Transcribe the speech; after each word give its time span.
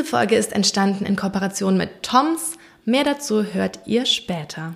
Diese 0.00 0.12
Folge 0.12 0.36
ist 0.36 0.54
entstanden 0.54 1.04
in 1.04 1.14
Kooperation 1.14 1.76
mit 1.76 2.02
Toms. 2.02 2.56
Mehr 2.86 3.04
dazu 3.04 3.44
hört 3.44 3.80
ihr 3.84 4.06
später. 4.06 4.74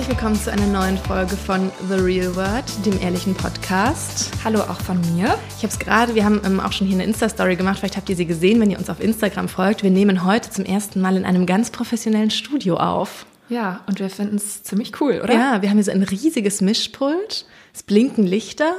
Herzlich 0.00 0.16
willkommen 0.16 0.40
zu 0.40 0.50
einer 0.50 0.66
neuen 0.66 0.96
Folge 0.96 1.36
von 1.36 1.70
The 1.90 1.96
Real 1.96 2.34
Word, 2.34 2.64
dem 2.86 2.98
ehrlichen 3.02 3.34
Podcast. 3.34 4.30
Hallo 4.42 4.60
auch 4.60 4.80
von 4.80 4.98
mir. 5.14 5.38
Ich 5.58 5.62
habe 5.62 5.66
es 5.66 5.78
gerade, 5.78 6.14
wir 6.14 6.24
haben 6.24 6.40
ähm, 6.42 6.58
auch 6.58 6.72
schon 6.72 6.86
hier 6.86 6.94
eine 6.96 7.04
Insta-Story 7.04 7.56
gemacht, 7.56 7.80
vielleicht 7.80 7.98
habt 7.98 8.08
ihr 8.08 8.16
sie 8.16 8.24
gesehen, 8.24 8.62
wenn 8.62 8.70
ihr 8.70 8.78
uns 8.78 8.88
auf 8.88 8.98
Instagram 8.98 9.46
folgt. 9.50 9.82
Wir 9.82 9.90
nehmen 9.90 10.24
heute 10.24 10.48
zum 10.48 10.64
ersten 10.64 11.02
Mal 11.02 11.18
in 11.18 11.26
einem 11.26 11.44
ganz 11.44 11.68
professionellen 11.68 12.30
Studio 12.30 12.78
auf. 12.78 13.26
Ja, 13.50 13.82
und 13.88 14.00
wir 14.00 14.08
finden 14.08 14.36
es 14.36 14.62
ziemlich 14.62 14.98
cool, 15.02 15.20
oder? 15.22 15.34
Ja, 15.34 15.60
wir 15.60 15.68
haben 15.68 15.76
hier 15.76 15.84
so 15.84 15.90
ein 15.90 16.02
riesiges 16.02 16.62
Mischpult, 16.62 17.44
es 17.74 17.82
blinken 17.82 18.26
Lichter. 18.26 18.72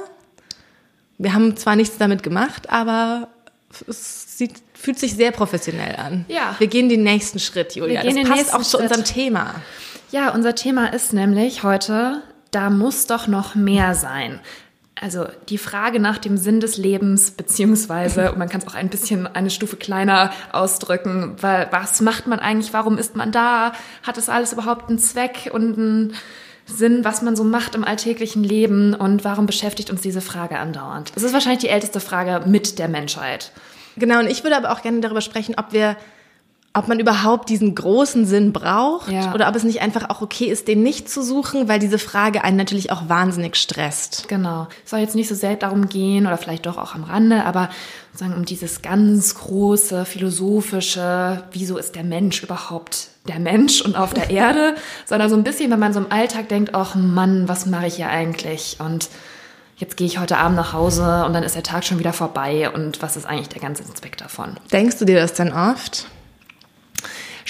Wir 1.20 1.36
haben 1.36 1.56
zwar 1.56 1.76
nichts 1.76 2.00
damit 2.00 2.24
gemacht, 2.24 2.72
aber 2.72 3.28
es 3.88 4.40
sieht, 4.40 4.54
fühlt 4.74 4.98
sich 4.98 5.14
sehr 5.14 5.30
professionell 5.30 5.98
an. 5.98 6.26
Ja. 6.30 6.56
Wir 6.58 6.66
gehen 6.66 6.90
den 6.90 7.04
nächsten 7.04 7.38
Schritt, 7.38 7.76
Julia. 7.76 8.02
Wir 8.02 8.10
gehen 8.10 8.16
das 8.16 8.24
den 8.24 8.28
passt 8.28 8.38
nächsten 8.40 8.56
auch 8.56 8.64
zu 8.64 8.78
Schritt. 8.78 8.82
unserem 8.90 9.04
Thema. 9.04 9.56
Ja, 10.12 10.34
unser 10.34 10.56
Thema 10.56 10.88
ist 10.88 11.14
nämlich 11.14 11.64
heute, 11.64 12.22
da 12.52 12.70
muss 12.70 13.08
doch 13.08 13.28
noch 13.28 13.56
mehr 13.56 13.96
sein. 13.96 14.42
Also 15.00 15.26
die 15.48 15.58
Frage 15.58 16.02
nach 16.02 16.18
dem 16.18 16.36
Sinn 16.36 16.60
des 16.60 16.78
Lebens, 16.78 17.32
beziehungsweise, 17.32 18.34
man 18.38 18.50
kann 18.50 18.60
es 18.60 18.68
auch 18.68 18.76
ein 18.76 18.90
bisschen 18.90 19.26
eine 19.26 19.50
Stufe 19.50 19.78
kleiner 19.78 20.34
ausdrücken, 20.52 21.38
weil 21.40 21.70
was 21.72 22.02
macht 22.02 22.28
man 22.28 22.40
eigentlich, 22.40 22.74
warum 22.74 22.98
ist 22.98 23.16
man 23.16 23.32
da, 23.32 23.72
hat 24.04 24.18
es 24.18 24.28
alles 24.28 24.52
überhaupt 24.52 24.90
einen 24.90 25.00
Zweck 25.00 25.50
und 25.54 25.78
einen 25.78 26.14
Sinn, 26.66 27.06
was 27.06 27.22
man 27.22 27.38
so 27.38 27.46
macht 27.46 27.74
im 27.76 27.86
alltäglichen 27.86 28.44
Leben 28.44 28.94
und 28.94 29.24
warum 29.24 29.46
beschäftigt 29.46 29.90
uns 29.90 30.02
diese 30.02 30.22
Frage 30.22 30.60
andauernd? 30.60 31.14
Es 31.16 31.24
ist 31.24 31.32
wahrscheinlich 31.32 31.62
die 31.62 31.70
älteste 31.70 32.02
Frage 32.02 32.46
mit 32.50 32.80
der 32.80 32.90
Menschheit. 32.90 33.54
Genau, 33.96 34.20
und 34.20 34.30
ich 34.30 34.44
würde 34.44 34.58
aber 34.58 34.72
auch 34.72 34.82
gerne 34.82 35.00
darüber 35.00 35.22
sprechen, 35.22 35.56
ob 35.58 35.72
wir, 35.72 35.96
ob 36.74 36.88
man 36.88 37.00
überhaupt 37.00 37.50
diesen 37.50 37.76
großen 37.76 38.26
Sinn 38.26 38.54
braucht 38.54 39.10
Ja. 39.12 39.34
oder 39.34 39.50
ob 39.50 39.56
es 39.56 39.64
nicht 39.66 39.82
einfach 39.82 40.10
auch 40.10 40.22
okay 40.22 40.46
ist, 40.46 40.70
den 40.70 40.84
nicht 40.84 41.10
zu 41.10 41.22
suchen, 41.22 41.68
weil 41.68 41.80
diese 41.80 42.00
Frage 42.00 42.46
einen 42.46 42.56
natürlich 42.56 42.92
auch 42.92 43.10
wahnsinnig 43.10 43.58
stresst. 43.58 44.30
Genau. 44.30 44.68
Es 44.86 44.92
soll 44.92 45.00
jetzt 45.02 45.16
nicht 45.16 45.28
so 45.28 45.36
sehr 45.36 45.58
darum 45.58 45.90
gehen, 45.90 46.28
oder 46.28 46.38
vielleicht 46.38 46.66
doch 46.66 46.78
auch 46.78 46.96
am 46.96 47.04
Rande, 47.04 47.44
aber 47.44 47.70
sozusagen 48.14 48.36
um 48.38 48.46
dieses 48.46 48.82
ganz 48.82 49.36
große, 49.36 50.06
philosophische, 50.06 51.44
wieso 51.52 51.78
ist 51.78 51.96
der 51.96 52.04
Mensch 52.04 52.44
überhaupt 52.44 53.08
der 53.28 53.40
Mensch 53.40 53.82
und 53.82 53.96
auf 53.96 54.14
der 54.14 54.30
Erde, 54.32 54.76
sondern 55.06 55.30
so 55.30 55.36
ein 55.36 55.44
bisschen, 55.44 55.72
wenn 55.72 55.80
man 55.80 55.94
so 55.94 56.00
im 56.00 56.12
Alltag 56.12 56.48
denkt, 56.50 56.74
ach 56.74 56.96
Mann, 56.96 57.48
was 57.48 57.66
mache 57.66 57.88
ich 57.88 57.96
hier 57.98 58.10
eigentlich? 58.10 58.78
Und 58.80 59.10
jetzt 59.76 59.98
gehe 59.98 60.08
ich 60.08 60.20
heute 60.20 60.38
Abend 60.38 60.56
nach 60.56 60.74
Hause 60.74 61.26
und 61.26 61.34
dann 61.34 61.44
ist 61.44 61.56
der 61.56 61.64
Tag 61.64 61.84
schon 61.84 62.00
wieder 62.00 62.14
vorbei 62.14 62.70
und 62.70 63.02
was 63.02 63.18
ist 63.18 63.26
eigentlich 63.26 63.50
der 63.50 63.62
ganze 63.62 63.84
Zweck 63.94 64.18
davon? 64.18 64.56
Denkst 64.72 64.98
du 65.00 65.06
dir 65.06 65.20
das 65.20 65.34
dann 65.34 65.52
oft? 65.52 66.08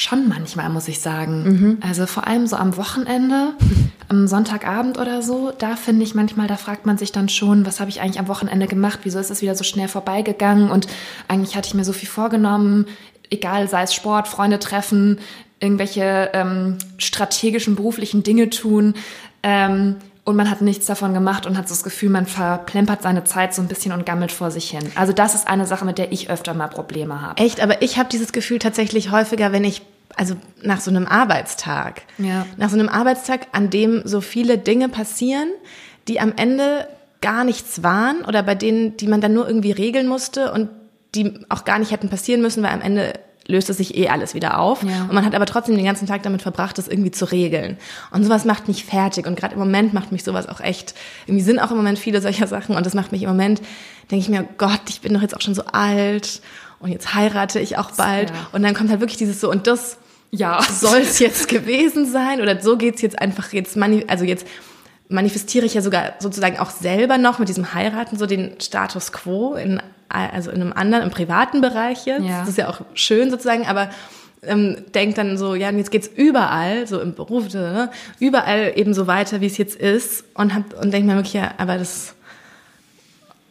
Schon 0.02 0.28
manchmal, 0.28 0.68
muss 0.70 0.88
ich 0.88 1.00
sagen. 1.00 1.78
Also 1.82 2.08
vor 2.08 2.26
allem 2.26 2.48
so 2.48 2.56
am 2.56 2.76
Wochenende, 2.76 3.54
am 4.08 4.28
Sonntagabend 4.28 4.98
oder 4.98 5.22
so, 5.22 5.52
da 5.56 5.76
finde 5.76 6.04
ich 6.04 6.16
manchmal, 6.16 6.48
da 6.48 6.58
fragt 6.58 6.88
man 6.88 6.98
sich 6.98 7.12
dann 7.12 7.30
schon, 7.30 7.68
was 7.68 7.80
habe 7.80 7.92
ich 7.92 8.02
eigentlich 8.02 8.18
am 8.18 8.28
Wochenende 8.28 8.66
gemacht? 8.66 9.02
Wieso 9.04 9.20
ist 9.20 9.30
es 9.30 9.44
wieder 9.44 9.54
so 9.54 9.64
schnell 9.64 9.88
vorbeigegangen? 9.88 10.72
Und 10.72 10.88
eigentlich 11.28 11.56
hatte 11.56 11.68
ich 11.68 11.76
mir 11.76 11.84
so 11.84 11.94
viel 11.94 12.10
vorgenommen, 12.10 12.88
egal, 13.30 13.68
sei 13.68 13.84
es 13.84 13.94
Sport, 13.94 14.28
Freunde 14.28 14.58
treffen, 14.58 15.20
irgendwelche 15.60 16.32
ähm, 16.34 16.80
strategischen 16.98 17.76
beruflichen 17.76 18.24
Dinge 18.24 18.50
tun. 18.50 18.96
Ähm, 19.44 19.98
und 20.24 20.36
man 20.36 20.50
hat 20.52 20.62
nichts 20.62 20.86
davon 20.86 21.14
gemacht 21.14 21.46
und 21.46 21.58
hat 21.58 21.68
so 21.68 21.74
das 21.74 21.84
Gefühl, 21.84 22.10
man 22.10 22.28
verplempert 22.28 23.02
seine 23.02 23.24
Zeit 23.24 23.56
so 23.56 23.62
ein 23.62 23.68
bisschen 23.68 23.92
und 23.92 24.06
gammelt 24.06 24.32
vor 24.32 24.52
sich 24.52 24.70
hin. 24.70 24.92
Also 24.96 25.14
das 25.14 25.34
ist 25.34 25.48
eine 25.48 25.66
Sache, 25.66 25.84
mit 25.84 25.98
der 25.98 26.12
ich 26.12 26.30
öfter 26.30 26.54
mal 26.54 26.68
Probleme 26.68 27.22
habe. 27.22 27.42
Echt, 27.42 27.62
aber 27.62 27.82
ich 27.82 27.98
habe 27.98 28.10
dieses 28.10 28.32
Gefühl 28.32 28.60
tatsächlich 28.60 29.12
häufiger, 29.12 29.52
wenn 29.52 29.64
ich, 29.64 29.82
also 30.16 30.36
nach 30.62 30.80
so 30.80 30.92
einem 30.92 31.08
Arbeitstag. 31.08 32.04
Ja. 32.20 32.46
Nach 32.58 32.70
so 32.70 32.78
einem 32.78 32.90
Arbeitstag, 32.90 33.48
an 33.52 33.72
dem 33.72 34.04
so 34.06 34.22
viele 34.22 34.60
Dinge 34.60 34.90
passieren, 34.90 35.50
die 36.08 36.20
am 36.20 36.34
Ende 36.36 36.88
gar 37.22 37.44
nichts 37.44 37.82
waren 37.82 38.24
oder 38.24 38.44
bei 38.44 38.54
denen, 38.56 38.98
die 38.98 39.08
man 39.08 39.22
dann 39.22 39.34
nur 39.34 39.48
irgendwie 39.48 39.72
regeln 39.72 40.08
musste 40.08 40.52
und 40.52 40.70
die 41.16 41.46
auch 41.50 41.66
gar 41.66 41.80
nicht 41.80 41.92
hätten 41.92 42.10
passieren 42.10 42.42
müssen, 42.42 42.64
weil 42.64 42.72
am 42.72 42.82
Ende 42.82 43.14
löst 43.48 43.70
es 43.70 43.78
sich 43.78 43.98
eh 43.98 44.08
alles 44.10 44.34
wieder 44.34 44.60
auf. 44.60 44.84
Ja. 44.84 45.04
Und 45.04 45.14
man 45.14 45.26
hat 45.26 45.36
aber 45.36 45.46
trotzdem 45.46 45.76
den 45.76 45.86
ganzen 45.86 46.08
Tag 46.08 46.24
damit 46.24 46.42
verbracht, 46.42 46.78
das 46.78 46.88
irgendwie 46.88 47.12
zu 47.12 47.26
regeln. 47.26 47.78
Und 48.12 48.24
sowas 48.24 48.46
macht 48.46 48.68
mich 48.68 48.86
fertig. 48.86 49.28
Und 49.28 49.36
gerade 49.36 49.54
im 49.54 49.60
Moment 49.60 49.94
macht 49.94 50.12
mich 50.12 50.24
sowas 50.24 50.48
auch 50.48 50.60
echt, 50.62 50.94
irgendwie 51.26 51.44
sind 51.44 51.60
auch 51.60 51.72
im 51.72 51.78
Moment 51.78 52.00
viele 52.00 52.22
solcher 52.22 52.48
Sachen. 52.48 52.76
Und 52.76 52.86
das 52.86 52.94
macht 52.94 53.12
mich 53.12 53.24
im 53.24 53.30
Moment, 53.30 53.62
denke 54.10 54.24
ich 54.24 54.30
mir, 54.30 54.48
Gott, 54.58 54.82
ich 54.90 55.02
bin 55.02 55.14
doch 55.14 55.22
jetzt 55.22 55.36
auch 55.36 55.42
schon 55.42 55.56
so 55.56 55.64
alt. 55.66 56.42
Und 56.80 56.92
jetzt 56.92 57.14
heirate 57.14 57.60
ich 57.60 57.78
auch 57.78 57.92
bald. 57.92 58.30
Ja. 58.30 58.36
Und 58.54 58.64
dann 58.64 58.74
kommt 58.74 58.90
halt 58.90 59.00
wirklich 59.02 59.18
dieses 59.18 59.40
so, 59.42 59.50
und 59.52 59.68
das 59.68 59.98
Ja. 60.32 60.62
soll 60.64 61.00
es 61.00 61.20
jetzt 61.20 61.48
gewesen 61.48 62.10
sein? 62.12 62.42
Oder 62.42 62.60
so 62.62 62.78
geht's 62.78 63.02
jetzt 63.02 63.20
einfach 63.20 63.52
jetzt, 63.54 63.76
mani 63.76 64.06
also 64.08 64.24
jetzt 64.24 64.46
manifestiere 65.12 65.66
ich 65.66 65.74
ja 65.74 65.82
sogar 65.82 66.14
sozusagen 66.20 66.58
auch 66.58 66.70
selber 66.70 67.18
noch 67.18 67.40
mit 67.40 67.50
diesem 67.50 67.74
Heiraten 67.74 68.18
so 68.18 68.26
den 68.26 68.60
Status 68.60 69.12
quo 69.12 69.56
in, 69.56 69.82
also 70.10 70.52
in 70.52 70.62
einem 70.62 70.74
anderen, 70.74 71.04
im 71.04 71.12
privaten 71.12 71.62
Bereich 71.62 72.06
jetzt. 72.06 72.24
Ja. 72.24 72.40
Das 72.40 72.50
ist 72.50 72.58
ja 72.58 72.70
auch 72.70 72.82
schön 72.94 73.30
sozusagen, 73.30 73.68
aber 73.68 73.90
ähm, 74.44 74.78
denkt 74.96 75.18
dann 75.18 75.38
so, 75.38 75.54
ja, 75.54 75.70
jetzt 75.70 75.92
geht's 75.92 76.08
überall, 76.08 76.88
so 76.88 77.00
im 77.00 77.14
Beruf, 77.14 77.54
ne, 77.54 77.92
überall 78.20 78.74
eben 78.76 78.94
so 78.94 79.06
weiter, 79.06 79.42
wie 79.42 79.46
es 79.46 79.58
jetzt 79.58 79.76
ist 79.76 80.24
und 80.34 80.56
hab, 80.56 80.82
und 80.82 80.92
denkt 80.92 81.08
mir 81.08 81.16
wirklich, 81.16 81.34
ja, 81.34 81.54
aber 81.58 81.78
das 81.78 82.16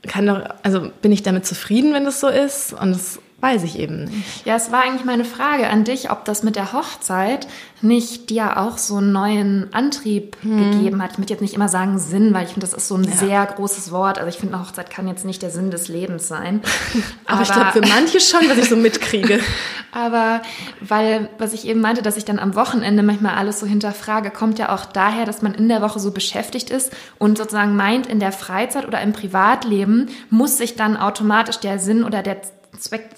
kann 0.09 0.27
doch, 0.27 0.43
also 0.63 0.91
bin 1.03 1.13
ich 1.13 1.23
damit 1.23 1.47
zufrieden, 1.47 1.93
wenn 1.93 2.05
das 2.05 2.21
so 2.21 2.29
ist? 2.29 2.73
Und 2.73 2.93
das 2.93 3.21
weiß 3.41 3.63
ich 3.63 3.79
eben 3.79 4.05
nicht. 4.05 4.47
Ja, 4.47 4.57
es 4.57 4.71
war 4.71 4.83
eigentlich 4.83 5.05
meine 5.05 5.25
Frage 5.25 5.69
an 5.69 5.85
dich, 5.85 6.11
ob 6.11 6.25
das 6.25 6.43
mit 6.43 6.57
der 6.57 6.73
Hochzeit 6.73 7.47
nicht 7.83 8.29
dir 8.29 8.59
auch 8.59 8.77
so 8.77 8.97
einen 8.97 9.13
neuen 9.13 9.73
Antrieb 9.73 10.37
gegeben 10.43 11.03
hat. 11.03 11.13
Ich 11.13 11.19
möchte 11.19 11.33
jetzt 11.33 11.41
nicht 11.41 11.55
immer 11.55 11.69
sagen 11.69 11.99
Sinn, 11.99 12.35
weil 12.35 12.45
ich 12.45 12.51
finde, 12.51 12.67
das 12.67 12.75
ist 12.75 12.89
so 12.89 12.97
ein 12.97 13.05
sehr 13.05 13.47
großes 13.47 13.91
Wort. 13.91 14.19
Also 14.19 14.29
ich 14.29 14.37
finde, 14.37 14.55
eine 14.55 14.65
Hochzeit 14.67 14.91
kann 14.91 15.09
jetzt 15.09 15.25
nicht 15.25 15.41
der 15.41 15.51
Sinn 15.51 15.71
des 15.71 15.89
Lebens 15.89 16.29
sein. 16.29 16.61
Aber, 17.27 17.43
ich 17.43 17.51
glaube, 17.51 17.73
für 17.73 17.81
manche 17.81 18.21
schon, 18.21 18.41
was 18.49 18.59
ich 18.59 18.69
so 18.69 18.77
mitkriege. 18.77 19.41
Aber 19.93 20.43
weil, 20.81 21.31
was 21.39 21.53
ich 21.53 21.67
eben 21.67 21.81
meinte, 21.81 22.03
dass 22.03 22.17
ich 22.17 22.25
dann 22.25 22.39
am 22.39 22.55
Wochenende 22.55 23.03
manchmal 23.03 23.37
alles 23.37 23.61
so 23.61 23.67
hinterfrage, 23.67 24.31
kommt 24.31 24.59
ja 24.59 24.75
auch 24.75 24.85
daher, 24.85 25.25
dass 25.25 25.41
man 25.41 25.55
in 25.55 25.69
der 25.69 25.81
Woche 25.81 25.99
so 25.99 26.11
beschäftigt 26.11 26.71
ist 26.71 26.93
und 27.19 27.39
sozusagen 27.39 27.77
meint, 27.77 28.07
in 28.07 28.21
der 28.21 28.33
Freizeit 28.33 28.87
oder 28.87 29.01
im 29.01 29.13
Privatleben 29.13 30.09
muss 30.29 30.59
sich 30.59 30.77
dann 30.77 30.97
automatisch 30.97 31.59
der 31.59 31.79
Sinn 31.79 32.05
oder 32.05 32.23
der 32.23 32.43
Zweck, 32.79 33.09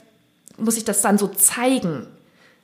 muss 0.59 0.75
sich 0.75 0.85
das 0.85 1.01
dann 1.03 1.19
so 1.19 1.29
zeigen. 1.29 2.07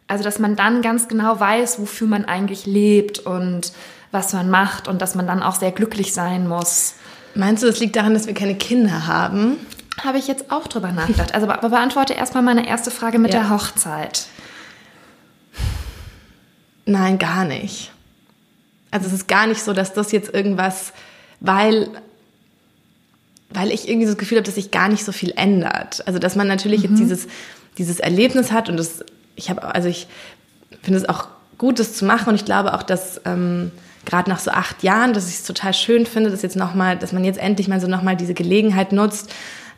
Also, 0.06 0.24
dass 0.24 0.38
man 0.38 0.56
dann 0.56 0.80
ganz 0.82 1.08
genau 1.08 1.38
weiß, 1.38 1.80
wofür 1.80 2.06
man 2.06 2.24
eigentlich 2.24 2.64
lebt 2.66 3.18
und 3.18 3.72
was 4.10 4.32
man 4.32 4.48
macht 4.48 4.88
und 4.88 5.02
dass 5.02 5.14
man 5.14 5.26
dann 5.26 5.42
auch 5.42 5.56
sehr 5.56 5.70
glücklich 5.72 6.14
sein 6.14 6.48
muss. 6.48 6.94
Meinst 7.34 7.62
du, 7.62 7.66
das 7.66 7.78
liegt 7.78 7.94
daran, 7.96 8.14
dass 8.14 8.26
wir 8.26 8.34
keine 8.34 8.54
Kinder 8.54 9.06
haben? 9.06 9.58
Habe 10.02 10.18
ich 10.18 10.26
jetzt 10.28 10.50
auch 10.50 10.66
drüber 10.66 10.92
nachgedacht. 10.92 11.34
Also, 11.34 11.48
aber 11.48 11.68
beantworte 11.68 12.14
erstmal 12.14 12.42
meine 12.42 12.66
erste 12.66 12.90
Frage 12.90 13.18
mit 13.18 13.34
Ja. 13.34 13.40
der 13.40 13.50
Hochzeit. 13.50 14.26
Nein, 16.86 17.18
gar 17.18 17.44
nicht. 17.44 17.92
Also 18.90 19.06
es 19.08 19.12
ist 19.12 19.28
gar 19.28 19.46
nicht 19.46 19.62
so, 19.62 19.74
dass 19.74 19.92
das 19.92 20.12
jetzt 20.12 20.32
irgendwas, 20.32 20.92
weil, 21.40 21.90
weil 23.50 23.70
ich 23.70 23.88
irgendwie 23.88 24.06
so 24.06 24.12
das 24.12 24.18
Gefühl 24.18 24.38
habe, 24.38 24.46
dass 24.46 24.54
sich 24.54 24.70
gar 24.70 24.88
nicht 24.88 25.04
so 25.04 25.12
viel 25.12 25.32
ändert. 25.36 26.06
Also 26.06 26.18
dass 26.18 26.36
man 26.36 26.48
natürlich 26.48 26.82
jetzt 26.82 26.98
dieses, 26.98 27.26
dieses 27.78 28.00
Erlebnis 28.00 28.52
hat 28.52 28.68
und 28.68 28.76
das, 28.76 29.04
ich 29.36 29.48
habe, 29.50 29.62
also 29.74 29.88
ich 29.88 30.06
finde 30.82 30.98
es 31.00 31.08
auch 31.08 31.28
gut, 31.56 31.78
das 31.78 31.94
zu 31.94 32.04
machen 32.04 32.28
und 32.30 32.34
ich 32.34 32.44
glaube 32.44 32.74
auch, 32.74 32.82
dass 32.82 33.20
ähm, 33.24 33.70
gerade 34.04 34.30
nach 34.30 34.38
so 34.38 34.50
acht 34.50 34.82
Jahren, 34.82 35.12
dass 35.12 35.28
ich 35.28 35.36
es 35.36 35.44
total 35.44 35.74
schön 35.74 36.06
finde, 36.06 36.30
dass 36.30 36.42
jetzt 36.42 36.56
noch 36.56 36.74
mal, 36.74 36.96
dass 36.96 37.12
man 37.12 37.24
jetzt 37.24 37.38
endlich 37.38 37.68
mal 37.68 37.80
so 37.80 37.86
noch 37.88 38.02
mal 38.02 38.16
diese 38.16 38.34
Gelegenheit 38.34 38.92
nutzt, 38.92 39.30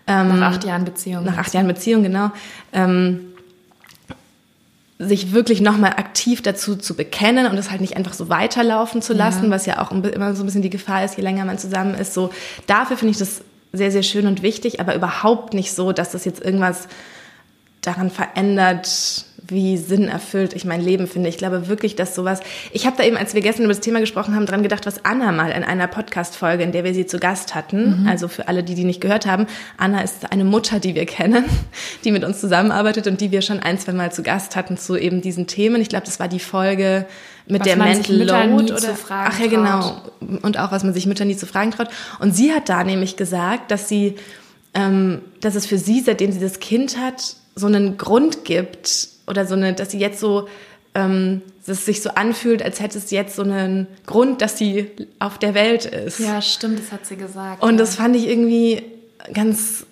Nach 0.06 0.40
acht 0.52 0.64
Jahren 0.64 0.84
Beziehung. 0.84 1.24
nach 1.24 1.38
acht 1.38 1.54
Jahren 1.54 1.66
Beziehung, 1.68 2.02
genau, 2.02 2.30
ähm, 2.72 3.20
sich 4.98 5.32
wirklich 5.32 5.60
nochmal 5.62 5.92
aktiv 5.92 6.42
dazu 6.42 6.76
zu 6.76 6.94
bekennen 6.94 7.46
und 7.46 7.56
das 7.56 7.70
halt 7.70 7.80
nicht 7.80 7.96
einfach 7.96 8.12
so 8.12 8.28
weiterlaufen 8.28 9.00
zu 9.00 9.14
lassen, 9.14 9.44
Ja. 9.44 9.50
was 9.50 9.64
ja 9.66 9.80
auch 9.80 9.90
immer 9.92 10.34
so 10.34 10.42
ein 10.42 10.46
bisschen 10.46 10.62
die 10.62 10.68
Gefahr 10.70 11.04
ist, 11.04 11.16
je 11.16 11.22
länger 11.22 11.44
man 11.46 11.56
zusammen 11.58 11.94
ist. 11.94 12.12
So, 12.12 12.30
dafür 12.66 12.98
finde 12.98 13.12
ich 13.12 13.18
das 13.18 13.40
sehr, 13.72 13.90
sehr 13.90 14.02
schön 14.02 14.26
und 14.26 14.42
wichtig, 14.42 14.78
aber 14.80 14.94
überhaupt 14.94 15.54
nicht 15.54 15.72
so, 15.74 15.92
dass 15.92 16.10
das 16.10 16.24
jetzt 16.26 16.44
irgendwas 16.44 16.86
daran 17.80 18.10
verändert, 18.10 19.24
wie 19.50 19.76
sinnerfüllt 19.76 20.52
ich 20.52 20.64
mein 20.64 20.80
Leben 20.80 21.06
finde. 21.06 21.28
Ich 21.28 21.38
glaube 21.38 21.68
wirklich, 21.68 21.96
dass 21.96 22.14
sowas. 22.14 22.40
Ich 22.72 22.86
habe 22.86 22.96
da 22.96 23.04
eben, 23.04 23.16
als 23.16 23.34
wir 23.34 23.40
gestern 23.40 23.64
über 23.64 23.72
das 23.72 23.80
Thema 23.80 24.00
gesprochen 24.00 24.34
haben, 24.34 24.46
dran 24.46 24.62
gedacht, 24.62 24.86
was 24.86 25.04
Anna 25.04 25.32
mal 25.32 25.50
in 25.50 25.64
einer 25.64 25.86
Podcast-Folge, 25.86 26.62
in 26.62 26.72
der 26.72 26.84
wir 26.84 26.94
sie 26.94 27.06
zu 27.06 27.18
Gast 27.18 27.54
hatten. 27.54 28.02
Mhm. 28.02 28.08
Also 28.08 28.28
für 28.28 28.48
alle, 28.48 28.62
die 28.62 28.74
die 28.74 28.84
nicht 28.84 29.00
gehört 29.00 29.26
haben, 29.26 29.46
Anna 29.76 30.00
ist 30.02 30.30
eine 30.30 30.44
Mutter, 30.44 30.80
die 30.80 30.94
wir 30.94 31.06
kennen, 31.06 31.44
die 32.04 32.12
mit 32.12 32.24
uns 32.24 32.40
zusammenarbeitet 32.40 33.06
und 33.06 33.20
die 33.20 33.30
wir 33.30 33.42
schon 33.42 33.60
ein, 33.60 33.78
zwei 33.78 33.92
Mal 33.92 34.12
zu 34.12 34.22
Gast 34.22 34.56
hatten 34.56 34.76
zu 34.76 34.96
eben 34.96 35.20
diesen 35.20 35.46
Themen. 35.46 35.80
Ich 35.80 35.88
glaube, 35.88 36.06
das 36.06 36.20
war 36.20 36.28
die 36.28 36.40
Folge 36.40 37.06
mit 37.46 37.60
was 37.60 37.66
der 37.66 37.76
Mental 37.76 38.16
Load 38.16 38.72
oder 38.72 38.96
ach 39.08 39.40
ja 39.40 39.46
genau 39.48 40.02
und 40.42 40.58
auch 40.58 40.70
was 40.70 40.84
man 40.84 40.94
sich 40.94 41.06
Mütter 41.06 41.24
nie 41.24 41.36
zu 41.36 41.46
fragen 41.46 41.72
traut. 41.72 41.88
Und 42.20 42.34
sie 42.34 42.52
hat 42.52 42.68
da 42.68 42.84
nämlich 42.84 43.16
gesagt, 43.16 43.70
dass 43.70 43.88
sie, 43.88 44.16
ähm, 44.74 45.22
dass 45.40 45.56
es 45.56 45.66
für 45.66 45.78
sie, 45.78 46.00
seitdem 46.00 46.30
sie 46.30 46.38
das 46.38 46.60
Kind 46.60 46.96
hat, 46.98 47.36
so 47.54 47.66
einen 47.66 47.98
Grund 47.98 48.44
gibt 48.44 49.08
oder 49.26 49.46
so 49.46 49.54
eine, 49.54 49.74
dass 49.74 49.90
sie 49.90 49.98
jetzt 49.98 50.20
so, 50.20 50.48
ähm, 50.94 51.42
dass 51.66 51.78
es 51.78 51.86
sich 51.86 52.02
so 52.02 52.10
anfühlt, 52.10 52.62
als 52.62 52.80
hätte 52.80 52.98
es 52.98 53.10
jetzt 53.10 53.36
so 53.36 53.42
einen 53.42 53.86
Grund, 54.06 54.42
dass 54.42 54.58
sie 54.58 54.90
auf 55.18 55.38
der 55.38 55.54
Welt 55.54 55.84
ist. 55.84 56.18
Ja, 56.18 56.42
stimmt, 56.42 56.78
das 56.78 56.92
hat 56.92 57.06
sie 57.06 57.16
gesagt. 57.16 57.62
Und 57.62 57.72
ja. 57.72 57.76
das 57.78 57.96
fand 57.96 58.16
ich 58.16 58.26
irgendwie 58.26 58.82
ganz, 59.32 59.86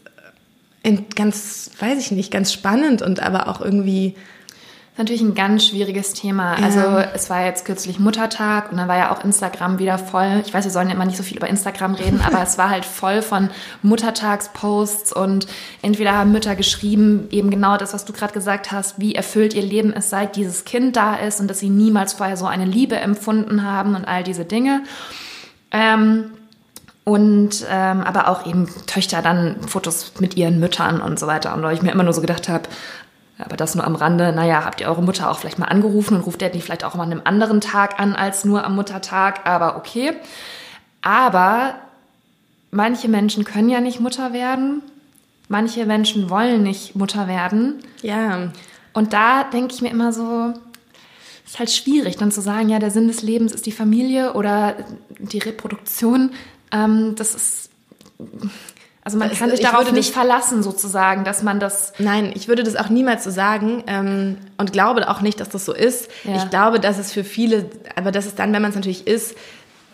ganz, 1.14 1.70
weiß 1.78 1.98
ich 1.98 2.10
nicht, 2.10 2.30
ganz 2.30 2.52
spannend 2.52 3.02
und 3.02 3.20
aber 3.20 3.48
auch 3.48 3.60
irgendwie 3.60 4.14
natürlich 4.98 5.22
ein 5.22 5.34
ganz 5.34 5.66
schwieriges 5.66 6.12
Thema. 6.12 6.58
Ja. 6.58 6.64
Also 6.64 6.80
es 7.14 7.30
war 7.30 7.44
jetzt 7.44 7.64
kürzlich 7.64 7.98
Muttertag 7.98 8.70
und 8.70 8.78
dann 8.78 8.88
war 8.88 8.96
ja 8.96 9.12
auch 9.12 9.24
Instagram 9.24 9.78
wieder 9.78 9.98
voll. 9.98 10.42
Ich 10.44 10.52
weiß, 10.52 10.64
wir 10.64 10.70
sollen 10.70 10.88
ja 10.88 10.94
immer 10.94 11.04
nicht 11.04 11.16
so 11.16 11.22
viel 11.22 11.36
über 11.36 11.48
Instagram 11.48 11.94
reden, 11.94 12.20
aber 12.20 12.42
es 12.42 12.58
war 12.58 12.70
halt 12.70 12.84
voll 12.84 13.22
von 13.22 13.50
Muttertagsposts 13.82 15.12
und 15.12 15.46
entweder 15.82 16.16
haben 16.16 16.32
Mütter 16.32 16.56
geschrieben, 16.56 17.28
eben 17.30 17.50
genau 17.50 17.76
das, 17.76 17.94
was 17.94 18.04
du 18.04 18.12
gerade 18.12 18.32
gesagt 18.32 18.72
hast, 18.72 18.98
wie 18.98 19.14
erfüllt 19.14 19.54
ihr 19.54 19.62
Leben 19.62 19.92
ist, 19.92 20.10
seit 20.10 20.36
dieses 20.36 20.64
Kind 20.64 20.96
da 20.96 21.14
ist 21.14 21.40
und 21.40 21.48
dass 21.48 21.60
sie 21.60 21.70
niemals 21.70 22.14
vorher 22.14 22.36
so 22.36 22.46
eine 22.46 22.64
Liebe 22.64 22.96
empfunden 22.96 23.64
haben 23.64 23.94
und 23.94 24.04
all 24.04 24.24
diese 24.24 24.44
Dinge. 24.44 24.82
Ähm, 25.70 26.32
und 27.04 27.64
ähm, 27.70 28.02
aber 28.02 28.28
auch 28.28 28.44
eben 28.46 28.68
Töchter 28.86 29.22
dann 29.22 29.56
Fotos 29.66 30.12
mit 30.20 30.36
ihren 30.36 30.60
Müttern 30.60 31.00
und 31.00 31.18
so 31.18 31.26
weiter. 31.26 31.54
Und 31.54 31.62
weil 31.62 31.74
ich 31.74 31.80
mir 31.80 31.90
immer 31.90 32.02
nur 32.02 32.12
so 32.12 32.20
gedacht 32.20 32.50
habe, 32.50 32.68
aber 33.38 33.56
das 33.56 33.74
nur 33.74 33.84
am 33.86 33.94
Rande. 33.94 34.32
Naja, 34.32 34.64
habt 34.64 34.80
ihr 34.80 34.88
eure 34.88 35.02
Mutter 35.02 35.30
auch 35.30 35.38
vielleicht 35.38 35.58
mal 35.58 35.66
angerufen 35.66 36.16
und 36.16 36.22
ruft 36.22 36.42
ihr 36.42 36.48
die 36.48 36.60
vielleicht 36.60 36.84
auch 36.84 36.94
mal 36.94 37.04
an 37.04 37.12
einem 37.12 37.22
anderen 37.24 37.60
Tag 37.60 38.00
an 38.00 38.14
als 38.14 38.44
nur 38.44 38.64
am 38.64 38.74
Muttertag? 38.74 39.46
Aber 39.46 39.76
okay. 39.76 40.12
Aber 41.02 41.76
manche 42.70 43.08
Menschen 43.08 43.44
können 43.44 43.68
ja 43.68 43.80
nicht 43.80 44.00
Mutter 44.00 44.32
werden. 44.32 44.82
Manche 45.48 45.86
Menschen 45.86 46.28
wollen 46.30 46.62
nicht 46.62 46.96
Mutter 46.96 47.28
werden. 47.28 47.76
Ja. 48.02 48.50
Und 48.92 49.12
da 49.12 49.44
denke 49.44 49.72
ich 49.72 49.82
mir 49.82 49.90
immer 49.90 50.12
so, 50.12 50.52
ist 51.46 51.58
halt 51.58 51.70
schwierig, 51.70 52.16
dann 52.16 52.32
zu 52.32 52.40
sagen, 52.40 52.68
ja, 52.68 52.78
der 52.78 52.90
Sinn 52.90 53.08
des 53.08 53.22
Lebens 53.22 53.52
ist 53.52 53.64
die 53.64 53.72
Familie 53.72 54.34
oder 54.34 54.74
die 55.18 55.38
Reproduktion. 55.38 56.32
Ähm, 56.72 57.14
das 57.16 57.34
ist 57.34 57.70
also 59.08 59.16
man 59.16 59.32
kann 59.32 59.48
sich 59.48 59.60
darauf 59.60 59.90
nicht 59.90 60.12
verlassen, 60.12 60.62
sozusagen, 60.62 61.24
dass 61.24 61.42
man 61.42 61.60
das. 61.60 61.94
Nein, 61.98 62.30
ich 62.34 62.46
würde 62.46 62.62
das 62.62 62.76
auch 62.76 62.90
niemals 62.90 63.24
so 63.24 63.30
sagen 63.30 63.82
ähm, 63.86 64.36
und 64.58 64.70
glaube 64.70 65.08
auch 65.08 65.22
nicht, 65.22 65.40
dass 65.40 65.48
das 65.48 65.64
so 65.64 65.72
ist. 65.72 66.10
Ja. 66.24 66.36
Ich 66.36 66.50
glaube, 66.50 66.78
dass 66.78 66.98
es 66.98 67.10
für 67.10 67.24
viele, 67.24 67.70
aber 67.96 68.12
dass 68.12 68.26
es 68.26 68.34
dann, 68.34 68.52
wenn 68.52 68.60
man 68.60 68.68
es 68.68 68.74
natürlich 68.74 69.06
ist, 69.06 69.34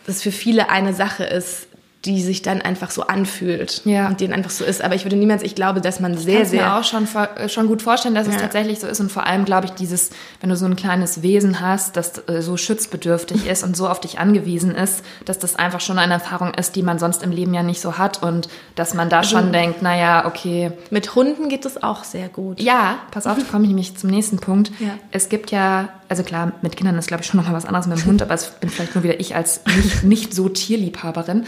dass 0.04 0.16
es 0.16 0.22
für 0.22 0.32
viele 0.32 0.68
eine 0.68 0.94
Sache 0.94 1.22
ist, 1.22 1.68
die 2.04 2.22
sich 2.22 2.42
dann 2.42 2.60
einfach 2.60 2.90
so 2.90 3.06
anfühlt 3.06 3.82
ja. 3.84 4.08
und 4.08 4.20
denen 4.20 4.34
einfach 4.34 4.50
so 4.50 4.64
ist. 4.64 4.82
Aber 4.82 4.94
ich 4.94 5.04
würde 5.04 5.16
niemals, 5.16 5.42
ich 5.42 5.54
glaube, 5.54 5.80
dass 5.80 6.00
man 6.00 6.16
sehr, 6.18 6.42
ich 6.42 6.48
sehr. 6.48 6.60
Ich 6.60 6.66
mir 6.66 6.76
auch 6.76 6.84
schon, 6.84 7.08
äh, 7.36 7.48
schon 7.48 7.66
gut 7.66 7.80
vorstellen, 7.80 8.14
dass 8.14 8.26
ja. 8.26 8.34
es 8.34 8.40
tatsächlich 8.40 8.80
so 8.80 8.86
ist. 8.86 9.00
Und 9.00 9.10
vor 9.10 9.26
allem 9.26 9.44
glaube 9.44 9.66
ich, 9.66 9.72
dieses, 9.72 10.10
wenn 10.40 10.50
du 10.50 10.56
so 10.56 10.66
ein 10.66 10.76
kleines 10.76 11.22
Wesen 11.22 11.60
hast, 11.60 11.96
das 11.96 12.28
äh, 12.28 12.42
so 12.42 12.56
schutzbedürftig 12.56 13.46
ist 13.50 13.64
und 13.64 13.76
so 13.76 13.88
auf 13.88 14.00
dich 14.00 14.18
angewiesen 14.18 14.74
ist, 14.74 15.02
dass 15.24 15.38
das 15.38 15.56
einfach 15.56 15.80
schon 15.80 15.98
eine 15.98 16.14
Erfahrung 16.14 16.52
ist, 16.54 16.76
die 16.76 16.82
man 16.82 16.98
sonst 16.98 17.22
im 17.22 17.30
Leben 17.30 17.54
ja 17.54 17.62
nicht 17.62 17.80
so 17.80 17.96
hat. 17.96 18.22
Und 18.22 18.48
dass 18.74 18.92
man 18.92 19.08
da 19.08 19.18
also, 19.18 19.38
schon 19.38 19.52
denkt, 19.52 19.80
naja, 19.80 20.26
okay. 20.26 20.72
Mit 20.90 21.14
Hunden 21.14 21.48
geht 21.48 21.64
es 21.64 21.82
auch 21.82 22.04
sehr 22.04 22.28
gut. 22.28 22.60
Ja, 22.60 22.98
pass 23.12 23.26
auf, 23.26 23.38
da 23.38 23.44
komme 23.44 23.64
ich 23.64 23.68
nämlich 23.68 23.96
zum 23.96 24.10
nächsten 24.10 24.38
Punkt. 24.38 24.70
Ja. 24.78 24.98
Es 25.10 25.30
gibt 25.30 25.50
ja, 25.50 25.88
also 26.18 26.28
klar, 26.28 26.52
mit 26.62 26.76
Kindern 26.76 26.96
ist 26.98 27.08
glaube 27.08 27.22
ich 27.22 27.28
schon 27.28 27.38
noch 27.38 27.48
mal 27.48 27.54
was 27.54 27.66
anderes 27.66 27.86
mit 27.86 27.98
dem 27.98 28.06
Hund, 28.06 28.22
aber 28.22 28.34
es 28.34 28.50
bin 28.52 28.70
vielleicht 28.70 28.94
nur 28.94 29.04
wieder 29.04 29.20
ich 29.20 29.34
als 29.34 29.60
nicht, 29.66 30.02
nicht 30.04 30.34
so 30.34 30.48
Tierliebhaberin 30.48 31.44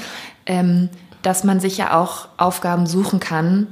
ähm, 0.46 0.88
dass 1.22 1.42
man 1.42 1.58
sich 1.58 1.76
ja 1.76 2.00
auch 2.00 2.28
Aufgaben 2.36 2.86
suchen 2.86 3.18
kann, 3.18 3.66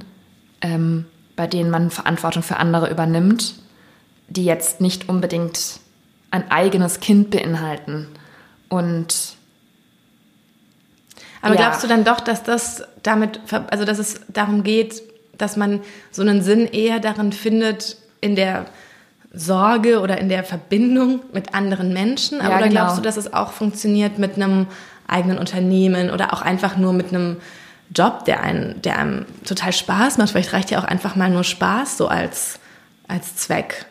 ähm, 0.61 1.07
bei 1.37 1.47
denen 1.47 1.71
man 1.71 1.91
Verantwortung 1.91 2.43
für 2.43 2.57
andere 2.57 2.91
übernimmt, 2.91 3.55
die 4.29 4.45
jetzt 4.45 4.81
nicht 4.81 5.09
unbedingt 5.09 5.79
ein 6.33 6.51
eigenes 6.51 6.99
Kind 6.99 7.31
beinhalten. 7.31 8.09
Und 8.69 9.37
aber 11.43 11.55
ja. 11.55 11.61
glaubst 11.61 11.85
du 11.85 11.87
dann 11.87 12.05
doch, 12.05 12.21
dass 12.21 12.43
das 12.43 12.83
damit, 13.05 13.39
also 13.71 13.85
dass 13.85 13.99
es 13.99 14.23
darum 14.29 14.65
geht, 14.65 15.03
dass 15.39 15.57
man 15.57 15.81
so 16.11 16.23
einen 16.23 16.43
Sinn 16.43 16.67
eher 16.67 16.99
darin 16.99 17.33
findet, 17.33 17.99
in 18.21 18.35
der 18.35 18.67
Sorge 19.35 20.01
oder 20.01 20.19
in 20.19 20.29
der 20.29 20.45
Verbindung 20.45 21.21
mit 21.33 21.55
anderen 21.55 21.93
Menschen? 21.93 22.39
Ja, 22.39 22.49
oder 22.49 22.69
genau. 22.69 22.83
glaubst 22.83 22.99
du, 22.99 23.03
dass 23.03 23.17
es 23.17 23.33
auch 23.33 23.53
funktioniert 23.53 24.19
mit 24.19 24.37
einem 24.37 24.67
eigenen 25.07 25.39
Unternehmen 25.39 26.11
oder 26.11 26.33
auch 26.33 26.43
einfach 26.43 26.77
nur 26.77 26.93
mit 26.93 27.09
einem 27.09 27.37
Job, 27.95 28.25
der, 28.25 28.43
einen, 28.43 28.81
der 28.83 28.99
einem 28.99 29.27
total 29.45 29.73
Spaß 29.73 30.19
macht. 30.19 30.31
Vielleicht 30.31 30.53
reicht 30.53 30.71
ja 30.71 30.79
auch 30.79 30.85
einfach 30.85 31.17
mal 31.17 31.31
nur 31.31 31.45
Spaß 31.45 31.99
so 31.99 32.09
als, 32.09 32.59
als 33.07 33.37
Zweck. 33.37 33.87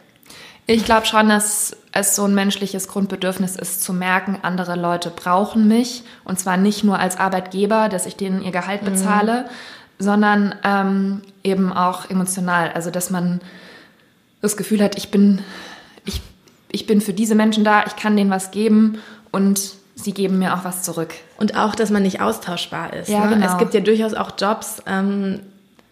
Ich 0.66 0.86
glaube 0.86 1.06
schon, 1.06 1.30
dass 1.30 1.76
es 1.92 2.16
so 2.16 2.24
ein 2.24 2.34
menschliches 2.34 2.88
Grundbedürfnis 2.88 3.56
ist, 3.56 3.84
zu 3.84 3.94
merken, 3.94 4.40
andere 4.42 4.76
Leute 4.76 5.10
brauchen 5.10 5.68
mich. 5.68 6.04
Und 6.24 6.40
zwar 6.40 6.58
nicht 6.58 6.84
nur 6.84 7.00
als 7.00 7.18
Arbeitgeber, 7.18 7.90
dass 7.90 8.06
ich 8.06 8.16
denen 8.16 8.42
ihr 8.42 8.52
Gehalt 8.52 8.82
mhm. 8.82 8.88
bezahle, 8.88 9.42
mhm. 9.44 10.04
sondern 10.04 10.56
ähm, 10.64 11.22
eben 11.44 11.72
auch 11.74 12.10
emotional. 12.10 12.72
Also, 12.74 12.92
dass 12.92 13.10
man 13.10 13.42
das 14.44 14.58
Gefühl 14.58 14.84
hat, 14.84 14.98
ich 14.98 15.10
bin, 15.10 15.42
ich, 16.06 16.22
ich 16.70 16.86
bin 16.86 17.00
für 17.00 17.14
diese 17.14 17.34
Menschen 17.34 17.64
da, 17.64 17.86
ich 17.88 17.96
kann 17.96 18.18
denen 18.18 18.30
was 18.30 18.52
geben 18.52 19.00
und 19.32 19.74
sie 19.96 20.14
geben 20.14 20.38
mir 20.38 20.54
auch 20.54 20.66
was 20.66 20.84
zurück. 20.84 21.14
Und 21.38 21.56
auch, 21.56 21.76
dass 21.76 21.92
man 21.92 22.04
nicht 22.04 22.20
austauschbar 22.20 22.94
ist. 22.94 23.10
Ja, 23.10 23.26
ne? 23.26 23.36
genau. 23.36 23.48
Es 23.48 23.58
gibt 23.58 23.74
ja 23.74 23.80
durchaus 23.80 24.14
auch 24.14 24.32
Jobs, 24.38 24.84
ähm, 24.86 25.40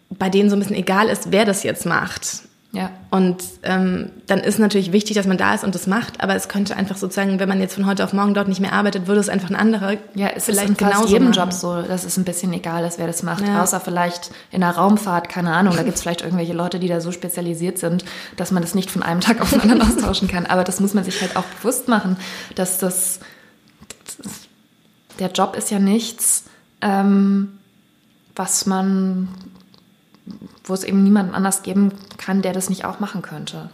bei 0.09 0.29
denen 0.29 0.49
so 0.49 0.57
ein 0.57 0.59
bisschen 0.59 0.75
egal 0.75 1.07
ist, 1.07 1.31
wer 1.31 1.45
das 1.45 1.63
jetzt 1.63 1.85
macht. 1.85 2.43
Ja. 2.73 2.89
Und 3.09 3.43
ähm, 3.63 4.11
dann 4.27 4.39
ist 4.39 4.57
natürlich 4.57 4.93
wichtig, 4.93 5.17
dass 5.17 5.27
man 5.27 5.37
da 5.37 5.53
ist 5.53 5.65
und 5.65 5.75
das 5.75 5.87
macht, 5.87 6.23
aber 6.23 6.35
es 6.35 6.47
könnte 6.47 6.77
einfach 6.77 6.95
sozusagen, 6.95 7.37
wenn 7.37 7.49
man 7.49 7.59
jetzt 7.59 7.75
von 7.75 7.85
heute 7.85 8.05
auf 8.05 8.13
morgen 8.13 8.33
dort 8.33 8.47
nicht 8.47 8.61
mehr 8.61 8.71
arbeitet, 8.71 9.07
würde 9.07 9.19
es 9.19 9.27
einfach 9.27 9.49
ein 9.49 9.57
anderer 9.57 9.97
ja, 10.15 10.29
es 10.33 10.45
vielleicht 10.45 10.69
ist 10.69 10.81
in 10.81 10.87
fast 10.87 11.09
jedem 11.09 11.29
machen. 11.29 11.33
Job 11.33 11.51
so, 11.51 11.81
dass 11.81 12.05
es 12.05 12.15
ein 12.15 12.23
bisschen 12.23 12.53
egal 12.53 12.85
ist, 12.85 12.97
wer 12.97 13.07
das 13.07 13.23
macht, 13.23 13.45
ja. 13.45 13.61
außer 13.61 13.81
vielleicht 13.81 14.31
in 14.51 14.61
der 14.61 14.69
Raumfahrt, 14.69 15.27
keine 15.27 15.53
Ahnung, 15.53 15.75
da 15.75 15.83
gibt 15.83 15.97
es 15.97 16.01
vielleicht 16.01 16.21
irgendwelche 16.21 16.53
Leute, 16.53 16.79
die 16.79 16.87
da 16.87 17.01
so 17.01 17.11
spezialisiert 17.11 17.77
sind, 17.77 18.05
dass 18.37 18.51
man 18.51 18.61
das 18.63 18.73
nicht 18.73 18.89
von 18.89 19.03
einem 19.03 19.19
Tag 19.19 19.41
auf 19.41 19.49
den 19.49 19.59
anderen 19.61 19.81
austauschen 19.81 20.29
kann, 20.29 20.45
aber 20.45 20.63
das 20.63 20.79
muss 20.79 20.93
man 20.93 21.03
sich 21.03 21.19
halt 21.19 21.35
auch 21.35 21.43
bewusst 21.43 21.89
machen, 21.89 22.15
dass 22.55 22.77
das 22.77 23.19
der 25.19 25.31
Job 25.31 25.55
ist 25.55 25.71
ja 25.71 25.79
nichts, 25.79 26.45
ähm, 26.81 27.59
was 28.35 28.65
man, 28.65 29.27
wo 30.63 30.73
es 30.73 30.83
eben 30.83 31.03
niemanden 31.03 31.33
anders 31.33 31.63
geben 31.63 31.91
kann, 32.17 32.41
der 32.41 32.53
das 32.53 32.69
nicht 32.69 32.85
auch 32.85 32.99
machen 32.99 33.21
könnte. 33.21 33.69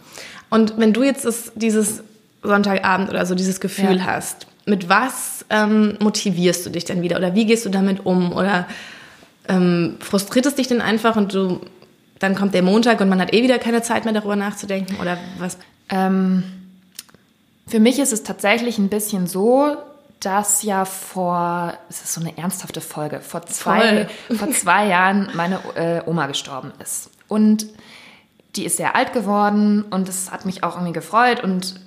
Und 0.50 0.78
wenn 0.78 0.92
du 0.92 1.02
jetzt 1.02 1.24
das, 1.24 1.52
dieses 1.54 2.02
Sonntagabend 2.42 3.10
oder 3.10 3.26
so 3.26 3.34
dieses 3.34 3.60
Gefühl 3.60 3.98
ja. 3.98 4.06
hast, 4.06 4.46
mit 4.66 4.88
was 4.88 5.44
ähm, 5.50 5.96
motivierst 6.00 6.66
du 6.66 6.70
dich 6.70 6.84
dann 6.84 7.02
wieder 7.02 7.16
oder 7.16 7.34
wie 7.34 7.46
gehst 7.46 7.64
du 7.64 7.70
damit 7.70 8.04
um 8.04 8.32
oder 8.32 8.66
ähm, 9.48 9.96
frustriert 10.00 10.46
es 10.46 10.54
dich 10.54 10.68
denn 10.68 10.80
einfach 10.80 11.16
und 11.16 11.34
du 11.34 11.60
dann 12.18 12.34
kommt 12.34 12.54
der 12.54 12.62
Montag 12.62 13.00
und 13.00 13.08
man 13.08 13.20
hat 13.20 13.32
eh 13.32 13.42
wieder 13.42 13.58
keine 13.58 13.82
Zeit 13.82 14.04
mehr 14.04 14.14
darüber 14.14 14.36
nachzudenken 14.36 14.96
oder 15.00 15.18
was? 15.38 15.56
Ähm, 15.88 16.42
für 17.66 17.80
mich 17.80 17.98
ist 17.98 18.12
es 18.12 18.22
tatsächlich 18.22 18.78
ein 18.78 18.88
bisschen 18.88 19.26
so, 19.26 19.76
dass 20.20 20.62
ja 20.62 20.84
vor, 20.84 21.74
es 21.88 22.02
ist 22.02 22.14
so 22.14 22.20
eine 22.20 22.36
ernsthafte 22.36 22.80
Folge, 22.80 23.20
vor 23.20 23.46
zwei, 23.46 24.08
vor 24.36 24.50
zwei 24.50 24.86
Jahren 24.88 25.30
meine 25.34 25.60
äh, 25.76 26.02
Oma 26.06 26.26
gestorben 26.26 26.72
ist. 26.80 27.10
Und 27.28 27.66
die 28.56 28.64
ist 28.64 28.76
sehr 28.76 28.96
alt 28.96 29.12
geworden 29.12 29.82
und 29.82 30.08
es 30.08 30.30
hat 30.32 30.44
mich 30.44 30.64
auch 30.64 30.74
irgendwie 30.74 30.92
gefreut 30.92 31.42
und 31.42 31.80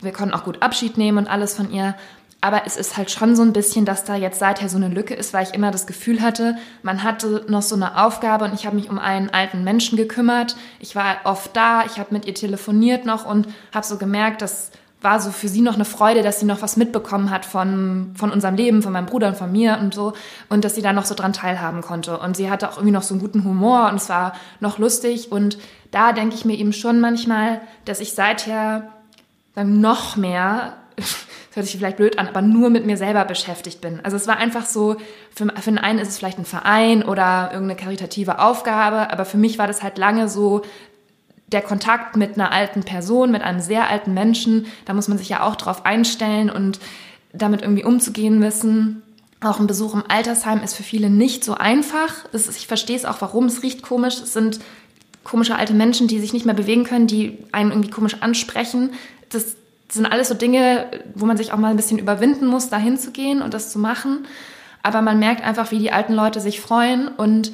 wir 0.00 0.12
konnten 0.12 0.34
auch 0.34 0.44
gut 0.44 0.62
Abschied 0.62 0.96
nehmen 0.96 1.18
und 1.18 1.26
alles 1.26 1.54
von 1.54 1.70
ihr. 1.70 1.94
Aber 2.40 2.66
es 2.66 2.76
ist 2.76 2.98
halt 2.98 3.10
schon 3.10 3.36
so 3.36 3.42
ein 3.42 3.54
bisschen, 3.54 3.86
dass 3.86 4.04
da 4.04 4.16
jetzt 4.16 4.38
seither 4.38 4.68
so 4.68 4.76
eine 4.76 4.88
Lücke 4.88 5.14
ist, 5.14 5.32
weil 5.32 5.44
ich 5.44 5.54
immer 5.54 5.70
das 5.70 5.86
Gefühl 5.86 6.20
hatte, 6.20 6.56
man 6.82 7.02
hatte 7.02 7.46
noch 7.48 7.62
so 7.62 7.74
eine 7.74 8.04
Aufgabe 8.04 8.44
und 8.44 8.52
ich 8.52 8.66
habe 8.66 8.76
mich 8.76 8.90
um 8.90 8.98
einen 8.98 9.30
alten 9.30 9.64
Menschen 9.64 9.96
gekümmert. 9.96 10.54
Ich 10.78 10.94
war 10.94 11.16
oft 11.24 11.56
da, 11.56 11.86
ich 11.86 11.98
habe 11.98 12.12
mit 12.12 12.26
ihr 12.26 12.34
telefoniert 12.34 13.06
noch 13.06 13.24
und 13.24 13.48
habe 13.72 13.86
so 13.86 13.96
gemerkt, 13.96 14.42
dass 14.42 14.72
war 15.04 15.20
so 15.20 15.30
für 15.30 15.48
sie 15.48 15.60
noch 15.60 15.74
eine 15.74 15.84
Freude, 15.84 16.22
dass 16.22 16.40
sie 16.40 16.46
noch 16.46 16.62
was 16.62 16.76
mitbekommen 16.76 17.30
hat 17.30 17.44
von, 17.44 18.12
von 18.16 18.32
unserem 18.32 18.56
Leben, 18.56 18.82
von 18.82 18.92
meinem 18.92 19.06
Bruder 19.06 19.28
und 19.28 19.36
von 19.36 19.52
mir 19.52 19.78
und 19.80 19.94
so. 19.94 20.14
Und 20.48 20.64
dass 20.64 20.74
sie 20.74 20.82
da 20.82 20.92
noch 20.92 21.04
so 21.04 21.14
dran 21.14 21.32
teilhaben 21.32 21.82
konnte. 21.82 22.18
Und 22.18 22.36
sie 22.36 22.50
hatte 22.50 22.68
auch 22.68 22.78
irgendwie 22.78 22.92
noch 22.92 23.02
so 23.02 23.14
einen 23.14 23.20
guten 23.20 23.44
Humor 23.44 23.88
und 23.90 23.96
es 23.96 24.08
war 24.08 24.32
noch 24.60 24.78
lustig. 24.78 25.30
Und 25.30 25.58
da 25.90 26.12
denke 26.12 26.34
ich 26.34 26.44
mir 26.44 26.56
eben 26.56 26.72
schon 26.72 27.00
manchmal, 27.00 27.60
dass 27.84 28.00
ich 28.00 28.14
seither 28.14 28.90
noch 29.62 30.16
mehr, 30.16 30.74
das 30.96 31.26
hört 31.54 31.66
sich 31.66 31.76
vielleicht 31.76 31.98
blöd 31.98 32.18
an, 32.18 32.26
aber 32.26 32.42
nur 32.42 32.70
mit 32.70 32.86
mir 32.86 32.96
selber 32.96 33.24
beschäftigt 33.24 33.80
bin. 33.80 34.00
Also 34.02 34.16
es 34.16 34.26
war 34.26 34.38
einfach 34.38 34.66
so, 34.66 34.96
für, 35.34 35.46
für 35.46 35.70
den 35.70 35.78
einen 35.78 36.00
ist 36.00 36.08
es 36.08 36.18
vielleicht 36.18 36.38
ein 36.38 36.44
Verein 36.44 37.04
oder 37.04 37.50
irgendeine 37.52 37.80
karitative 37.80 38.40
Aufgabe, 38.40 39.12
aber 39.12 39.24
für 39.24 39.36
mich 39.36 39.58
war 39.58 39.68
das 39.68 39.82
halt 39.82 39.98
lange 39.98 40.28
so, 40.28 40.62
der 41.48 41.62
Kontakt 41.62 42.16
mit 42.16 42.34
einer 42.34 42.52
alten 42.52 42.82
Person, 42.82 43.30
mit 43.30 43.42
einem 43.42 43.60
sehr 43.60 43.88
alten 43.88 44.14
Menschen, 44.14 44.66
da 44.86 44.94
muss 44.94 45.08
man 45.08 45.18
sich 45.18 45.28
ja 45.28 45.42
auch 45.42 45.56
drauf 45.56 45.84
einstellen 45.84 46.50
und 46.50 46.80
damit 47.32 47.62
irgendwie 47.62 47.84
umzugehen 47.84 48.40
wissen. 48.40 49.02
Auch 49.40 49.60
ein 49.60 49.66
Besuch 49.66 49.94
im 49.94 50.04
Altersheim 50.08 50.62
ist 50.62 50.74
für 50.74 50.82
viele 50.82 51.10
nicht 51.10 51.44
so 51.44 51.54
einfach. 51.54 52.24
Ist, 52.32 52.48
ich 52.56 52.66
verstehe 52.66 52.96
es 52.96 53.04
auch, 53.04 53.20
warum. 53.20 53.46
Es 53.46 53.62
riecht 53.62 53.82
komisch. 53.82 54.14
Es 54.14 54.32
sind 54.32 54.60
komische 55.22 55.56
alte 55.56 55.74
Menschen, 55.74 56.08
die 56.08 56.18
sich 56.18 56.32
nicht 56.32 56.46
mehr 56.46 56.54
bewegen 56.54 56.84
können, 56.84 57.06
die 57.06 57.38
einen 57.52 57.70
irgendwie 57.70 57.90
komisch 57.90 58.16
ansprechen. 58.20 58.90
Das 59.30 59.56
sind 59.90 60.06
alles 60.06 60.28
so 60.28 60.34
Dinge, 60.34 60.86
wo 61.14 61.26
man 61.26 61.36
sich 61.36 61.52
auch 61.52 61.58
mal 61.58 61.70
ein 61.70 61.76
bisschen 61.76 61.98
überwinden 61.98 62.46
muss, 62.46 62.70
da 62.70 62.78
hinzugehen 62.78 63.42
und 63.42 63.52
das 63.52 63.70
zu 63.70 63.78
machen. 63.78 64.26
Aber 64.82 65.02
man 65.02 65.18
merkt 65.18 65.44
einfach, 65.44 65.70
wie 65.70 65.78
die 65.78 65.92
alten 65.92 66.14
Leute 66.14 66.40
sich 66.40 66.60
freuen. 66.60 67.08
Und 67.08 67.52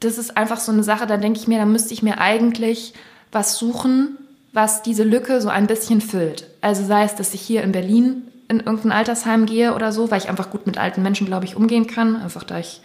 das 0.00 0.18
ist 0.18 0.36
einfach 0.36 0.60
so 0.60 0.72
eine 0.72 0.82
Sache, 0.82 1.06
da 1.06 1.16
denke 1.16 1.38
ich 1.38 1.48
mir, 1.48 1.58
da 1.58 1.66
müsste 1.66 1.94
ich 1.94 2.02
mir 2.02 2.20
eigentlich 2.20 2.94
was 3.34 3.58
suchen, 3.58 4.16
was 4.52 4.82
diese 4.82 5.02
Lücke 5.04 5.40
so 5.40 5.48
ein 5.48 5.66
bisschen 5.66 6.00
füllt. 6.00 6.46
Also 6.60 6.84
sei 6.84 7.04
es, 7.04 7.14
dass 7.14 7.34
ich 7.34 7.40
hier 7.40 7.62
in 7.62 7.72
Berlin 7.72 8.22
in 8.48 8.60
irgendein 8.60 8.92
Altersheim 8.92 9.46
gehe 9.46 9.74
oder 9.74 9.90
so, 9.92 10.10
weil 10.10 10.18
ich 10.18 10.28
einfach 10.28 10.50
gut 10.50 10.66
mit 10.66 10.78
alten 10.78 11.02
Menschen, 11.02 11.26
glaube 11.26 11.44
ich, 11.44 11.56
umgehen 11.56 11.86
kann. 11.86 12.16
Einfach 12.16 12.44
da 12.44 12.58
ich 12.58 12.80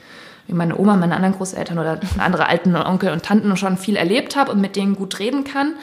wie 0.47 0.53
meine 0.53 0.79
Oma, 0.79 0.95
meine 0.95 1.15
anderen 1.15 1.35
Großeltern 1.35 1.77
oder 1.77 1.99
andere 2.17 2.47
alten 2.47 2.75
Onkel 2.75 3.11
und 3.11 3.23
Tanten 3.23 3.55
schon 3.55 3.77
viel 3.77 3.95
erlebt 3.95 4.35
habe 4.35 4.51
und 4.51 4.59
mit 4.59 4.75
denen 4.75 4.95
gut 4.95 5.19
reden 5.19 5.43
kann. 5.43 5.73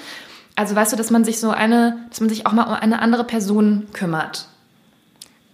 Also 0.56 0.74
weißt 0.74 0.92
du, 0.92 0.96
dass 0.96 1.10
man 1.10 1.24
sich 1.24 1.38
so 1.38 1.50
eine, 1.50 1.98
dass 2.10 2.20
man 2.20 2.28
sich 2.28 2.46
auch 2.46 2.52
mal 2.52 2.64
um 2.64 2.74
eine 2.74 3.00
andere 3.00 3.24
Person 3.24 3.86
kümmert. 3.92 4.48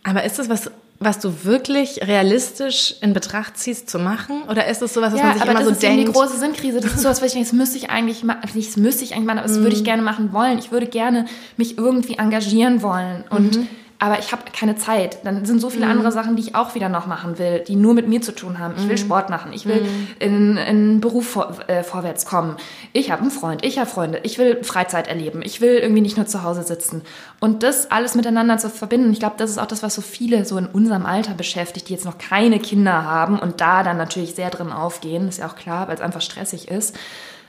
Aber 0.04 0.24
ist 0.24 0.38
das 0.38 0.48
was 0.48 0.70
was 1.04 1.18
du 1.18 1.44
wirklich 1.44 2.00
realistisch 2.06 2.94
in 3.00 3.12
Betracht 3.12 3.56
ziehst 3.56 3.88
zu 3.90 3.98
machen? 3.98 4.42
Oder 4.48 4.66
ist 4.66 4.82
es 4.82 4.94
sowas, 4.94 5.12
was 5.12 5.20
ja, 5.20 5.26
man 5.26 5.38
sich 5.38 5.46
immer 5.46 5.64
so 5.64 5.70
denkt? 5.70 5.84
Aber 5.84 5.96
das 5.96 5.98
ist 5.98 6.08
die 6.08 6.12
große 6.12 6.38
Sinnkrise. 6.38 6.80
Das 6.80 6.94
ist 6.94 7.02
sowas, 7.02 7.20
was 7.20 7.28
ich 7.28 7.32
denke, 7.34 7.48
das 7.48 7.56
müsste 7.56 7.78
ich 7.78 7.90
eigentlich 7.90 8.24
machen, 8.24 8.40
das 8.42 8.76
müsste 8.76 9.04
ich 9.04 9.14
eigentlich 9.14 9.26
machen, 9.26 9.38
aber 9.38 9.48
das 9.48 9.58
mm. 9.58 9.62
würde 9.62 9.76
ich 9.76 9.82
mhm. 9.82 9.86
gerne 9.86 10.02
machen 10.02 10.32
wollen. 10.32 10.58
Ich 10.58 10.70
würde 10.72 10.86
gerne 10.86 11.26
mich 11.56 11.78
irgendwie 11.78 12.18
engagieren 12.18 12.82
wollen. 12.82 13.24
Und 13.30 13.56
mhm 13.56 13.68
aber 14.02 14.18
ich 14.18 14.32
habe 14.32 14.42
keine 14.52 14.74
Zeit. 14.74 15.18
Dann 15.22 15.44
sind 15.44 15.60
so 15.60 15.70
viele 15.70 15.84
mhm. 15.84 15.92
andere 15.92 16.10
Sachen, 16.10 16.34
die 16.34 16.42
ich 16.42 16.54
auch 16.56 16.74
wieder 16.74 16.88
noch 16.88 17.06
machen 17.06 17.38
will, 17.38 17.60
die 17.60 17.76
nur 17.76 17.94
mit 17.94 18.08
mir 18.08 18.20
zu 18.20 18.34
tun 18.34 18.58
haben. 18.58 18.74
Ich 18.76 18.82
will 18.88 18.96
mhm. 18.96 19.00
Sport 19.00 19.30
machen, 19.30 19.52
ich 19.52 19.64
will 19.64 19.82
mhm. 19.82 20.08
in, 20.18 20.56
in 20.56 21.00
Beruf 21.00 21.28
vor, 21.28 21.56
äh, 21.68 21.84
vorwärts 21.84 22.26
kommen. 22.26 22.56
Ich 22.92 23.12
habe 23.12 23.22
einen 23.22 23.30
Freund, 23.30 23.64
ich 23.64 23.78
habe 23.78 23.88
Freunde, 23.88 24.18
ich 24.24 24.38
will 24.38 24.64
Freizeit 24.64 25.06
erleben, 25.06 25.40
ich 25.44 25.60
will 25.60 25.74
irgendwie 25.74 26.00
nicht 26.00 26.16
nur 26.16 26.26
zu 26.26 26.42
Hause 26.42 26.64
sitzen. 26.64 27.02
Und 27.38 27.62
das 27.62 27.92
alles 27.92 28.16
miteinander 28.16 28.58
zu 28.58 28.70
verbinden, 28.70 29.12
ich 29.12 29.20
glaube, 29.20 29.36
das 29.38 29.50
ist 29.50 29.58
auch 29.58 29.66
das, 29.66 29.84
was 29.84 29.94
so 29.94 30.02
viele 30.02 30.44
so 30.46 30.58
in 30.58 30.66
unserem 30.66 31.06
Alter 31.06 31.34
beschäftigt, 31.34 31.88
die 31.88 31.92
jetzt 31.92 32.04
noch 32.04 32.18
keine 32.18 32.58
Kinder 32.58 33.04
haben 33.04 33.38
und 33.38 33.60
da 33.60 33.84
dann 33.84 33.98
natürlich 33.98 34.34
sehr 34.34 34.50
drin 34.50 34.72
aufgehen, 34.72 35.28
ist 35.28 35.38
ja 35.38 35.46
auch 35.46 35.54
klar, 35.54 35.86
weil 35.86 35.94
es 35.94 36.00
einfach 36.00 36.22
stressig 36.22 36.66
ist 36.68 36.96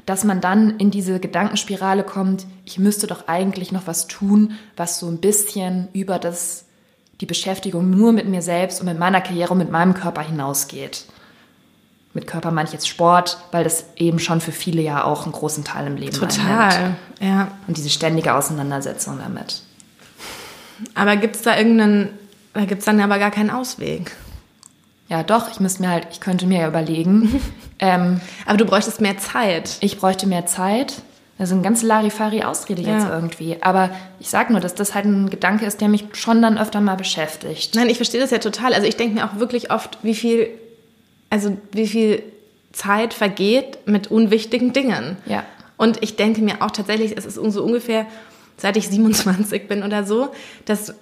dass 0.06 0.24
man 0.24 0.42
dann 0.42 0.78
in 0.78 0.92
diese 0.92 1.20
Gedankenspirale 1.20 2.04
kommt, 2.04 2.46
ich 2.66 2.80
müsste 2.80 3.08
doch 3.08 3.28
eigentlich 3.28 3.72
noch 3.72 3.88
was 3.88 4.08
tun, 4.08 4.54
was 4.76 5.00
so 5.00 5.08
ein 5.08 5.20
bisschen 5.20 5.88
über 5.94 6.20
das, 6.20 6.66
die 7.22 7.26
Beschäftigung 7.26 7.90
nur 7.90 8.12
mit 8.12 8.28
mir 8.28 8.42
selbst 8.42 8.82
und 8.82 8.88
mit 8.88 9.00
meiner 9.00 9.22
Karriere 9.22 9.54
und 9.54 9.60
mit 9.60 9.72
meinem 9.72 9.94
Körper 9.94 10.22
hinausgeht. 10.22 11.06
Mit 12.14 12.28
Körper 12.28 12.52
meine 12.52 12.68
ich 12.68 12.74
jetzt 12.74 12.88
Sport, 12.88 13.40
weil 13.52 13.64
das 13.64 13.86
eben 13.96 14.20
schon 14.20 14.40
für 14.40 14.52
viele 14.52 14.82
ja 14.82 15.04
auch 15.04 15.24
einen 15.24 15.32
großen 15.32 15.64
Teil 15.64 15.88
im 15.88 15.96
Leben 15.96 16.14
Total, 16.14 16.72
einnimmt. 16.72 16.98
ja. 17.20 17.48
Und 17.68 17.78
diese 17.78 17.90
ständige 17.90 18.36
Auseinandersetzung 18.36 19.18
damit. 19.18 19.64
Aber 20.94 21.16
gibt 21.16 21.38
es 21.38 21.42
da 21.42 21.58
irgendeinen, 21.58 22.10
da 22.54 22.66
gibt 22.66 22.80
es 22.80 22.86
dann 22.86 23.00
aber 23.00 23.18
gar 23.18 23.32
keinen 23.32 23.50
Ausweg. 23.50 24.16
Ja, 25.10 25.24
doch, 25.24 25.52
ich 25.52 25.60
müsste 25.60 25.82
mir 25.82 25.90
halt, 25.90 26.08
ich 26.12 26.20
könnte 26.20 26.48
mir 26.48 26.62
ja 26.62 26.68
überlegen. 26.68 27.42
ähm, 27.80 28.22
Aber 28.46 28.58
du 28.58 28.66
bräuchtest 28.66 29.02
mehr 29.02 29.18
Zeit. 29.18 29.78
Ich 29.82 29.98
bräuchte 29.98 30.28
mehr 30.28 30.46
Zeit. 30.46 31.02
Das 31.38 31.50
ist 31.50 31.54
eine 31.54 31.64
ganz 31.64 31.82
Larifari-Ausrede 31.82 32.82
ja. 32.82 32.98
jetzt 32.98 33.08
irgendwie. 33.10 33.58
Aber 33.62 33.90
ich 34.20 34.30
sage 34.30 34.52
nur, 34.52 34.62
dass 34.62 34.76
das 34.76 34.94
halt 34.94 35.06
ein 35.06 35.30
Gedanke 35.30 35.66
ist, 35.66 35.82
der 35.82 35.90
mich 35.90 36.06
schon 36.14 36.42
dann 36.42 36.58
öfter 36.58 36.80
mal 36.80 36.96
beschäftigt. 36.96 37.76
Nein, 37.76 37.90
ich 37.90 37.98
verstehe 37.98 38.22
das 38.22 38.32
ja 38.32 38.38
total. 38.38 38.74
Also 38.74 38.88
ich 38.88 38.96
denke 38.96 39.16
mir 39.16 39.26
auch 39.26 39.40
wirklich 39.40 39.72
oft, 39.72 39.98
wie 40.04 40.16
viel, 40.16 40.48
also 41.30 41.58
wie 41.72 41.88
viel 41.88 42.24
Zeit 42.72 43.14
vergeht 43.14 43.80
mit 43.86 44.10
unwichtigen 44.10 44.74
Dingen. 44.74 45.18
Ja. 45.26 45.44
Und 45.78 46.02
ich 46.04 46.16
denke 46.16 46.42
mir 46.42 46.62
auch 46.62 46.72
tatsächlich, 46.72 47.18
es 47.18 47.26
ist 47.26 47.36
so 47.36 47.64
ungefähr, 47.64 48.06
seit 48.58 48.78
ich 48.78 48.88
27 48.88 49.68
bin 49.68 49.84
oder 49.84 50.04
so, 50.04 50.30
dass 50.66 50.94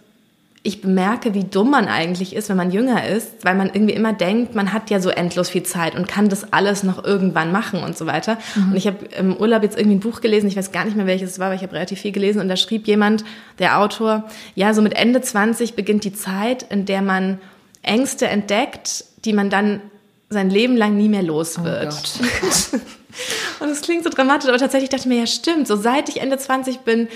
ich 0.64 0.82
bemerke, 0.82 1.34
wie 1.34 1.44
dumm 1.44 1.72
man 1.72 1.88
eigentlich 1.88 2.36
ist, 2.36 2.50
wenn 2.50 2.58
man 2.58 2.70
jünger 2.70 3.08
ist, 3.08 3.44
weil 3.44 3.56
man 3.56 3.72
irgendwie 3.74 3.96
immer 3.96 4.14
denkt, 4.14 4.54
man 4.54 4.74
hat 4.74 4.92
ja 4.92 5.00
so 5.00 5.10
endlos 5.10 5.50
viel 5.50 5.64
Zeit 5.64 5.96
und 5.96 6.08
kann 6.08 6.30
das 6.30 6.54
alles 6.54 6.84
noch 6.84 7.04
irgendwann 7.04 7.52
machen 7.52 7.82
und 7.84 7.98
so 7.98 8.06
weiter. 8.06 8.38
Mhm. 8.56 8.72
Und 8.72 8.78
ich 8.78 8.86
habe 8.86 9.06
im 9.18 9.36
Urlaub 9.36 9.64
jetzt 9.64 9.76
irgendwie 9.76 9.98
ein 9.98 10.02
Buch 10.02 10.22
gelesen, 10.22 10.48
ich 10.48 10.56
weiß 10.56 10.72
gar 10.72 10.86
nicht 10.86 10.96
mehr 10.96 11.08
welches 11.08 11.32
es 11.32 11.40
war, 11.40 11.48
aber 11.48 11.56
ich 11.56 11.64
habe 11.64 11.74
relativ 11.74 12.00
viel 12.00 12.12
gelesen 12.12 12.42
und 12.42 12.48
da 12.48 12.58
schrieb 12.58 12.86
jemand, 12.86 13.24
der 13.58 13.80
Autor, 13.80 14.30
ja, 14.54 14.76
so 14.76 14.84
mit 14.84 14.94
Ende 14.94 15.22
20 15.22 15.74
beginnt 15.74 16.04
die 16.04 16.14
Zeit, 16.14 16.64
in 16.70 16.86
der 16.86 17.02
man 17.02 17.40
Ängste 17.82 18.28
entdeckt, 18.28 19.06
die 19.26 19.34
man 19.34 19.50
dann 19.50 19.82
sein 20.30 20.52
Leben 20.52 20.78
lang 20.78 20.96
nie 20.96 21.10
mehr 21.10 21.24
los 21.24 21.58
oh 21.60 21.64
wird. 21.64 22.20
Oh 22.22 23.64
und 23.64 23.70
es 23.70 23.82
klingt 23.82 24.04
so 24.04 24.12
dramatisch, 24.12 24.48
aber 24.48 24.60
tatsächlich 24.60 24.90
dachte 24.90 25.04
ich 25.04 25.08
mir, 25.08 25.20
ja 25.20 25.28
stimmt, 25.28 25.68
so 25.68 25.76
seit 25.76 26.08
ich 26.08 26.22
Ende 26.22 26.38
20 26.38 26.82
bin, 26.82 27.08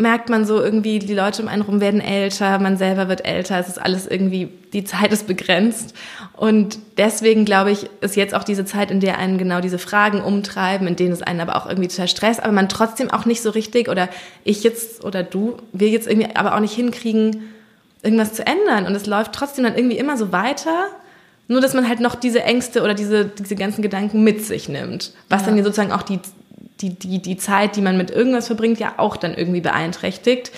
merkt 0.00 0.28
man 0.28 0.44
so 0.44 0.60
irgendwie, 0.60 0.98
die 0.98 1.14
Leute 1.14 1.42
um 1.42 1.48
einen 1.48 1.62
rum 1.62 1.80
werden 1.80 2.00
älter, 2.00 2.58
man 2.58 2.76
selber 2.76 3.08
wird 3.08 3.24
älter, 3.24 3.58
es 3.58 3.68
ist 3.68 3.80
alles 3.80 4.06
irgendwie, 4.06 4.48
die 4.72 4.84
Zeit 4.84 5.12
ist 5.12 5.26
begrenzt. 5.26 5.94
Und 6.36 6.78
deswegen 6.96 7.44
glaube 7.44 7.70
ich, 7.70 7.88
ist 8.00 8.16
jetzt 8.16 8.34
auch 8.34 8.44
diese 8.44 8.64
Zeit, 8.64 8.90
in 8.90 9.00
der 9.00 9.18
einen 9.18 9.38
genau 9.38 9.60
diese 9.60 9.78
Fragen 9.78 10.22
umtreiben, 10.22 10.86
in 10.86 10.96
denen 10.96 11.12
es 11.12 11.22
einen 11.22 11.40
aber 11.40 11.56
auch 11.56 11.66
irgendwie 11.66 11.88
total 11.88 12.08
stresst, 12.08 12.42
aber 12.42 12.52
man 12.52 12.68
trotzdem 12.68 13.10
auch 13.10 13.26
nicht 13.26 13.42
so 13.42 13.50
richtig 13.50 13.88
oder 13.88 14.08
ich 14.42 14.64
jetzt 14.64 15.04
oder 15.04 15.22
du, 15.22 15.58
wir 15.72 15.88
jetzt 15.88 16.08
irgendwie 16.08 16.34
aber 16.34 16.54
auch 16.54 16.60
nicht 16.60 16.74
hinkriegen, 16.74 17.50
irgendwas 18.02 18.32
zu 18.32 18.46
ändern. 18.46 18.86
Und 18.86 18.94
es 18.94 19.06
läuft 19.06 19.32
trotzdem 19.32 19.64
dann 19.64 19.76
irgendwie 19.76 19.98
immer 19.98 20.16
so 20.16 20.32
weiter. 20.32 20.86
Nur, 21.48 21.60
dass 21.60 21.74
man 21.74 21.88
halt 21.88 22.00
noch 22.00 22.14
diese 22.14 22.42
Ängste 22.44 22.82
oder 22.82 22.94
diese, 22.94 23.24
diese 23.24 23.56
ganzen 23.56 23.82
Gedanken 23.82 24.22
mit 24.22 24.44
sich 24.44 24.68
nimmt. 24.68 25.12
Was 25.28 25.42
ja. 25.42 25.48
dann 25.48 25.64
sozusagen 25.64 25.92
auch 25.92 26.02
die 26.02 26.20
die, 26.80 26.90
die, 26.90 27.20
die 27.20 27.36
Zeit, 27.36 27.76
die 27.76 27.82
man 27.82 27.96
mit 27.96 28.10
irgendwas 28.10 28.46
verbringt, 28.46 28.78
ja 28.78 28.94
auch 28.96 29.16
dann 29.16 29.34
irgendwie 29.34 29.60
beeinträchtigt. 29.60 30.50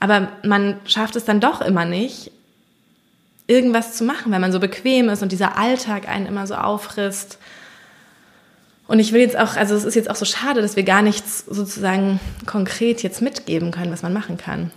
Aber 0.00 0.28
man 0.44 0.80
schafft 0.84 1.16
es 1.16 1.24
dann 1.24 1.40
doch 1.40 1.60
immer 1.60 1.84
nicht, 1.84 2.32
irgendwas 3.46 3.94
zu 3.94 4.04
machen, 4.04 4.32
weil 4.32 4.40
man 4.40 4.52
so 4.52 4.60
bequem 4.60 5.08
ist 5.08 5.22
und 5.22 5.32
dieser 5.32 5.58
Alltag 5.58 6.08
einen 6.08 6.26
immer 6.26 6.46
so 6.46 6.54
auffrisst. 6.54 7.38
Und 8.88 8.98
ich 8.98 9.12
will 9.12 9.20
jetzt 9.20 9.38
auch, 9.38 9.56
also 9.56 9.74
es 9.74 9.84
ist 9.84 9.94
jetzt 9.94 10.10
auch 10.10 10.16
so 10.16 10.24
schade, 10.24 10.60
dass 10.60 10.76
wir 10.76 10.82
gar 10.82 11.02
nichts 11.02 11.44
sozusagen 11.48 12.20
konkret 12.46 13.02
jetzt 13.02 13.22
mitgeben 13.22 13.70
können, 13.70 13.92
was 13.92 14.02
man 14.02 14.12
machen 14.12 14.36
kann. 14.36 14.70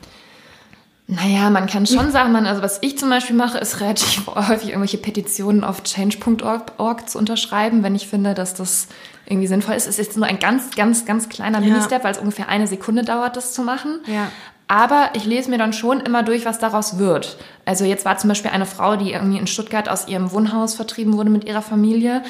Naja, 1.08 1.52
man 1.52 1.68
kann 1.68 1.86
schon 1.86 2.12
sagen, 2.12 2.32
man, 2.32 2.48
also 2.48 2.64
was 2.64 2.80
ich 2.82 2.98
zum 2.98 3.10
Beispiel 3.10 3.36
mache, 3.36 3.60
ist 3.60 3.80
relativ 3.80 4.26
häufig 4.36 4.70
irgendwelche 4.70 4.98
Petitionen 4.98 5.64
auf 5.64 5.84
change.org 5.84 7.10
zu 7.10 7.20
unterschreiben, 7.20 7.84
wenn 7.84 7.94
ich 7.94 8.08
finde, 8.08 8.34
dass 8.34 8.56
das 8.56 8.88
irgendwie 9.28 9.48
sinnvoll 9.48 9.76
ist. 9.76 9.88
Es 9.88 10.00
ist 10.00 10.18
nur 10.18 10.26
ein 10.26 10.40
ganz, 10.40 10.76
ganz, 10.76 11.06
ganz 11.06 11.30
kleiner 11.30 11.60
ja. 11.60 11.66
Ministep, 11.66 12.04
weil 12.04 12.12
es 12.12 12.18
ungefähr 12.18 12.50
eine 12.50 12.66
Sekunde 12.66 13.04
dauert, 13.04 13.38
das 13.38 13.54
zu 13.54 13.62
machen. 13.62 14.00
Ja. 14.08 14.32
Aber 14.67 15.10
ich 15.13 15.25
lese 15.25 15.51
mir 15.51 15.60
dann 15.60 15.74
schon 15.74 16.00
immer 16.00 16.24
durch, 16.24 16.45
was 16.45 16.57
daraus 16.57 16.98
wird. 16.98 17.38
Also 17.65 17.86
jetzt 17.86 18.03
war 18.03 18.17
zum 18.17 18.29
Beispiel 18.29 18.50
eine 18.50 18.65
Frau, 18.65 18.95
die 18.95 19.12
irgendwie 19.12 19.38
in 19.38 19.45
Stuttgart 19.45 19.89
aus 19.89 20.07
ihrem 20.07 20.31
Wohnhaus 20.31 20.74
vertrieben 20.74 21.13
wurde 21.13 21.29
mit 21.29 21.43
ihrer 21.43 21.62
Familie, 21.62 22.24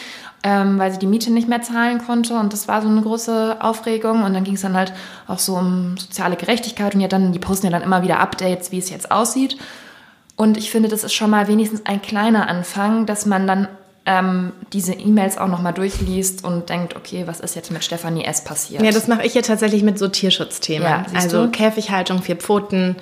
ähm, 0.44 0.78
weil 0.78 0.92
sie 0.92 1.00
die 1.00 1.08
Miete 1.08 1.32
nicht 1.32 1.48
mehr 1.48 1.62
zahlen 1.62 2.00
konnte. 2.06 2.38
Und 2.38 2.52
das 2.52 2.68
war 2.68 2.82
so 2.82 2.90
eine 2.90 3.02
große 3.02 3.58
Aufregung. 3.62 4.24
Und 4.24 4.34
dann 4.34 4.44
ging 4.44 4.56
es 4.56 4.62
dann 4.62 4.76
halt 4.76 4.92
auch 5.28 5.40
so 5.40 5.56
um 5.56 5.96
soziale 5.98 6.36
Gerechtigkeit. 6.36 6.94
Und 6.94 7.02
ja, 7.02 7.08
dann, 7.08 7.32
die 7.32 7.40
posten 7.40 7.68
ja 7.68 7.72
dann 7.72 7.84
immer 7.84 8.04
wieder 8.04 8.20
Updates, 8.20 8.74
wie 8.74 8.80
es 8.80 8.90
jetzt 8.90 9.12
aussieht. 9.12 9.58
Und 10.36 10.58
ich 10.58 10.72
finde, 10.72 10.90
das 10.90 11.06
ist 11.06 11.14
schon 11.14 11.30
mal 11.30 11.48
wenigstens 11.48 11.86
ein 11.86 12.02
kleiner 12.02 12.50
Anfang, 12.50 13.06
dass 13.06 13.26
man 13.26 13.48
dann 13.48 13.70
ähm, 14.06 14.52
diese 14.72 14.94
E-Mails 14.94 15.38
auch 15.38 15.48
nochmal 15.48 15.74
durchliest 15.74 16.44
und 16.44 16.70
denkt, 16.70 16.96
okay, 16.96 17.24
was 17.26 17.40
ist 17.40 17.56
jetzt 17.56 17.72
mit 17.72 17.84
Stefanie 17.84 18.24
S. 18.24 18.44
passiert? 18.44 18.84
Ja, 18.84 18.92
das 18.92 19.08
mache 19.08 19.26
ich 19.26 19.34
ja 19.34 19.42
tatsächlich 19.42 19.84
mit 19.84 19.98
so 19.98 20.08
Tierschutzthemen. 20.08 20.88
Ja, 20.88 21.06
also 21.14 21.46
du? 21.46 21.52
Käfighaltung, 21.52 22.22
vier 22.22 22.36
Pfoten, 22.36 22.96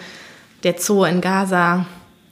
der 0.64 0.76
Zoo 0.80 1.04
in 1.04 1.20
Gaza. 1.20 1.86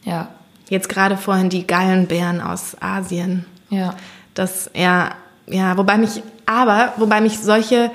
Ja. 0.03 0.29
Jetzt 0.69 0.87
gerade 0.87 1.17
vorhin 1.17 1.49
die 1.49 1.67
Gallenbären 1.67 2.39
aus 2.39 2.77
Asien. 2.79 3.45
Ja. 3.69 3.95
Das, 4.33 4.69
ja, 4.73 5.11
ja, 5.47 5.77
wobei 5.77 5.97
mich, 5.97 6.23
aber, 6.45 6.93
wobei 6.95 7.19
mich 7.19 7.39
solche 7.39 7.91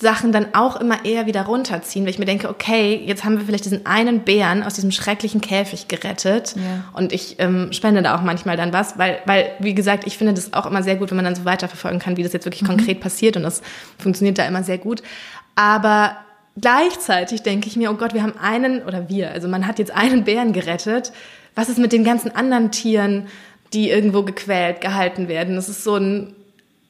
Sachen 0.00 0.30
dann 0.30 0.54
auch 0.54 0.76
immer 0.80 1.04
eher 1.04 1.26
wieder 1.26 1.42
runterziehen, 1.42 2.04
weil 2.04 2.10
ich 2.10 2.18
mir 2.18 2.24
denke, 2.24 2.48
okay, 2.48 3.02
jetzt 3.04 3.24
haben 3.24 3.36
wir 3.38 3.44
vielleicht 3.46 3.64
diesen 3.64 3.84
einen 3.84 4.20
Bären 4.20 4.62
aus 4.62 4.74
diesem 4.74 4.92
schrecklichen 4.92 5.40
Käfig 5.40 5.88
gerettet 5.88 6.54
Ja. 6.56 6.84
und 6.92 7.12
ich 7.12 7.36
ähm, 7.38 7.72
spende 7.72 8.02
da 8.02 8.16
auch 8.16 8.22
manchmal 8.22 8.56
dann 8.56 8.72
was, 8.72 8.96
weil, 8.98 9.18
weil, 9.26 9.50
wie 9.58 9.74
gesagt, 9.74 10.06
ich 10.06 10.16
finde 10.16 10.34
das 10.34 10.52
auch 10.52 10.66
immer 10.66 10.82
sehr 10.82 10.96
gut, 10.96 11.10
wenn 11.10 11.16
man 11.16 11.24
dann 11.24 11.34
so 11.34 11.44
weiterverfolgen 11.44 11.98
kann, 11.98 12.16
wie 12.16 12.22
das 12.22 12.32
jetzt 12.32 12.44
wirklich 12.46 12.64
konkret 12.64 13.00
passiert 13.00 13.36
und 13.36 13.42
das 13.42 13.60
funktioniert 13.98 14.38
da 14.38 14.46
immer 14.46 14.62
sehr 14.62 14.78
gut. 14.78 15.02
Aber 15.56 16.16
gleichzeitig 16.60 17.42
denke 17.42 17.68
ich 17.68 17.76
mir, 17.76 17.90
oh 17.90 17.94
Gott, 17.94 18.14
wir 18.14 18.22
haben 18.22 18.34
einen, 18.40 18.82
oder 18.82 19.08
wir, 19.08 19.30
also 19.32 19.48
man 19.48 19.66
hat 19.66 19.78
jetzt 19.78 19.90
einen 19.94 20.24
Bären 20.24 20.52
gerettet. 20.52 21.12
Was 21.54 21.68
ist 21.68 21.78
mit 21.78 21.92
den 21.92 22.04
ganzen 22.04 22.34
anderen 22.34 22.70
Tieren, 22.70 23.26
die 23.72 23.90
irgendwo 23.90 24.22
gequält, 24.22 24.80
gehalten 24.80 25.28
werden? 25.28 25.56
Das 25.56 25.68
ist 25.68 25.82
so 25.82 25.96
ein, 25.96 26.34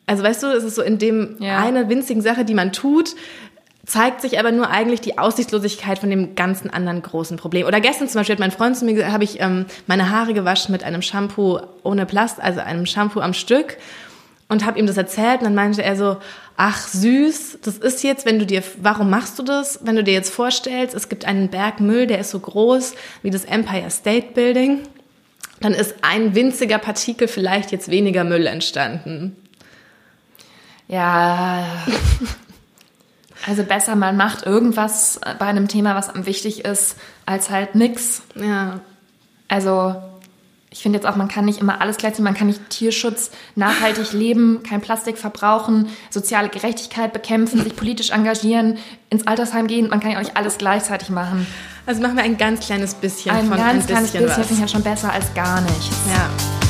also 0.09 0.23
weißt 0.23 0.43
du, 0.43 0.47
es 0.49 0.65
ist 0.65 0.75
so 0.75 0.83
in 0.83 0.99
dem 0.99 1.37
Ja. 1.38 1.59
eine 1.59 1.88
winzigen 1.88 2.23
Sache, 2.23 2.45
die 2.45 2.55
man 2.55 2.73
tut, 2.73 3.15
zeigt 3.87 4.21
sich 4.21 4.38
aber 4.38 4.53
nur 4.53 4.69
eigentlich 4.69 5.00
die 5.00 5.17
Aussichtslosigkeit 5.19 5.99
von 5.99 6.11
dem 6.11 6.35
ganzen 6.35 6.69
anderen 6.71 7.00
großen 7.00 7.37
Problem. 7.38 7.67
Oder 7.67 7.81
gestern 7.81 8.09
zum 8.09 8.21
Beispiel 8.21 8.35
hat 8.35 8.41
mein 8.41 8.50
Freund 8.50 8.77
zu 8.77 8.85
mir 8.85 8.93
gesagt, 8.95 9.12
habe 9.12 9.25
ich 9.25 9.41
ähm, 9.41 9.65
meine 9.87 10.11
Haare 10.11 10.35
gewaschen 10.35 10.73
mit 10.73 10.85
einem 10.85 11.00
Shampoo 11.00 11.61
ohne 11.83 12.05
Plast, 12.05 12.41
also 12.41 12.61
einem 12.61 12.85
Shampoo 12.85 13.21
am 13.21 13.33
Stück 13.33 13.79
und 14.49 14.65
habe 14.67 14.79
ihm 14.79 14.87
das 14.87 14.97
erzählt 14.99 15.38
und 15.41 15.45
dann 15.45 15.55
meinte 15.55 15.83
er 15.83 15.97
so, 15.97 16.19
ach 16.57 16.87
süß, 16.88 17.59
das 17.62 17.79
ist 17.79 18.03
jetzt, 18.03 18.27
wenn 18.27 18.38
du 18.38 18.45
dir, 18.47 18.62
warum 18.83 19.09
machst 19.09 19.38
du 19.38 19.43
das? 19.43 19.81
Wenn 19.83 19.97
du 19.97 20.05
dir 20.05 20.15
jetzt 20.15 20.33
vorstellst, 20.35 20.95
es 20.95 21.09
gibt 21.09 21.25
einen 21.25 21.49
Berg 21.49 21.81
Müll, 21.81 22.07
der 22.07 22.19
ist 22.19 22.31
so 22.31 22.41
groß 22.41 22.95
wie 23.23 23.31
das 23.31 23.45
Empire 23.47 23.91
State 23.91 24.33
Building, 24.35 24.81
dann 25.61 25.73
ist 25.73 25.95
ein 26.03 26.35
winziger 26.35 26.79
Partikel 26.79 27.27
vielleicht 27.27 27.73
jetzt 27.73 27.91
weniger 27.91 28.25
Müll 28.25 28.47
entstanden. 28.47 29.37
Ja. 30.88 31.64
Also 33.47 33.62
besser, 33.62 33.95
man 33.95 34.16
macht 34.16 34.45
irgendwas 34.45 35.21
bei 35.38 35.47
einem 35.47 35.68
Thema, 35.68 35.95
was 35.95 36.09
am 36.09 36.26
wichtig 36.26 36.64
ist, 36.64 36.97
als 37.25 37.50
halt 37.50 37.75
nix. 37.75 38.23
Ja, 38.35 38.80
Also 39.49 39.95
ich 40.71 40.83
finde 40.83 40.99
jetzt 40.99 41.07
auch, 41.07 41.16
man 41.16 41.28
kann 41.28 41.47
nicht 41.47 41.61
immer 41.61 41.80
alles 41.80 41.97
gleichzeitig, 41.97 42.25
man 42.25 42.35
kann 42.35 42.49
nicht 42.49 42.68
Tierschutz, 42.68 43.30
nachhaltig 43.54 44.12
leben, 44.12 44.62
kein 44.62 44.80
Plastik 44.83 45.16
verbrauchen, 45.16 45.88
soziale 46.11 46.50
Gerechtigkeit 46.50 47.12
bekämpfen, 47.12 47.62
sich 47.62 47.75
politisch 47.75 48.11
engagieren, 48.11 48.76
ins 49.09 49.26
Altersheim 49.26 49.66
gehen. 49.66 49.88
Man 49.88 50.00
kann 50.00 50.11
ja 50.11 50.18
auch 50.18 50.23
nicht 50.23 50.37
alles 50.37 50.59
gleichzeitig 50.59 51.09
machen. 51.09 51.47
also 51.87 52.02
machen 52.02 52.16
wir 52.16 52.25
ein 52.25 52.37
ganz 52.37 52.66
kleines 52.66 52.95
bisschen 52.95 53.35
Ein 53.35 53.47
von 53.49 53.57
ganz 53.57 53.85
ein 53.85 53.87
kleines 53.87 54.12
bisschen 54.12 54.26
bisschen 54.26 54.45
finde 54.45 54.54
ich 54.54 54.61
ja 54.61 54.68
schon 54.68 54.83
besser 54.83 55.11
als 55.11 55.33
gar 55.33 55.62
nichts. 55.62 55.97
Ja. 56.14 56.67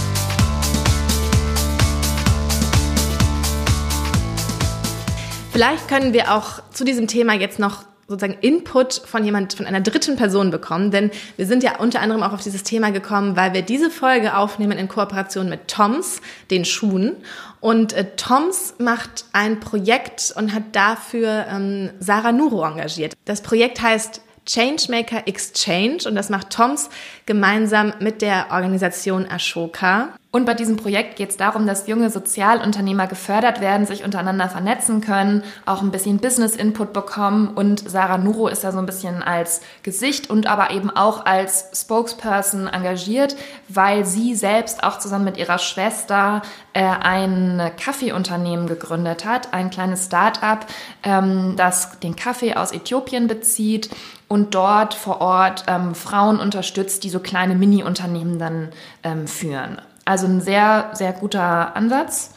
Vielleicht 5.59 5.89
können 5.89 6.13
wir 6.13 6.37
auch 6.37 6.63
zu 6.73 6.85
diesem 6.85 7.09
Thema 7.09 7.35
jetzt 7.35 7.59
noch 7.59 7.83
sozusagen 8.07 8.39
Input 8.43 9.03
von 9.05 9.25
jemand, 9.25 9.55
von 9.55 9.67
einer 9.67 9.81
dritten 9.81 10.15
Person 10.15 10.53
bekommen, 10.53 10.93
denn 10.93 11.11
wir 11.37 11.49
sind 11.49 11.65
ja 11.65 11.81
unter 11.81 12.01
anderem 12.01 12.23
auch 12.23 12.33
auf 12.33 12.43
dieses 12.45 12.63
Thema 12.63 12.93
gekommen, 12.93 13.35
weil 13.35 13.55
wir 13.55 13.63
diese 13.63 13.91
Folge 13.91 14.37
aufnehmen 14.37 14.79
in 14.79 14.87
Kooperation 14.87 15.49
mit 15.49 15.67
Toms, 15.67 16.21
den 16.53 16.65
Schuhen. 16.65 17.17
Und 17.59 17.93
äh, 17.93 18.15
Toms 18.15 18.77
macht 18.79 19.25
ein 19.33 19.59
Projekt 19.59 20.33
und 20.37 20.55
hat 20.55 20.63
dafür 20.71 21.47
ähm, 21.51 21.91
Sarah 21.99 22.31
Nuro 22.31 22.65
engagiert. 22.65 23.15
Das 23.25 23.43
Projekt 23.43 23.83
heißt 23.83 24.21
Changemaker 24.47 25.27
Exchange 25.27 25.99
und 26.07 26.15
das 26.15 26.31
macht 26.31 26.51
Toms 26.51 26.89
gemeinsam 27.27 27.95
mit 27.99 28.23
der 28.23 28.47
Organisation 28.53 29.29
Ashoka. 29.29 30.11
Und 30.31 30.45
bei 30.45 30.53
diesem 30.53 30.77
Projekt 30.77 31.17
geht 31.17 31.31
es 31.31 31.39
darum, 31.39 31.67
dass 31.67 31.87
junge 31.87 32.11
Sozialunternehmer 32.11 33.07
gefördert 33.07 33.63
werden, 33.63 33.87
sich 33.87 34.05
untereinander 34.05 34.51
vernetzen 34.51 35.01
können, 35.01 35.43
auch 35.65 35.81
ein 35.81 35.91
bisschen 35.91 36.19
Business-Input 36.19 36.93
bekommen. 36.93 37.49
Und 37.55 37.89
Sarah 37.89 38.19
Nuro 38.19 38.49
ist 38.49 38.63
da 38.63 38.71
so 38.71 38.79
ein 38.79 38.85
bisschen 38.85 39.23
als 39.23 39.63
Gesicht 39.83 40.29
und 40.29 40.47
aber 40.47 40.71
eben 40.71 40.91
auch 40.91 41.25
als 41.25 41.71
Spokesperson 41.73 42.67
engagiert, 42.67 43.37
weil 43.69 44.05
sie 44.05 44.35
selbst 44.35 44.85
auch 44.85 44.99
zusammen 44.99 45.25
mit 45.25 45.39
ihrer 45.39 45.59
Schwester 45.59 46.43
äh, 46.75 46.83
ein 46.83 47.71
Kaffeeunternehmen 47.83 48.67
gegründet 48.67 49.25
hat, 49.25 49.55
ein 49.55 49.71
kleines 49.71 50.05
Start-up, 50.07 50.67
ähm, 51.05 51.55
das 51.57 52.01
den 52.01 52.17
Kaffee 52.17 52.53
aus 52.55 52.73
Äthiopien 52.73 53.29
bezieht 53.29 53.89
und 54.29 54.55
dort 54.55 54.93
vor 54.93 55.23
Ort 55.23 55.65
ähm, 55.69 55.95
Frauen 55.95 56.39
unterstützt, 56.39 57.03
die 57.05 57.09
so 57.09 57.19
kleine 57.19 57.55
Mini-Unternehmen 57.55 58.39
dann 58.39 58.69
ähm, 59.03 59.27
führen. 59.27 59.81
Also 60.09 60.27
ein 60.27 60.41
sehr, 60.41 60.89
sehr 60.95 61.13
guter 61.13 61.77
Ansatz 61.77 62.31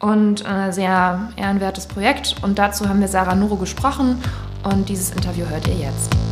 und 0.00 0.46
ein 0.46 0.72
sehr 0.72 1.28
ehrenwertes 1.36 1.84
Projekt. 1.84 2.36
Und 2.40 2.58
dazu 2.58 2.88
haben 2.88 3.00
wir 3.00 3.08
Sarah 3.08 3.34
Nuro 3.34 3.56
gesprochen 3.56 4.22
und 4.62 4.88
dieses 4.88 5.10
Interview 5.10 5.44
hört 5.46 5.68
ihr 5.68 5.74
jetzt. 5.74 6.31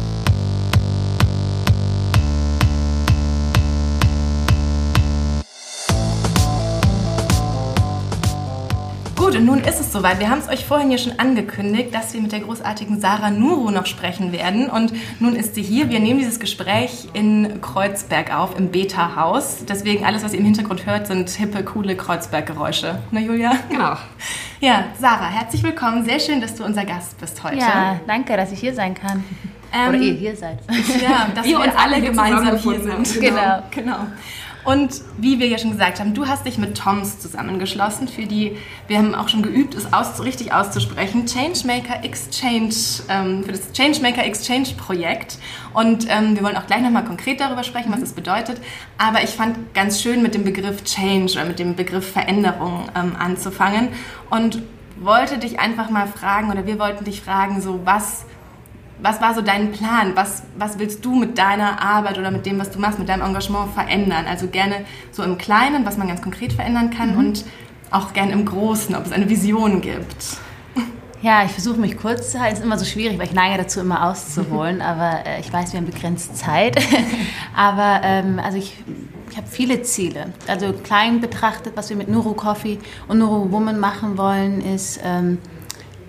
Und 9.41 9.47
nun 9.47 9.61
ist 9.61 9.81
es 9.81 9.91
soweit. 9.91 10.21
Wir 10.21 10.29
haben 10.29 10.41
es 10.41 10.49
euch 10.51 10.67
vorhin 10.67 10.91
ja 10.91 10.99
schon 10.99 11.19
angekündigt, 11.19 11.95
dass 11.95 12.13
wir 12.13 12.21
mit 12.21 12.31
der 12.31 12.41
großartigen 12.41 13.01
Sarah 13.01 13.31
Nuro 13.31 13.71
noch 13.71 13.87
sprechen 13.87 14.33
werden. 14.33 14.69
Und 14.69 14.93
nun 15.19 15.35
ist 15.35 15.55
sie 15.55 15.63
hier. 15.63 15.89
Wir 15.89 15.99
nehmen 15.99 16.19
dieses 16.19 16.41
Gespräch 16.41 17.09
in 17.15 17.63
Kreuzberg 17.63 18.37
auf, 18.37 18.59
im 18.59 18.71
Beta-Haus. 18.71 19.65
Deswegen 19.67 20.05
alles, 20.05 20.23
was 20.23 20.35
ihr 20.35 20.41
im 20.41 20.45
Hintergrund 20.45 20.85
hört, 20.85 21.07
sind 21.07 21.31
hippe, 21.31 21.65
coole 21.65 21.97
Kreuzberg-Geräusche. 21.97 22.99
Ne, 23.13 23.21
Julia? 23.21 23.53
Genau. 23.71 23.95
Ja, 24.63 24.85
Sarah, 25.01 25.31
herzlich 25.31 25.63
willkommen. 25.63 26.05
Sehr 26.05 26.21
schön, 26.21 26.43
dass 26.43 26.55
du 26.55 26.67
unser 26.67 26.85
Gast 26.85 27.19
bist 27.19 27.43
heute. 27.43 27.57
Ja, 27.57 27.99
danke, 28.07 28.37
dass 28.37 28.53
ich 28.53 28.61
hier 28.61 28.75
sein 28.75 28.93
kann. 28.93 29.25
Ähm, 29.73 29.89
Oder 29.89 29.99
ihr 30.01 30.13
hier 30.13 30.37
seid. 30.37 30.59
Ja, 31.01 31.29
dass 31.35 31.47
wir, 31.47 31.53
Wir 31.53 31.65
uns 31.65 31.75
alle 31.79 31.95
alle 31.95 32.03
gemeinsam 32.03 32.59
hier 32.59 32.81
sind. 32.83 32.93
haben. 32.93 33.05
genau. 33.21 33.63
genau. 33.71 34.07
Und 34.65 35.01
wie 35.17 35.39
wir 35.39 35.49
ja 35.49 35.59
schon 35.59 35.71
gesagt 35.71 36.01
haben, 36.01 36.15
du 36.15 36.27
hast 36.27 36.45
dich 36.45 36.59
mit 36.59 36.77
Toms 36.77 37.19
zusammengeschlossen 37.19 38.09
für 38.09 38.27
die, 38.27 38.57
wir 38.89 38.99
haben 38.99 39.15
auch 39.15 39.29
schon 39.29 39.43
geübt, 39.43 39.75
es 39.75 39.93
aus, 39.93 40.23
richtig 40.23 40.53
auszusprechen, 40.53 41.27
Changemaker 41.27 42.05
Exchange, 42.05 42.75
ähm, 43.09 43.45
für 43.45 43.53
das 43.53 43.73
Changemaker 43.73 44.25
Exchange 44.25 44.69
Projekt. 44.77 45.39
Und 45.73 46.07
ähm, 46.11 46.37
wir 46.37 46.43
wollen 46.43 46.57
auch 46.57 46.67
gleich 46.67 46.83
nochmal 46.83 47.05
konkret 47.05 47.41
darüber 47.41 47.65
sprechen, 47.65 47.93
was 47.93 48.03
es 48.03 48.13
bedeutet. 48.13 48.61
Aber 48.99 49.23
ich 49.23 49.31
fand 49.31 49.75
ganz 49.75 50.03
schön 50.03 50.23
mit 50.23 50.35
dem 50.35 50.45
Begriff 50.45 50.85
Change 50.85 51.33
oder 51.33 51.47
mit 51.47 51.59
dem 51.59 51.77
Begriff 51.77 52.13
Veränderung 52.13 52.89
ähm, 52.95 53.17
anzufangen 53.19 53.89
und 54.29 54.63
wollte 54.99 55.39
dich 55.39 55.59
einfach 55.59 55.89
mal 55.89 56.07
fragen 56.07 56.51
oder 56.51 56.67
wir 56.67 56.79
wollten 56.79 57.05
dich 57.05 57.23
fragen, 57.23 57.63
so 57.63 57.81
was 57.85 58.27
was 59.03 59.21
war 59.21 59.35
so 59.35 59.41
dein 59.41 59.73
Plan? 59.73 60.13
Was, 60.15 60.43
was 60.57 60.79
willst 60.79 61.05
du 61.05 61.15
mit 61.15 61.39
deiner 61.39 61.83
Arbeit 61.83 62.19
oder 62.19 62.31
mit 62.31 62.47
dem, 62.47 62.59
was 62.59 62.71
du 62.71 62.79
machst, 62.79 62.99
mit 62.99 63.09
deinem 63.09 63.23
Engagement 63.23 63.73
verändern? 63.73 64.27
Also 64.29 64.49
gerne 64.49 64.85
so 65.11 65.23
im 65.23 65.39
Kleinen, 65.39 65.87
was 65.87 65.97
man 65.97 66.09
ganz 66.09 66.23
konkret 66.23 66.53
verändern 66.53 66.91
kann 66.91 67.17
und 67.17 67.45
auch 67.91 68.13
gerne 68.13 68.33
im 68.33 68.45
Großen, 68.45 68.95
ob 68.95 69.07
es 69.07 69.13
eine 69.13 69.29
Vision 69.29 69.81
gibt. 69.81 70.39
Ja, 71.23 71.45
ich 71.45 71.51
versuche 71.51 71.79
mich 71.79 71.99
kurz 71.99 72.33
zu 72.33 72.41
halten. 72.41 72.57
Ist 72.57 72.65
immer 72.65 72.79
so 72.79 72.87
schwierig, 72.87 73.19
weil 73.19 73.27
ich 73.27 73.35
neige 73.35 73.63
dazu, 73.63 73.81
immer 73.81 74.09
auszuholen. 74.09 74.81
aber 74.83 75.27
äh, 75.27 75.41
ich 75.41 75.53
weiß, 75.53 75.73
wir 75.73 75.81
haben 75.81 75.87
begrenzt 75.87 76.37
Zeit. 76.37 76.83
aber 77.55 78.01
ähm, 78.05 78.39
also 78.39 78.57
ich, 78.57 78.83
ich 79.31 79.37
habe 79.37 79.47
viele 79.47 79.83
Ziele. 79.83 80.33
Also 80.47 80.73
klein 80.73 81.21
betrachtet, 81.21 81.75
was 81.77 81.91
wir 81.91 81.97
mit 81.97 82.09
Nuro 82.09 82.33
Coffee 82.33 82.79
und 83.07 83.19
Nuro 83.19 83.53
Woman 83.53 83.79
machen 83.79 84.17
wollen, 84.17 84.63
ist 84.63 84.99
ähm, 85.05 85.39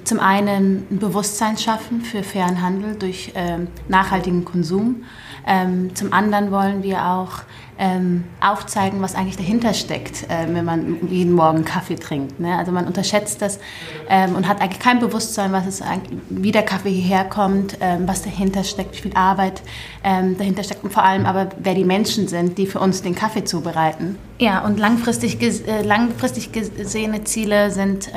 zum 0.04 0.20
einen 0.20 0.86
ein 0.90 1.00
Bewusstsein 1.00 1.58
schaffen 1.58 2.02
für 2.02 2.24
fairen 2.24 2.62
Handel 2.62 2.96
durch 2.96 3.32
ähm, 3.36 3.68
nachhaltigen 3.88 4.46
Konsum. 4.46 5.04
Ähm, 5.46 5.96
zum 5.96 6.14
anderen 6.14 6.52
wollen 6.52 6.84
wir 6.84 7.06
auch 7.06 7.44
ähm, 7.82 8.26
aufzeigen, 8.40 9.02
was 9.02 9.16
eigentlich 9.16 9.38
dahinter 9.38 9.74
steckt, 9.74 10.24
äh, 10.30 10.46
wenn 10.48 10.64
man 10.64 11.08
jeden 11.10 11.34
Morgen 11.34 11.66
Kaffee 11.66 11.96
trinkt. 11.96 12.40
Ne? 12.40 12.56
Also 12.56 12.72
man 12.72 12.86
unterschätzt 12.86 13.42
das 13.42 13.60
ähm, 14.08 14.36
und 14.36 14.48
hat 14.48 14.62
eigentlich 14.62 14.80
kein 14.80 15.00
Bewusstsein, 15.00 15.52
was 15.52 15.66
es 15.66 15.82
wie 16.30 16.52
der 16.52 16.62
Kaffee 16.62 16.92
hierher 16.92 17.26
kommt, 17.26 17.78
ähm, 17.82 18.08
was 18.08 18.22
dahinter 18.22 18.64
steckt, 18.64 18.96
wie 18.98 19.02
viel 19.02 19.14
Arbeit 19.16 19.64
ähm, 20.04 20.38
dahinter 20.38 20.64
steckt 20.64 20.84
und 20.84 20.94
vor 20.94 21.04
allem 21.04 21.26
aber, 21.26 21.50
wer 21.58 21.74
die 21.74 21.84
Menschen 21.84 22.28
sind, 22.28 22.60
die 22.60 22.68
für 22.68 22.80
uns 22.80 23.02
den 23.02 23.16
Kaffee 23.16 23.46
zubereiten. 23.46 24.18
Ja, 24.38 24.64
und 24.64 24.78
langfristig, 24.80 25.40
ges 25.40 25.62
äh, 25.62 25.82
langfristig 25.82 26.52
gesehene 26.52 27.24
Ziele 27.24 27.72
sind 27.72 28.12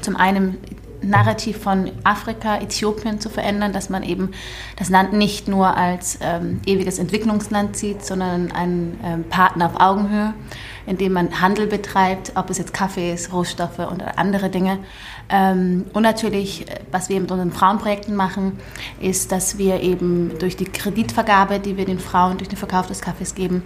zum 0.00 0.16
einen 0.16 0.58
Narrativ 1.02 1.58
von 1.58 1.92
Afrika, 2.04 2.58
Äthiopien 2.58 3.20
zu 3.20 3.28
verändern, 3.28 3.72
dass 3.72 3.90
man 3.90 4.02
eben 4.02 4.30
das 4.76 4.88
Land 4.88 5.12
nicht 5.12 5.46
nur 5.46 5.76
als 5.76 6.18
ähm, 6.20 6.60
ewiges 6.66 6.98
Entwicklungsland 6.98 7.76
sieht, 7.76 8.04
sondern 8.04 8.50
einen 8.52 8.98
ähm, 9.04 9.24
Partner 9.24 9.66
auf 9.66 9.80
Augenhöhe. 9.80 10.34
indem 10.86 11.12
man 11.12 11.40
Handel 11.40 11.66
betreibt, 11.66 12.32
ob 12.36 12.48
es 12.48 12.58
jetzt 12.58 12.72
Kaffee 12.72 13.12
ist, 13.12 13.32
Rohstoffe 13.32 13.78
oder 13.78 14.18
andere 14.18 14.50
Dinge. 14.50 14.78
Ähm, 15.28 15.86
und 15.92 16.02
natürlich, 16.02 16.68
äh, 16.70 16.80
was 16.92 17.08
wir 17.08 17.20
mit 17.20 17.30
unseren 17.30 17.50
Frauenprojekten 17.50 18.14
machen, 18.14 18.58
ist, 19.00 19.32
dass 19.32 19.58
wir 19.58 19.80
eben 19.80 20.32
durch 20.38 20.56
die 20.56 20.66
Kreditvergabe, 20.66 21.58
die 21.58 21.76
wir 21.76 21.84
den 21.84 21.98
Frauen 21.98 22.38
durch 22.38 22.48
den 22.48 22.58
Verkauf 22.58 22.86
des 22.86 23.00
Kaffees 23.00 23.34
geben, 23.34 23.62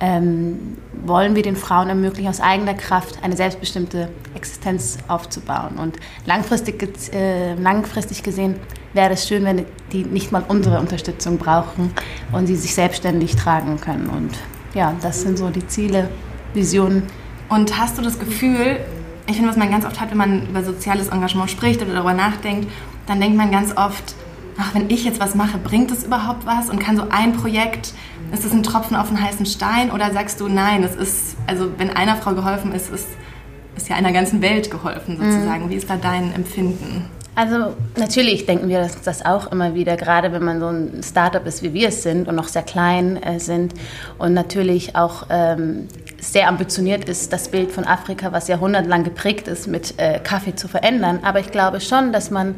ähm, 0.00 0.78
wollen 1.04 1.34
wir 1.34 1.42
den 1.42 1.56
Frauen 1.56 1.88
ermöglichen, 1.90 2.28
aus 2.28 2.40
eigener 2.40 2.74
Kraft 2.74 3.22
eine 3.22 3.36
selbstbestimmte 3.36 4.08
Existenz 4.34 4.98
aufzubauen. 5.08 5.76
Und 5.76 5.96
langfristig, 6.24 7.12
äh, 7.12 7.54
langfristig 7.54 8.22
gesehen 8.22 8.56
wäre 8.94 9.12
es 9.12 9.28
schön, 9.28 9.44
wenn 9.44 9.66
die 9.92 10.04
nicht 10.04 10.32
mal 10.32 10.44
unsere 10.48 10.80
Unterstützung 10.80 11.36
brauchen 11.36 11.92
und 12.32 12.46
sie 12.46 12.56
sich 12.56 12.74
selbstständig 12.74 13.36
tragen 13.36 13.78
können. 13.80 14.08
Und 14.08 14.30
ja, 14.74 14.94
das 15.02 15.20
sind 15.22 15.36
so 15.36 15.50
die 15.50 15.66
Ziele, 15.66 16.08
Visionen. 16.54 17.02
Und 17.48 17.78
hast 17.78 17.98
du 17.98 18.02
das 18.02 18.18
Gefühl, 18.18 18.78
ich 19.26 19.36
finde, 19.36 19.50
was 19.50 19.56
man 19.56 19.70
ganz 19.70 19.84
oft 19.84 20.00
hat, 20.00 20.10
wenn 20.10 20.18
man 20.18 20.48
über 20.48 20.64
soziales 20.64 21.08
Engagement 21.08 21.50
spricht 21.50 21.82
oder 21.82 21.92
darüber 21.92 22.14
nachdenkt, 22.14 22.68
dann 23.06 23.20
denkt 23.20 23.36
man 23.36 23.50
ganz 23.50 23.76
oft, 23.76 24.14
ach, 24.58 24.74
wenn 24.74 24.90
ich 24.90 25.04
jetzt 25.04 25.20
was 25.20 25.34
mache, 25.34 25.58
bringt 25.58 25.90
es 25.90 26.04
überhaupt 26.04 26.46
was? 26.46 26.70
Und 26.70 26.78
kann 26.78 26.96
so 26.96 27.04
ein 27.10 27.32
Projekt, 27.32 27.92
ist 28.32 28.44
das 28.44 28.52
ein 28.52 28.62
Tropfen 28.62 28.96
auf 28.96 29.08
einen 29.08 29.22
heißen 29.22 29.46
Stein? 29.46 29.90
Oder 29.90 30.12
sagst 30.12 30.40
du, 30.40 30.48
nein, 30.48 30.82
es 30.82 30.94
ist, 30.94 31.36
also 31.46 31.70
wenn 31.78 31.90
einer 31.90 32.16
Frau 32.16 32.34
geholfen 32.34 32.72
ist, 32.72 32.90
ist, 32.92 33.08
ist 33.76 33.88
ja 33.88 33.96
einer 33.96 34.12
ganzen 34.12 34.42
Welt 34.42 34.70
geholfen 34.70 35.16
sozusagen. 35.16 35.66
Mhm. 35.66 35.70
Wie 35.70 35.76
ist 35.76 35.88
da 35.88 35.96
dein 35.96 36.34
Empfinden? 36.34 37.08
Also 37.34 37.74
natürlich 37.96 38.44
denken 38.44 38.68
wir 38.68 38.90
das 39.04 39.24
auch 39.24 39.50
immer 39.50 39.74
wieder, 39.74 39.96
gerade 39.96 40.32
wenn 40.32 40.44
man 40.44 40.60
so 40.60 40.66
ein 40.66 41.02
Startup 41.02 41.46
ist, 41.46 41.62
wie 41.62 41.72
wir 41.72 41.88
es 41.88 42.02
sind 42.02 42.28
und 42.28 42.34
noch 42.34 42.48
sehr 42.48 42.62
klein 42.62 43.22
äh, 43.22 43.40
sind 43.40 43.72
und 44.18 44.34
natürlich 44.34 44.96
auch 44.96 45.24
ähm, 45.30 45.88
sehr 46.22 46.46
ambitioniert 46.46 47.08
ist, 47.08 47.32
das 47.32 47.48
Bild 47.48 47.72
von 47.72 47.84
Afrika, 47.84 48.30
was 48.30 48.46
jahrhundertelang 48.46 49.02
geprägt 49.02 49.48
ist, 49.48 49.66
mit 49.66 49.98
äh, 49.98 50.20
Kaffee 50.20 50.54
zu 50.54 50.68
verändern. 50.68 51.18
Aber 51.24 51.40
ich 51.40 51.50
glaube 51.50 51.80
schon, 51.80 52.12
dass 52.12 52.30
man 52.30 52.54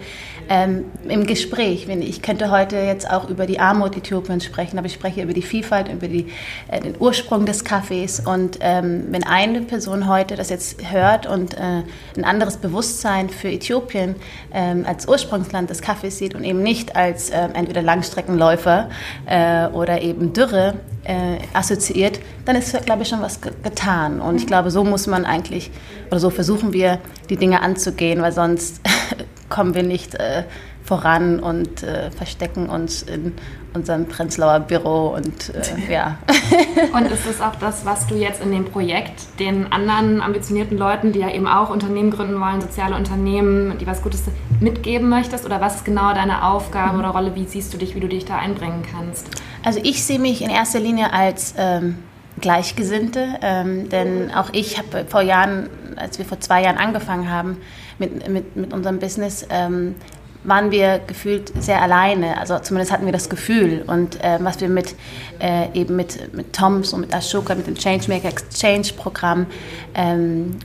ähm, 0.50 0.84
im 1.08 1.26
Gespräch, 1.26 1.88
wenn 1.88 2.02
ich 2.02 2.20
könnte 2.20 2.50
heute 2.50 2.76
jetzt 2.76 3.10
auch 3.10 3.30
über 3.30 3.46
die 3.46 3.58
Armut 3.58 3.96
Äthiopiens 3.96 4.44
sprechen, 4.44 4.76
aber 4.76 4.86
ich 4.86 4.92
spreche 4.92 5.22
über 5.22 5.32
die 5.32 5.40
Vielfalt, 5.40 5.88
über 5.90 6.08
die, 6.08 6.30
äh, 6.68 6.80
den 6.80 6.94
Ursprung 6.98 7.46
des 7.46 7.64
Kaffees. 7.64 8.20
Und 8.20 8.58
ähm, 8.60 9.06
wenn 9.08 9.24
eine 9.24 9.62
Person 9.62 10.08
heute 10.08 10.36
das 10.36 10.50
jetzt 10.50 10.92
hört 10.92 11.26
und 11.26 11.54
äh, 11.54 11.84
ein 12.18 12.24
anderes 12.24 12.58
Bewusstsein 12.58 13.30
für 13.30 13.48
Äthiopien 13.48 14.16
ähm, 14.52 14.84
als 14.86 15.08
Ursprungsland 15.08 15.70
des 15.70 15.80
Kaffees 15.80 16.18
sieht 16.18 16.34
und 16.34 16.44
eben 16.44 16.62
nicht 16.62 16.96
als 16.96 17.30
äh, 17.30 17.48
entweder 17.54 17.80
Langstreckenläufer 17.80 18.90
äh, 19.24 19.68
oder 19.68 20.02
eben 20.02 20.34
Dürre 20.34 20.74
äh, 21.04 21.38
assoziiert, 21.52 22.20
dann 22.44 22.56
ist, 22.56 22.84
glaube 22.84 23.02
ich, 23.02 23.08
schon 23.08 23.20
was 23.20 23.40
getan. 23.62 24.20
Und 24.20 24.36
ich 24.36 24.46
glaube, 24.46 24.70
so 24.70 24.84
muss 24.84 25.06
man 25.06 25.24
eigentlich, 25.24 25.70
oder 26.10 26.20
so 26.20 26.30
versuchen 26.30 26.72
wir, 26.72 26.98
die 27.30 27.36
Dinge 27.36 27.62
anzugehen, 27.62 28.22
weil 28.22 28.32
sonst 28.32 28.80
kommen 29.48 29.74
wir 29.74 29.82
nicht 29.82 30.14
äh, 30.14 30.44
voran 30.84 31.40
und 31.40 31.82
äh, 31.82 32.10
verstecken 32.10 32.68
uns 32.68 33.02
in 33.02 33.32
unserem 33.72 34.06
Prenzlauer 34.06 34.60
Büro 34.60 35.08
und 35.08 35.52
äh, 35.54 35.92
ja. 35.92 36.18
und 36.92 37.10
ist 37.10 37.26
es 37.26 37.40
auch 37.40 37.56
das, 37.56 37.84
was 37.84 38.06
du 38.06 38.14
jetzt 38.14 38.42
in 38.42 38.52
dem 38.52 38.66
Projekt 38.66 39.40
den 39.40 39.72
anderen 39.72 40.20
ambitionierten 40.20 40.76
Leuten, 40.76 41.12
die 41.12 41.20
ja 41.20 41.30
eben 41.30 41.48
auch 41.48 41.70
Unternehmen 41.70 42.10
gründen 42.10 42.40
wollen, 42.40 42.60
soziale 42.60 42.94
Unternehmen, 42.94 43.78
die 43.78 43.86
was 43.86 44.02
Gutes 44.02 44.24
mitgeben 44.60 45.08
möchtest? 45.08 45.46
Oder 45.46 45.60
was 45.60 45.76
ist 45.76 45.84
genau 45.84 46.12
deine 46.12 46.44
Aufgabe 46.44 46.98
oder 46.98 47.08
Rolle? 47.08 47.34
Wie 47.34 47.46
siehst 47.46 47.72
du 47.72 47.78
dich, 47.78 47.94
wie 47.94 48.00
du 48.00 48.08
dich 48.08 48.26
da 48.26 48.36
einbringen 48.36 48.82
kannst? 48.92 49.28
Also 49.64 49.80
ich 49.82 50.04
sehe 50.04 50.18
mich 50.18 50.42
in 50.42 50.50
erster 50.50 50.80
Linie 50.80 51.12
als 51.12 51.54
ähm, 51.56 51.96
Gleichgesinnte, 52.44 53.38
ähm, 53.40 53.88
denn 53.88 54.30
auch 54.30 54.50
ich 54.52 54.76
habe 54.76 55.06
vor 55.08 55.22
Jahren, 55.22 55.70
als 55.96 56.18
wir 56.18 56.26
vor 56.26 56.40
zwei 56.40 56.62
Jahren 56.62 56.76
angefangen 56.76 57.30
haben 57.30 57.56
mit, 57.98 58.28
mit, 58.28 58.54
mit 58.54 58.70
unserem 58.74 58.98
Business, 58.98 59.46
ähm, 59.48 59.94
waren 60.42 60.70
wir 60.70 61.00
gefühlt 61.06 61.54
sehr 61.58 61.80
alleine. 61.80 62.38
Also 62.38 62.58
zumindest 62.58 62.92
hatten 62.92 63.06
wir 63.06 63.14
das 63.14 63.30
Gefühl. 63.30 63.82
Und 63.86 64.22
äh, 64.22 64.36
was 64.40 64.60
wir 64.60 64.68
mit 64.68 64.94
äh, 65.40 65.72
eben 65.72 65.96
mit, 65.96 66.34
mit 66.34 66.52
Toms 66.52 66.92
und 66.92 67.00
mit 67.00 67.14
Ashoka, 67.14 67.54
mit 67.54 67.66
dem 67.66 67.76
Changemaker 67.76 68.28
Exchange 68.28 68.88
Programm 68.94 69.46
ähm, 69.94 70.58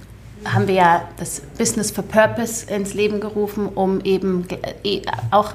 haben 0.44 0.68
wir 0.68 0.76
ja 0.76 1.08
das 1.16 1.40
Business 1.58 1.92
for 1.92 2.04
Purpose 2.04 2.70
ins 2.70 2.94
Leben 2.94 3.22
gerufen, 3.22 3.70
um 3.70 4.02
eben 4.02 4.46
äh, 4.84 5.02
auch 5.32 5.54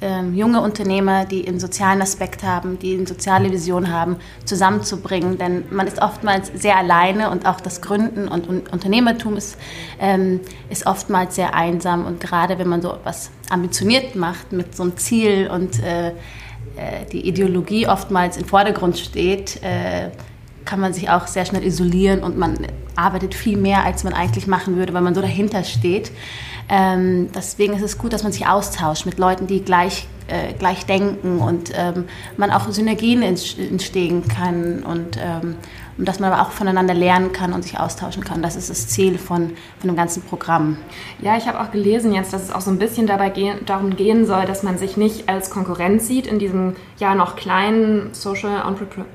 ähm, 0.00 0.34
junge 0.34 0.60
Unternehmer, 0.60 1.24
die 1.24 1.46
einen 1.46 1.60
sozialen 1.60 2.02
Aspekt 2.02 2.42
haben, 2.42 2.78
die 2.78 2.94
eine 2.96 3.06
soziale 3.06 3.50
Vision 3.50 3.92
haben, 3.92 4.16
zusammenzubringen. 4.44 5.38
Denn 5.38 5.64
man 5.70 5.86
ist 5.86 6.00
oftmals 6.00 6.50
sehr 6.54 6.76
alleine 6.76 7.30
und 7.30 7.46
auch 7.46 7.60
das 7.60 7.80
Gründen 7.80 8.28
und, 8.28 8.48
und 8.48 8.72
Unternehmertum 8.72 9.36
ist, 9.36 9.56
ähm, 9.98 10.40
ist 10.68 10.86
oftmals 10.86 11.34
sehr 11.34 11.54
einsam. 11.54 12.06
Und 12.06 12.20
gerade 12.20 12.58
wenn 12.58 12.68
man 12.68 12.82
so 12.82 12.92
etwas 12.92 13.30
ambitioniert 13.48 14.16
macht 14.16 14.52
mit 14.52 14.76
so 14.76 14.82
einem 14.82 14.96
Ziel 14.96 15.50
und 15.52 15.82
äh, 15.82 16.08
äh, 16.76 17.04
die 17.12 17.26
Ideologie 17.26 17.86
oftmals 17.86 18.36
im 18.36 18.44
Vordergrund 18.44 18.98
steht, 18.98 19.62
äh, 19.62 20.10
kann 20.64 20.80
man 20.80 20.92
sich 20.92 21.10
auch 21.10 21.26
sehr 21.26 21.44
schnell 21.44 21.64
isolieren 21.64 22.22
und 22.22 22.38
man 22.38 22.58
arbeitet 22.94 23.34
viel 23.34 23.56
mehr, 23.56 23.84
als 23.84 24.04
man 24.04 24.12
eigentlich 24.12 24.46
machen 24.46 24.76
würde, 24.76 24.92
weil 24.92 25.02
man 25.02 25.14
so 25.14 25.20
dahinter 25.20 25.64
steht. 25.64 26.12
Ähm, 26.72 27.30
deswegen 27.34 27.74
ist 27.74 27.82
es 27.82 27.98
gut, 27.98 28.12
dass 28.12 28.22
man 28.22 28.30
sich 28.30 28.46
austauscht 28.46 29.04
mit 29.04 29.18
Leuten, 29.18 29.48
die 29.48 29.60
gleich, 29.60 30.06
äh, 30.28 30.52
gleich 30.52 30.86
denken 30.86 31.40
und 31.40 31.72
ähm, 31.74 32.04
man 32.36 32.52
auch 32.52 32.70
Synergien 32.70 33.22
entstehen 33.22 34.28
kann 34.28 34.84
und 34.84 35.18
ähm, 35.20 35.56
und 35.98 36.06
dass 36.08 36.20
man 36.20 36.32
aber 36.32 36.42
auch 36.42 36.50
voneinander 36.50 36.94
lernen 36.94 37.32
kann 37.32 37.52
und 37.52 37.62
sich 37.62 37.78
austauschen 37.78 38.24
kann. 38.24 38.42
Das 38.42 38.56
ist 38.56 38.70
das 38.70 38.88
Ziel 38.88 39.18
von, 39.18 39.52
von 39.78 39.88
dem 39.88 39.96
ganzen 39.96 40.22
Programm. 40.22 40.78
Ja, 41.20 41.36
ich 41.36 41.46
habe 41.46 41.60
auch 41.60 41.70
gelesen 41.70 42.12
jetzt, 42.14 42.32
dass 42.32 42.42
es 42.42 42.50
auch 42.50 42.60
so 42.60 42.70
ein 42.70 42.78
bisschen 42.78 43.06
dabei 43.06 43.30
gehen, 43.30 43.58
darum 43.66 43.96
gehen 43.96 44.26
soll, 44.26 44.44
dass 44.46 44.62
man 44.62 44.78
sich 44.78 44.96
nicht 44.96 45.28
als 45.28 45.50
Konkurrenz 45.50 46.06
sieht 46.06 46.26
in 46.26 46.38
diesem 46.38 46.76
ja 46.98 47.14
noch 47.14 47.36
kleinen 47.36 48.12
Social 48.12 48.62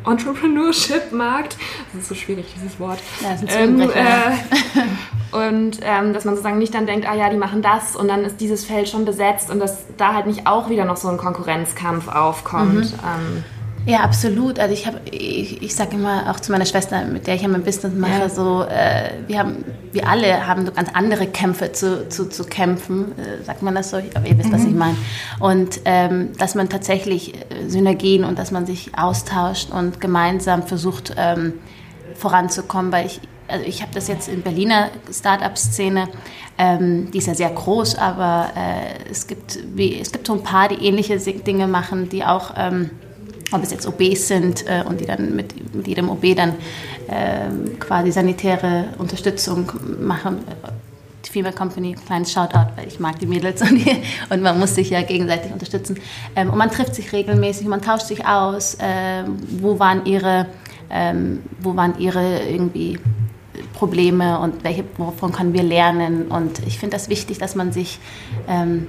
Entrepreneurship-Markt. 0.06 1.58
Das 1.94 2.04
ist 2.04 2.10
so 2.10 2.16
schwierig, 2.16 2.54
dieses 2.56 2.80
Wort. 2.80 3.00
Ja, 3.22 3.32
das 3.32 3.44
ist 3.44 3.56
ein 3.56 3.82
ähm, 3.82 3.90
äh, 3.90 3.96
Und 5.36 5.80
ähm, 5.82 6.14
dass 6.14 6.24
man 6.24 6.36
sozusagen 6.36 6.60
nicht 6.60 6.74
dann 6.74 6.86
denkt, 6.86 7.08
ah 7.10 7.14
ja, 7.14 7.30
die 7.30 7.38
machen 7.38 7.62
das 7.62 7.96
und 7.96 8.08
dann 8.08 8.24
ist 8.24 8.40
dieses 8.40 8.64
Feld 8.64 8.88
schon 8.88 9.04
besetzt 9.04 9.52
und 9.52 9.60
dass 9.60 9.86
da 9.98 10.14
halt 10.14 10.28
nicht 10.28 10.48
auch 10.48 10.70
wieder 10.70 10.86
noch 10.86 10.96
so 10.96 11.10
ein 11.10 11.18
Konkurrenzkampf 11.18 12.08
aufkommt. 12.08 12.74
Mhm. 12.76 13.00
Ähm, 13.04 13.44
ja, 13.86 14.00
absolut. 14.00 14.60
Also 14.60 14.74
ich 14.74 14.88
habe, 14.88 15.00
ich, 15.12 15.62
ich 15.62 15.76
sage 15.76 15.96
immer 15.96 16.32
auch 16.32 16.40
zu 16.40 16.52
meiner 16.52 16.66
Schwester, 16.66 17.06
mit 17.06 17.28
der 17.28 17.36
ich 17.36 17.42
ja 17.42 17.48
mein 17.48 17.64
Business 17.64 17.94
mache, 17.94 18.22
ja. 18.22 18.30
so, 18.30 18.64
äh, 18.64 19.12
wir 19.28 19.40
haben, 19.40 19.64
wir 19.92 20.08
alle 20.08 20.48
haben 20.48 20.66
so 20.66 20.72
ganz 20.72 20.90
andere 20.94 21.28
Kämpfe 21.28 21.72
zu, 21.72 22.10
zu, 22.10 22.28
zu 22.28 22.46
kämpfen, 22.46 23.12
äh, 23.18 23.44
sagt 23.44 23.62
man 23.62 23.76
das 23.76 23.92
so? 23.92 23.98
Aber 23.98 24.28
ihr 24.28 24.38
wisst, 24.38 24.50
mhm. 24.50 24.54
was 24.54 24.64
ich 24.64 24.74
meine. 24.74 24.98
Und 25.40 25.82
ähm, 25.86 26.34
dass 26.38 26.56
man 26.56 26.70
tatsächlich 26.70 27.36
äh, 27.36 27.68
Synergien 27.68 28.24
und 28.24 28.40
dass 28.40 28.52
man 28.52 28.66
sich 28.66 28.98
austauscht 28.98 29.72
und 29.72 30.02
gemeinsam 30.02 30.64
versucht 30.64 31.14
ähm, 31.18 31.54
voranzukommen, 32.16 32.92
weil 32.92 33.06
ich, 33.06 33.20
also 33.48 33.66
ich 33.66 33.84
habe 33.84 33.92
das 33.94 34.08
jetzt 34.08 34.28
in 34.28 34.42
Berliner 34.42 34.90
Start-up-Szene, 35.12 36.08
ähm, 36.58 37.12
die 37.12 37.20
ist 37.20 37.28
ja 37.28 37.36
sehr 37.36 37.50
groß, 37.50 38.00
aber 38.00 38.50
äh, 38.56 39.12
es 39.12 39.28
gibt 39.28 39.60
wie, 39.76 40.00
es 40.00 40.12
gibt 40.12 40.26
so 40.26 40.34
ein 40.34 40.44
paar, 40.44 40.70
die 40.70 40.84
ähnliche 40.86 41.18
Dinge 41.18 41.68
machen, 41.68 42.10
die 42.10 42.24
auch 42.24 42.54
ähm, 42.58 42.90
ob 43.56 43.64
es 43.64 43.72
jetzt 43.72 43.88
OBs 43.88 44.28
sind 44.28 44.66
äh, 44.68 44.84
und 44.88 45.02
die 45.02 45.06
dann 45.06 45.36
mit, 45.36 45.76
mit 45.76 45.88
jedem 45.88 46.10
OB 46.10 46.36
dann 46.36 46.50
äh, 47.08 47.76
quasi 47.80 48.12
sanitäre 48.12 48.86
Unterstützung 48.98 49.72
machen. 50.00 50.40
Die 51.26 51.32
Female 51.32 51.56
Company, 51.56 51.96
kleines 52.06 52.32
Shoutout, 52.32 52.76
weil 52.76 52.88
ich 52.88 53.00
mag 53.00 53.20
die 53.20 53.26
Mädels 53.26 53.62
und, 53.70 53.76
die, 53.78 54.02
und 54.30 54.42
man 54.42 54.60
muss 54.60 54.76
sich 54.76 54.90
ja 54.90 55.02
gegenseitig 55.02 55.52
unterstützen. 55.52 56.00
Ähm, 56.36 56.50
und 56.50 56.58
man 56.58 56.70
trifft 56.70 56.96
sich 56.96 57.12
regelmäßig, 57.12 57.68
man 57.68 57.82
tauscht 57.82 58.08
sich 58.08 58.26
aus. 58.26 58.78
Ähm, 58.80 59.38
wo 59.60 59.80
waren 59.80 60.06
ihre, 60.06 60.48
ähm, 60.90 61.42
wo 61.60 61.76
waren 61.76 61.98
ihre 62.00 62.44
irgendwie 62.44 63.00
Probleme 63.74 64.40
und 64.40 64.64
welche, 64.64 64.84
wovon 64.98 65.32
können 65.32 65.54
wir 65.54 65.64
lernen? 65.64 66.28
Und 66.28 66.60
ich 66.68 66.80
finde 66.80 66.96
das 66.96 67.10
wichtig, 67.10 67.38
dass 67.38 67.56
man 67.56 67.72
sich 67.72 68.00
ähm, 68.48 68.88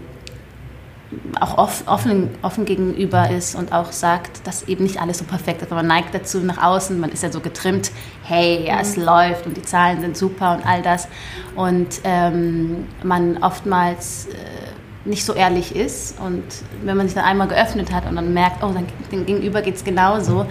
auch 1.41 1.57
offen, 1.59 2.31
offen 2.43 2.65
gegenüber 2.65 3.31
ist 3.31 3.55
und 3.55 3.73
auch 3.73 3.93
sagt, 3.93 4.47
dass 4.47 4.65
eben 4.65 4.83
nicht 4.83 5.01
alles 5.01 5.19
so 5.19 5.25
perfekt 5.25 5.63
ist. 5.63 5.71
Aber 5.71 5.83
man 5.83 5.87
neigt 5.87 6.15
dazu 6.15 6.39
nach 6.41 6.63
außen, 6.63 6.99
man 6.99 7.11
ist 7.11 7.23
ja 7.23 7.31
so 7.31 7.41
getrimmt, 7.41 7.93
hey, 8.25 8.67
ja, 8.67 8.81
es 8.81 8.97
mhm. 8.97 9.05
läuft 9.05 9.47
und 9.47 9.57
die 9.57 9.63
Zahlen 9.63 10.01
sind 10.01 10.17
super 10.17 10.57
und 10.57 10.67
all 10.67 10.83
das. 10.83 11.09
Und 11.55 12.01
ähm, 12.05 12.87
man 13.05 13.39
oftmals 13.43 14.27
äh, 14.27 15.09
nicht 15.09 15.25
so 15.25 15.33
ehrlich 15.33 15.77
ist. 15.77 16.19
Und 16.21 16.45
wenn 16.83 16.97
man 16.97 17.07
sich 17.07 17.15
dann 17.15 17.25
einmal 17.25 17.49
geöffnet 17.49 17.93
hat 17.93 18.07
und 18.09 18.17
dann 18.17 18.35
merkt, 18.35 18.63
oh, 18.63 18.73
dann, 18.73 18.87
dem 19.13 19.27
Gegenüber 19.27 19.63
geht 19.63 19.77
es 19.77 19.85
genauso, 19.85 20.47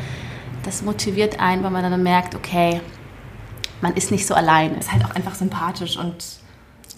das 0.64 0.82
motiviert 0.82 1.40
einen, 1.40 1.64
weil 1.64 1.72
man 1.72 1.84
dann 1.84 2.02
merkt, 2.02 2.34
okay, 2.34 2.82
man 3.82 3.94
ist 3.94 4.10
nicht 4.10 4.26
so 4.26 4.34
alleine. 4.34 4.78
Ist 4.78 4.92
halt 4.92 5.04
auch 5.04 5.14
einfach 5.14 5.36
sympathisch 5.36 5.98
und 5.98 6.24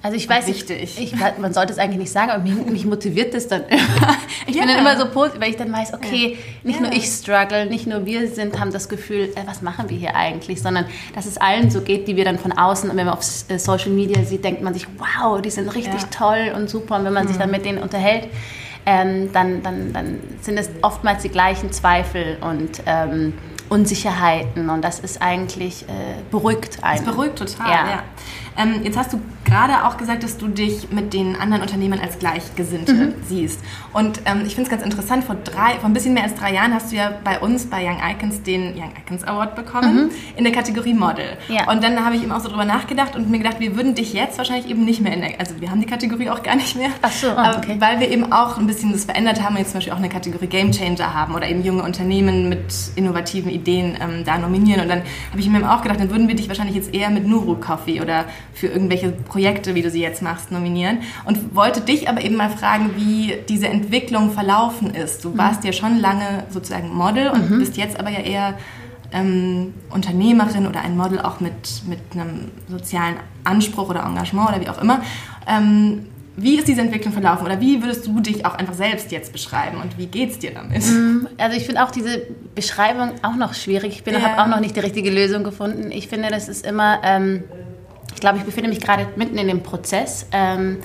Also 0.03 0.15
ich 0.15 0.29
weiß 0.29 0.47
wichtig. 0.47 0.97
Ich, 0.99 1.15
man 1.39 1.53
sollte 1.53 1.73
es 1.73 1.79
eigentlich 1.79 1.97
nicht 1.97 2.12
sagen, 2.12 2.31
aber 2.31 2.43
mich, 2.43 2.53
mich 2.53 2.86
motiviert 2.86 3.33
das 3.33 3.47
dann 3.47 3.63
immer. 3.69 4.15
Ich 4.45 4.55
ja. 4.55 4.62
bin 4.62 4.69
dann 4.69 4.79
immer 4.79 4.97
so 4.97 5.10
positiv, 5.10 5.41
weil 5.41 5.49
ich 5.49 5.57
dann 5.57 5.73
weiß, 5.73 5.93
okay, 5.93 6.38
nicht 6.63 6.79
ja. 6.79 6.86
nur 6.86 6.93
ich 6.93 7.05
struggle, 7.05 7.65
nicht 7.65 7.88
nur 7.88 8.05
wir 8.05 8.27
sind, 8.27 8.60
haben 8.60 8.71
das 8.71 8.89
Gefühl, 8.89 9.31
äh, 9.36 9.47
was 9.47 9.62
machen 9.62 9.89
wir 9.89 9.97
hier 9.97 10.15
eigentlich, 10.15 10.62
sondern 10.62 10.86
dass 11.15 11.25
es 11.25 11.38
allen 11.38 11.71
so 11.71 11.81
geht, 11.81 12.07
die 12.07 12.15
wir 12.15 12.25
dann 12.25 12.38
von 12.38 12.51
außen, 12.51 12.89
wenn 12.89 13.05
man 13.05 13.10
auf 13.10 13.21
äh, 13.49 13.57
Social 13.57 13.89
Media 13.89 14.23
sieht, 14.23 14.43
denkt 14.43 14.62
man 14.62 14.73
sich, 14.73 14.88
wow, 14.97 15.41
die 15.41 15.49
sind 15.49 15.73
richtig 15.73 16.01
ja. 16.01 16.07
toll 16.12 16.53
und 16.55 16.69
super. 16.69 16.97
Und 16.97 17.05
wenn 17.05 17.13
man 17.13 17.23
mhm. 17.23 17.29
sich 17.29 17.38
dann 17.38 17.49
mit 17.49 17.65
denen 17.65 17.79
unterhält, 17.79 18.29
ähm, 18.86 19.33
dann, 19.33 19.63
dann, 19.63 19.91
dann 19.91 20.19
sind 20.41 20.57
es 20.57 20.69
oftmals 20.81 21.23
die 21.23 21.29
gleichen 21.29 21.71
Zweifel 21.71 22.38
und 22.39 22.81
ähm, 22.86 23.33
Unsicherheiten 23.69 24.69
und 24.69 24.81
das 24.81 24.99
ist 24.99 25.21
eigentlich 25.21 25.83
äh, 25.83 26.21
beruhigt 26.31 26.83
einen. 26.83 27.05
Das 27.05 27.13
beruhigt 27.13 27.38
total, 27.38 27.69
ja. 27.69 28.03
Ähm, 28.57 28.81
jetzt 28.83 28.97
hast 28.97 29.13
du 29.13 29.19
gerade 29.45 29.85
auch 29.85 29.97
gesagt, 29.97 30.23
dass 30.23 30.37
du 30.37 30.47
dich 30.47 30.91
mit 30.91 31.13
den 31.13 31.35
anderen 31.35 31.61
Unternehmern 31.61 31.99
als 31.99 32.19
Gleichgesinnte 32.19 32.93
mhm. 32.93 33.13
siehst. 33.25 33.61
Und 33.93 34.21
ähm, 34.25 34.43
ich 34.45 34.55
finde 34.55 34.63
es 34.63 34.69
ganz 34.69 34.83
interessant, 34.83 35.23
vor, 35.23 35.35
drei, 35.35 35.75
vor 35.79 35.85
ein 35.85 35.93
bisschen 35.93 36.13
mehr 36.13 36.23
als 36.23 36.35
drei 36.35 36.53
Jahren 36.53 36.73
hast 36.73 36.91
du 36.91 36.97
ja 36.97 37.13
bei 37.23 37.39
uns 37.39 37.65
bei 37.67 37.85
Young 37.85 37.99
Icons 37.99 38.43
den 38.43 38.75
Young 38.75 38.91
Icons 39.05 39.23
Award 39.23 39.55
bekommen 39.55 40.07
mhm. 40.07 40.11
in 40.35 40.43
der 40.43 40.53
Kategorie 40.53 40.93
Model. 40.93 41.37
Ja. 41.47 41.71
Und 41.71 41.83
dann 41.83 42.03
habe 42.03 42.15
ich 42.15 42.23
eben 42.23 42.31
auch 42.31 42.41
so 42.41 42.49
drüber 42.49 42.65
nachgedacht 42.65 43.15
und 43.15 43.29
mir 43.29 43.37
gedacht, 43.37 43.59
wir 43.59 43.75
würden 43.75 43.95
dich 43.95 44.13
jetzt 44.13 44.37
wahrscheinlich 44.37 44.69
eben 44.69 44.83
nicht 44.83 45.01
mehr 45.01 45.13
in 45.13 45.21
der, 45.21 45.39
also 45.39 45.59
wir 45.61 45.71
haben 45.71 45.79
die 45.79 45.87
Kategorie 45.87 46.29
auch 46.29 46.43
gar 46.43 46.55
nicht 46.55 46.75
mehr. 46.75 46.89
Ach 47.01 47.11
so, 47.11 47.27
oh, 47.29 47.57
okay. 47.57 47.77
Weil 47.79 47.99
wir 47.99 48.09
eben 48.09 48.31
auch 48.33 48.57
ein 48.57 48.67
bisschen 48.67 48.91
das 48.91 49.05
verändert 49.05 49.41
haben 49.41 49.55
und 49.55 49.59
jetzt 49.59 49.71
zum 49.71 49.77
Beispiel 49.77 49.93
auch 49.93 49.97
eine 49.97 50.09
Kategorie 50.09 50.47
Game 50.47 50.71
Changer 50.71 51.13
haben 51.13 51.35
oder 51.35 51.47
eben 51.47 51.63
junge 51.63 51.83
Unternehmen 51.83 52.49
mit 52.49 52.73
innovativen 52.95 53.49
Ideen 53.49 53.97
ähm, 54.01 54.23
da 54.25 54.37
nominieren. 54.37 54.81
Und 54.81 54.89
dann 54.89 55.03
habe 55.31 55.39
ich 55.39 55.47
mir 55.47 55.59
eben 55.59 55.67
auch 55.67 55.81
gedacht, 55.81 55.99
dann 55.99 56.09
würden 56.09 56.27
wir 56.27 56.35
dich 56.35 56.49
wahrscheinlich 56.49 56.75
jetzt 56.75 56.93
eher 56.93 57.09
mit 57.09 57.25
Nuru 57.25 57.55
Coffee 57.55 58.01
oder 58.01 58.25
für 58.59 58.67
irgendwelche 58.67 59.11
Projekte, 59.11 59.75
wie 59.75 59.81
du 59.81 59.89
sie 59.89 60.01
jetzt 60.01 60.21
machst, 60.21 60.51
nominieren. 60.51 60.99
Und 61.25 61.55
wollte 61.55 61.81
dich 61.81 62.09
aber 62.09 62.21
eben 62.21 62.35
mal 62.35 62.49
fragen, 62.49 62.91
wie 62.95 63.35
diese 63.47 63.67
Entwicklung 63.67 64.31
verlaufen 64.31 64.93
ist. 64.93 65.23
Du 65.23 65.37
warst 65.37 65.61
mhm. 65.61 65.67
ja 65.67 65.73
schon 65.73 65.99
lange 65.99 66.43
sozusagen 66.49 66.93
Model 66.93 67.29
und 67.29 67.51
mhm. 67.51 67.59
bist 67.59 67.77
jetzt 67.77 67.99
aber 67.99 68.09
ja 68.09 68.19
eher 68.19 68.57
ähm, 69.11 69.73
Unternehmerin 69.89 70.67
oder 70.67 70.81
ein 70.81 70.97
Model 70.97 71.19
auch 71.19 71.39
mit, 71.39 71.83
mit 71.87 71.99
einem 72.13 72.51
sozialen 72.67 73.17
Anspruch 73.43 73.89
oder 73.89 74.03
Engagement 74.03 74.49
oder 74.49 74.61
wie 74.61 74.69
auch 74.69 74.81
immer. 74.81 75.01
Ähm, 75.47 76.07
wie 76.39 76.57
ist 76.57 76.67
diese 76.67 76.81
Entwicklung 76.81 77.13
verlaufen 77.13 77.45
oder 77.45 77.59
wie 77.59 77.81
würdest 77.81 78.05
du 78.05 78.19
dich 78.19 78.45
auch 78.45 78.53
einfach 78.53 78.75
selbst 78.75 79.11
jetzt 79.11 79.31
beschreiben 79.31 79.77
und 79.81 79.97
wie 79.97 80.05
geht 80.05 80.31
es 80.31 80.39
dir 80.39 80.53
damit? 80.53 80.85
Mhm. 80.85 81.27
Also 81.37 81.57
ich 81.57 81.65
finde 81.65 81.83
auch 81.83 81.89
diese 81.89 82.21
Beschreibung 82.53 83.13
auch 83.23 83.35
noch 83.35 83.55
schwierig. 83.55 84.03
Ich 84.05 84.13
ja. 84.13 84.21
habe 84.21 84.43
auch 84.43 84.47
noch 84.47 84.59
nicht 84.59 84.75
die 84.75 84.81
richtige 84.81 85.09
Lösung 85.09 85.43
gefunden. 85.43 85.91
Ich 85.91 86.07
finde, 86.07 86.29
das 86.29 86.47
ist 86.47 86.65
immer... 86.65 87.01
Ähm 87.03 87.43
ich 88.17 88.21
glaube, 88.21 88.39
ich 88.39 88.45
befinde 88.45 88.67
mich 88.67 88.82
gerade 88.82 89.06
mitten 89.15 89.38
in 89.38 89.47
dem 89.47 89.62
Prozess. 89.62 90.25
Ähm, 90.32 90.80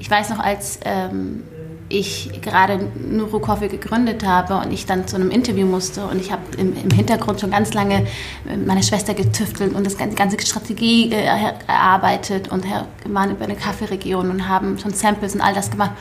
ich 0.00 0.10
weiß 0.10 0.30
noch, 0.30 0.40
als 0.40 0.80
ähm, 0.84 1.44
ich 1.88 2.42
gerade 2.42 2.90
Nuru 3.08 3.38
Coffee 3.38 3.68
gegründet 3.68 4.26
habe 4.26 4.56
und 4.56 4.72
ich 4.72 4.84
dann 4.84 5.06
zu 5.06 5.14
einem 5.14 5.30
Interview 5.30 5.64
musste 5.64 6.04
und 6.04 6.20
ich 6.20 6.32
habe 6.32 6.42
im, 6.58 6.74
im, 6.76 6.90
Hintergrund 6.90 7.40
schon 7.40 7.52
ganz 7.52 7.72
lange 7.72 8.04
mit 8.44 8.66
meiner 8.66 8.82
Schwester 8.82 9.14
getüftelt 9.14 9.76
und 9.76 9.86
das, 9.86 9.96
die 9.96 10.16
ganze 10.16 10.44
Strategie 10.44 11.12
erarbeitet 11.12 12.50
und 12.50 12.64
waren 13.06 13.30
über 13.30 13.44
eine 13.44 13.54
Kaffeeregion 13.54 14.28
und 14.28 14.48
haben 14.48 14.76
schon 14.80 14.92
Samples 14.92 15.36
und 15.36 15.40
all 15.40 15.54
das 15.54 15.70
gemacht. 15.70 15.92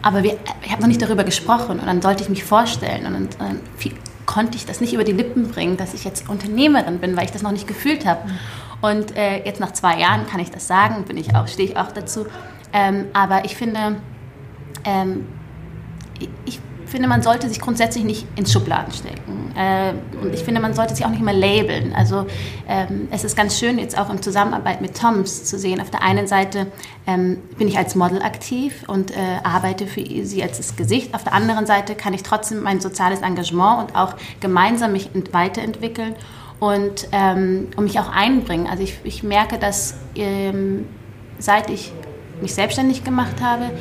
Aber 0.00 0.22
wir, 0.22 0.38
ich 0.64 0.72
habe 0.72 0.80
noch 0.80 0.88
nicht 0.88 1.02
darüber 1.02 1.24
gesprochen 1.24 1.78
und 1.78 1.86
dann 1.86 2.00
sollte 2.00 2.22
ich 2.22 2.30
mich 2.30 2.42
vorstellen 2.42 3.04
und 3.04 3.36
dann, 3.38 3.60
viel, 3.76 3.92
konnte 4.24 4.56
ich 4.56 4.64
das 4.64 4.80
nicht 4.80 4.94
über 4.94 5.04
die 5.04 5.12
Lippen 5.12 5.48
bringen, 5.48 5.76
dass 5.76 5.92
ich 5.92 6.04
jetzt 6.04 6.26
Unternehmerin 6.30 7.00
bin, 7.00 7.18
weil 7.18 7.26
ich 7.26 7.32
das 7.32 7.42
noch 7.42 7.52
nicht 7.52 7.66
gefühlt 7.66 8.06
habe. 8.06 8.22
Und 8.82 9.16
äh, 9.16 9.44
jetzt 9.44 9.60
nach 9.60 9.72
zwei 9.72 9.98
Jahren 9.98 10.26
kann 10.26 10.40
ich 10.40 10.50
das 10.50 10.66
sagen, 10.66 11.04
bin 11.04 11.16
ich 11.16 11.34
auch, 11.34 11.48
stehe 11.48 11.70
ich 11.70 11.76
auch 11.76 11.92
dazu. 11.92 12.26
Ähm, 12.72 13.06
aber 13.14 13.44
ich 13.44 13.56
finde, 13.56 13.96
ähm, 14.84 15.26
ich 16.44 16.60
finde, 16.92 17.08
man 17.08 17.22
sollte 17.22 17.48
sich 17.48 17.58
grundsätzlich 17.58 18.04
nicht 18.04 18.26
ins 18.36 18.52
Schubladen 18.52 18.92
stecken. 18.92 19.52
Äh, 19.56 19.94
und 20.22 20.34
ich 20.34 20.42
finde, 20.42 20.60
man 20.60 20.74
sollte 20.74 20.94
sich 20.94 21.04
auch 21.04 21.10
nicht 21.10 21.20
immer 21.20 21.32
labeln. 21.32 21.94
Also 21.94 22.26
ähm, 22.68 23.08
es 23.10 23.24
ist 23.24 23.34
ganz 23.36 23.58
schön, 23.58 23.78
jetzt 23.78 23.98
auch 23.98 24.10
in 24.10 24.20
Zusammenarbeit 24.20 24.82
mit 24.82 24.98
Toms 24.98 25.44
zu 25.44 25.58
sehen. 25.58 25.80
Auf 25.80 25.90
der 25.90 26.02
einen 26.02 26.26
Seite 26.26 26.66
ähm, 27.06 27.38
bin 27.56 27.66
ich 27.66 27.78
als 27.78 27.94
Model 27.94 28.22
aktiv 28.22 28.84
und 28.86 29.10
äh, 29.10 29.14
arbeite 29.42 29.86
für 29.86 30.04
sie 30.24 30.42
als 30.42 30.58
das 30.58 30.76
Gesicht. 30.76 31.14
Auf 31.14 31.24
der 31.24 31.32
anderen 31.32 31.66
Seite 31.66 31.94
kann 31.94 32.12
ich 32.12 32.22
trotzdem 32.22 32.62
mein 32.62 32.80
soziales 32.80 33.22
Engagement 33.22 33.80
und 33.80 33.96
auch 33.96 34.14
gemeinsam 34.40 34.92
mich 34.92 35.08
weiterentwickeln 35.32 36.14
und, 36.62 37.08
ähm, 37.10 37.66
und 37.74 37.82
mich 37.82 37.98
auch 37.98 38.08
einbringen. 38.08 38.68
Also 38.68 38.84
ich, 38.84 38.96
ich 39.02 39.24
merke, 39.24 39.58
dass 39.58 39.96
ähm, 40.14 40.86
seit 41.40 41.68
ich 41.68 41.90
mich 42.40 42.54
selbstständig 42.54 43.02
gemacht 43.02 43.42
habe, 43.42 43.72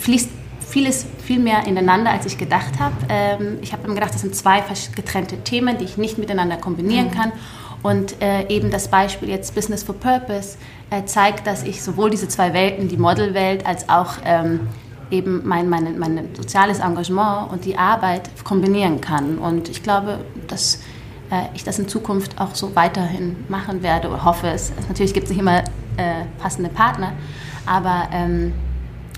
fließt 0.00 0.28
vieles 0.68 1.06
viel 1.22 1.38
mehr 1.38 1.64
ineinander, 1.64 2.10
als 2.10 2.26
ich 2.26 2.38
gedacht 2.38 2.80
habe. 2.80 2.96
Ähm, 3.08 3.58
ich 3.62 3.72
habe 3.72 3.86
mir 3.86 3.94
gedacht, 3.94 4.14
das 4.14 4.22
sind 4.22 4.34
zwei 4.34 4.64
getrennte 4.96 5.44
Themen, 5.44 5.78
die 5.78 5.84
ich 5.84 5.96
nicht 5.96 6.18
miteinander 6.18 6.56
kombinieren 6.56 7.06
mhm. 7.06 7.12
kann. 7.12 7.32
Und 7.84 8.20
äh, 8.20 8.48
eben 8.48 8.72
das 8.72 8.88
Beispiel 8.88 9.28
jetzt 9.28 9.54
Business 9.54 9.84
for 9.84 9.94
Purpose 9.94 10.56
äh, 10.90 11.04
zeigt, 11.04 11.46
dass 11.46 11.62
ich 11.62 11.84
sowohl 11.84 12.10
diese 12.10 12.26
zwei 12.26 12.52
Welten, 12.52 12.88
die 12.88 12.96
Modelwelt, 12.96 13.64
als 13.64 13.88
auch 13.88 14.14
ähm, 14.24 14.66
eben 15.12 15.42
mein, 15.44 15.68
mein, 15.68 16.00
mein 16.00 16.34
soziales 16.34 16.80
Engagement 16.80 17.52
und 17.52 17.64
die 17.64 17.78
Arbeit 17.78 18.28
kombinieren 18.42 19.00
kann. 19.00 19.38
Und 19.38 19.68
ich 19.68 19.84
glaube, 19.84 20.24
dass 20.48 20.76
äh, 20.76 20.78
ich 21.54 21.64
das 21.64 21.78
in 21.78 21.88
Zukunft 21.88 22.40
auch 22.40 22.54
so 22.54 22.74
weiterhin 22.74 23.44
machen 23.48 23.82
werde 23.82 24.08
oder 24.08 24.24
hoffe 24.24 24.48
es. 24.48 24.72
Natürlich 24.88 25.14
gibt 25.14 25.24
es 25.24 25.30
nicht 25.30 25.40
immer 25.40 25.58
äh, 25.96 26.24
passende 26.38 26.70
Partner, 26.70 27.12
aber 27.66 28.08
ähm, 28.12 28.52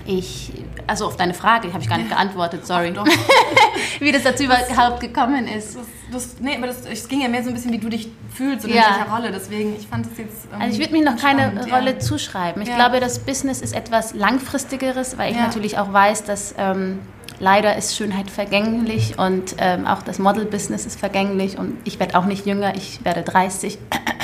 ich, 0.05 0.53
also 0.87 1.07
auf 1.07 1.17
deine 1.17 1.33
Frage, 1.33 1.71
habe 1.73 1.81
ich 1.81 1.89
gar 1.89 1.97
nicht 1.97 2.09
geantwortet, 2.09 2.65
sorry. 2.65 2.93
Ach, 2.95 3.05
wie 3.99 4.11
das 4.11 4.23
dazu 4.23 4.45
das, 4.47 4.69
überhaupt 4.69 4.99
gekommen 4.99 5.47
ist. 5.47 5.75
Das, 5.75 5.85
das, 6.11 6.35
nee, 6.39 6.55
aber 6.55 6.67
es 6.67 7.07
ging 7.07 7.21
ja 7.21 7.27
mehr 7.27 7.43
so 7.43 7.49
ein 7.49 7.55
bisschen, 7.55 7.71
wie 7.71 7.79
du 7.79 7.89
dich 7.89 8.09
fühlst 8.33 8.65
oder 8.65 8.75
ja. 8.75 8.83
in 8.83 8.95
welcher 8.99 9.11
Rolle. 9.11 9.31
Deswegen, 9.31 9.75
ich 9.75 9.87
fand 9.87 10.05
das 10.05 10.17
jetzt. 10.17 10.47
Also 10.57 10.73
ich 10.73 10.79
würde 10.79 10.93
mir 10.93 11.03
noch 11.03 11.19
keine 11.19 11.65
Rolle 11.71 11.93
ja. 11.93 11.99
zuschreiben. 11.99 12.61
Ich 12.61 12.69
ja. 12.69 12.75
glaube, 12.75 12.99
das 12.99 13.19
Business 13.19 13.61
ist 13.61 13.75
etwas 13.75 14.13
langfristigeres, 14.13 15.17
weil 15.17 15.31
ich 15.31 15.39
natürlich 15.39 15.77
auch 15.77 15.91
weiß, 15.91 16.23
dass 16.25 16.53
ähm, 16.57 16.99
leider 17.39 17.75
ist 17.75 17.95
Schönheit 17.95 18.29
vergänglich 18.29 19.17
und 19.17 19.55
ähm, 19.57 19.85
auch 19.87 20.01
das 20.01 20.19
Model-Business 20.19 20.85
ist 20.85 20.99
vergänglich 20.99 21.57
und 21.57 21.77
ich 21.83 21.99
werde 21.99 22.17
auch 22.17 22.25
nicht 22.25 22.45
jünger, 22.45 22.75
ich 22.75 23.03
werde 23.03 23.23
30. 23.23 23.77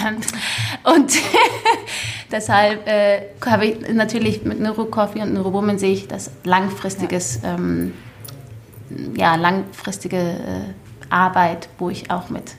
und 0.83 1.13
deshalb 2.31 2.87
äh, 2.87 3.21
habe 3.45 3.65
ich 3.65 3.93
natürlich 3.93 4.43
mit 4.43 4.59
Neuro 4.59 4.85
Coffee 4.85 5.21
und 5.21 5.33
Neuro 5.33 5.53
Woman 5.53 5.77
sehe 5.77 5.93
ich 5.93 6.07
das 6.07 6.31
langfristiges, 6.43 7.41
ja, 7.43 7.55
ähm, 7.55 7.93
ja 9.15 9.35
langfristige 9.35 10.17
äh, 10.17 11.09
Arbeit, 11.09 11.69
wo 11.77 11.89
ich 11.89 12.09
auch 12.11 12.29
mit, 12.29 12.55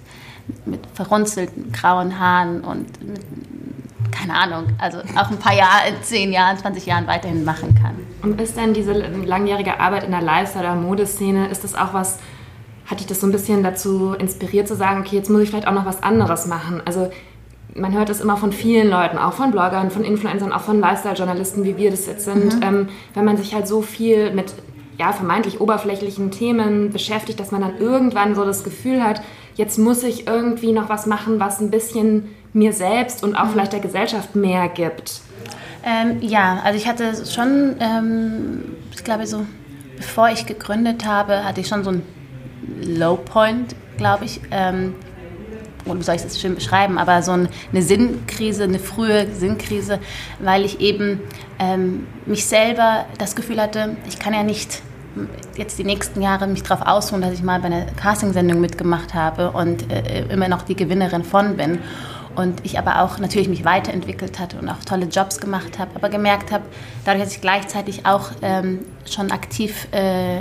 mit 0.66 0.80
verrunzelten 0.94 1.72
grauen 1.72 2.18
Haaren 2.18 2.62
und 2.62 3.02
mit 3.06 3.22
keine 4.12 4.34
Ahnung, 4.34 4.68
also 4.78 4.98
auch 5.16 5.30
ein 5.30 5.38
paar 5.38 5.54
Jahre, 5.54 5.92
zehn 6.02 6.32
Jahren, 6.32 6.56
20 6.58 6.86
Jahren 6.86 7.06
weiterhin 7.06 7.44
machen 7.44 7.74
kann. 7.74 7.96
Und 8.22 8.40
ist 8.40 8.56
denn 8.56 8.74
diese 8.74 8.92
langjährige 8.92 9.80
Arbeit 9.80 10.04
in 10.04 10.12
der 10.12 10.22
Lifestyle- 10.22 10.64
oder 10.64 10.74
Modeszene, 10.76 11.48
ist 11.48 11.64
das 11.64 11.74
auch 11.74 11.92
was, 11.92 12.18
hat 12.86 13.00
dich 13.00 13.06
das 13.06 13.20
so 13.20 13.26
ein 13.26 13.32
bisschen 13.32 13.62
dazu 13.62 14.14
inspiriert 14.14 14.68
zu 14.68 14.76
sagen, 14.76 15.00
okay, 15.00 15.16
jetzt 15.16 15.30
muss 15.30 15.42
ich 15.42 15.50
vielleicht 15.50 15.66
auch 15.66 15.72
noch 15.72 15.86
was 15.86 16.02
anderes 16.02 16.46
machen? 16.46 16.82
Also 16.84 17.10
man 17.74 17.92
hört 17.92 18.08
das 18.08 18.20
immer 18.20 18.36
von 18.36 18.52
vielen 18.52 18.90
Leuten, 18.90 19.18
auch 19.18 19.32
von 19.32 19.50
Bloggern, 19.50 19.90
von 19.90 20.04
Influencern, 20.04 20.52
auch 20.52 20.60
von 20.60 20.78
Lifestyle-Journalisten, 20.80 21.64
wie 21.64 21.76
wir 21.76 21.90
das 21.90 22.06
jetzt 22.06 22.24
sind. 22.24 22.56
Mhm. 22.56 22.62
Ähm, 22.62 22.88
wenn 23.14 23.24
man 23.24 23.36
sich 23.36 23.54
halt 23.54 23.66
so 23.66 23.82
viel 23.82 24.32
mit 24.32 24.52
ja, 24.98 25.12
vermeintlich 25.12 25.60
oberflächlichen 25.60 26.30
Themen 26.30 26.90
beschäftigt, 26.90 27.40
dass 27.40 27.50
man 27.50 27.62
dann 27.62 27.78
irgendwann 27.78 28.34
so 28.34 28.44
das 28.44 28.62
Gefühl 28.62 29.02
hat, 29.02 29.22
jetzt 29.54 29.78
muss 29.78 30.02
ich 30.02 30.26
irgendwie 30.26 30.72
noch 30.72 30.88
was 30.88 31.06
machen, 31.06 31.40
was 31.40 31.60
ein 31.60 31.70
bisschen 31.70 32.28
mir 32.52 32.72
selbst 32.72 33.22
und 33.22 33.34
auch 33.34 33.46
mhm. 33.46 33.50
vielleicht 33.50 33.72
der 33.72 33.80
Gesellschaft 33.80 34.34
mehr 34.34 34.68
gibt? 34.68 35.20
Ähm, 35.84 36.18
ja, 36.20 36.60
also 36.64 36.78
ich 36.78 36.86
hatte 36.86 37.26
schon, 37.26 37.76
ähm, 37.80 38.76
ich 38.94 39.02
glaube 39.02 39.26
so, 39.26 39.46
bevor 39.96 40.30
ich 40.30 40.46
gegründet 40.46 41.04
habe, 41.04 41.44
hatte 41.44 41.60
ich 41.60 41.68
schon 41.68 41.82
so 41.82 41.90
einen 41.90 42.02
Low 42.82 43.16
Point, 43.16 43.74
glaube 43.96 44.24
ich. 44.24 44.40
Ähm, 44.50 44.94
und 45.84 45.98
wie 45.98 46.04
soll 46.04 46.14
ich 46.14 46.22
das 46.22 46.40
schön 46.40 46.54
beschreiben, 46.54 46.96
aber 46.96 47.22
so 47.22 47.32
eine 47.32 47.82
Sinnkrise, 47.82 48.64
eine 48.64 48.78
frühe 48.78 49.26
Sinnkrise, 49.34 49.98
weil 50.38 50.64
ich 50.64 50.80
eben 50.80 51.20
ähm, 51.58 52.06
mich 52.24 52.46
selber 52.46 53.06
das 53.18 53.34
Gefühl 53.34 53.60
hatte, 53.60 53.96
ich 54.06 54.20
kann 54.20 54.32
ja 54.32 54.44
nicht 54.44 54.80
jetzt 55.56 55.78
die 55.78 55.84
nächsten 55.84 56.22
Jahre 56.22 56.46
mich 56.46 56.62
darauf 56.62 56.86
ausruhen, 56.86 57.20
dass 57.20 57.32
ich 57.32 57.42
mal 57.42 57.58
bei 57.58 57.66
einer 57.66 57.86
Castingsendung 57.96 58.60
mitgemacht 58.60 59.12
habe 59.12 59.50
und 59.50 59.90
äh, 59.92 60.24
immer 60.28 60.48
noch 60.48 60.62
die 60.62 60.76
Gewinnerin 60.76 61.24
von 61.24 61.56
bin 61.56 61.80
und 62.34 62.64
ich 62.64 62.78
aber 62.78 63.02
auch 63.02 63.18
natürlich 63.18 63.48
mich 63.48 63.64
weiterentwickelt 63.64 64.38
hatte 64.38 64.58
und 64.58 64.68
auch 64.68 64.84
tolle 64.84 65.06
Jobs 65.06 65.38
gemacht 65.38 65.78
habe, 65.78 65.90
aber 65.94 66.08
gemerkt 66.08 66.52
habe, 66.52 66.64
dadurch, 67.04 67.24
dass 67.24 67.34
ich 67.34 67.40
gleichzeitig 67.40 68.06
auch 68.06 68.30
ähm, 68.42 68.80
schon 69.10 69.30
aktiv 69.30 69.88
äh, 69.92 70.40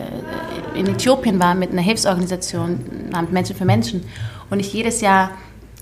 in 0.75 0.87
Äthiopien 0.87 1.39
war 1.39 1.55
mit 1.55 1.71
einer 1.71 1.81
Hilfsorganisation 1.81 3.09
namens 3.09 3.31
Menschen 3.31 3.55
für 3.55 3.65
Menschen 3.65 4.03
und 4.49 4.59
ich 4.59 4.73
jedes 4.73 5.01
Jahr 5.01 5.31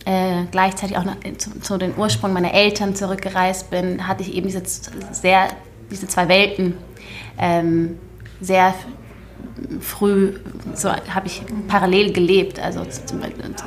äh, 0.06 0.46
gleichzeitig 0.52 0.98
auch 0.98 1.06
noch 1.06 1.18
zu, 1.38 1.60
zu, 1.60 1.78
den 1.78 1.98
Ursprung 1.98 2.34
meiner 2.34 2.54
Eltern 2.54 2.96
zurückgereist 2.96 3.70
bin, 3.70 4.08
hatte 4.08 4.24
ich 4.24 4.34
eben 4.34 4.48
diese, 4.48 4.64
sehr, 5.12 5.50
diese 5.92 6.08
zwei 6.08 6.28
Welten 6.28 6.76
ähm, 7.38 7.98
sehr 8.42 8.74
früh 9.82 10.34
so 10.74 10.90
habe 10.90 11.28
ich 11.28 11.42
parallel 11.68 12.14
gelebt, 12.14 12.60
also 12.60 12.86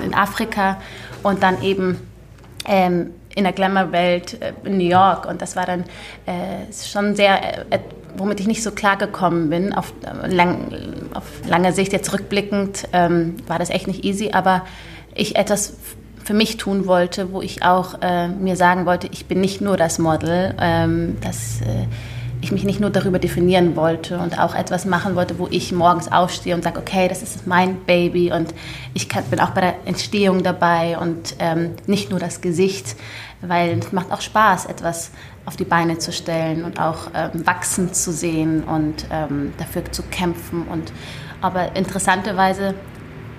in 0.02 0.14
Afrika 0.14 0.81
und 1.22 1.42
dann 1.42 1.62
eben 1.62 1.98
ähm, 2.66 3.11
in 3.35 3.44
der 3.44 3.53
Glamour-Welt 3.53 4.40
äh, 4.40 4.53
in 4.64 4.79
New 4.79 4.88
York. 4.88 5.27
Und 5.27 5.42
das 5.42 5.57
war 5.57 5.66
dann 5.66 5.85
äh, 6.27 6.72
schon 6.72 7.14
sehr, 7.16 7.72
äh, 7.72 7.79
womit 8.16 8.40
ich 8.40 8.46
nicht 8.46 8.62
so 8.62 8.70
klar 8.72 8.96
gekommen 8.96 9.51
bin. 9.51 9.72
Auf, 9.72 9.92
äh, 10.03 10.29
lang, 10.29 10.72
auf 11.14 11.25
lange 11.46 11.72
Sicht, 11.72 11.92
jetzt 11.92 12.12
rückblickend, 12.12 12.88
ähm, 12.92 13.37
war 13.46 13.59
das 13.59 13.70
echt 13.70 13.87
nicht 13.87 14.05
easy, 14.05 14.31
aber 14.33 14.64
ich 15.14 15.37
etwas 15.37 15.75
für 16.25 16.35
mich 16.35 16.57
tun 16.57 16.87
wollte, 16.87 17.33
wo 17.33 17.42
ich 17.42 17.64
auch 17.64 18.01
äh, 18.01 18.29
mir 18.29 18.57
sagen 18.57 18.87
wollte, 18.87 19.09
ich 19.11 19.27
bin 19.27 19.40
nicht 19.40 19.61
nur 19.61 19.77
das 19.77 19.98
Model, 19.98 20.55
ähm, 20.61 21.16
das 21.20 21.61
äh, 21.62 21.87
ich 22.42 22.52
mich 22.52 22.64
nicht 22.64 22.81
nur 22.81 22.90
darüber 22.90 23.18
definieren 23.18 23.76
wollte 23.76 24.18
und 24.18 24.38
auch 24.38 24.55
etwas 24.55 24.85
machen 24.85 25.14
wollte, 25.14 25.38
wo 25.38 25.46
ich 25.50 25.72
morgens 25.72 26.11
aufstehe 26.11 26.55
und 26.55 26.64
sage, 26.64 26.78
okay, 26.78 27.09
das 27.09 27.22
ist 27.22 27.46
mein 27.46 27.76
Baby 27.85 28.33
und 28.33 28.52
ich 28.94 29.09
kann, 29.09 29.24
bin 29.24 29.40
auch 29.40 29.50
bei 29.50 29.61
der 29.61 29.74
Entstehung 29.87 30.42
dabei 30.42 30.98
und 30.98 31.37
ähm, 31.38 31.70
nicht 31.87 32.11
nur 32.11 32.18
das 32.18 32.40
Gesicht, 32.40 32.96
weil 33.40 33.78
es 33.78 33.92
macht 33.92 34.11
auch 34.11 34.20
Spaß, 34.20 34.66
etwas 34.66 35.12
auf 35.46 35.57
die 35.57 35.64
Beine 35.64 35.98
zu 35.98 36.12
stellen 36.12 36.64
und 36.64 36.81
auch 36.81 37.11
ähm, 37.14 37.46
wachsen 37.46 37.94
zu 37.94 38.12
sehen 38.12 38.64
und 38.64 39.07
ähm, 39.11 39.52
dafür 39.59 39.85
zu 39.90 40.02
kämpfen. 40.02 40.66
Und, 40.68 40.92
aber 41.40 41.74
interessanterweise 41.76 42.74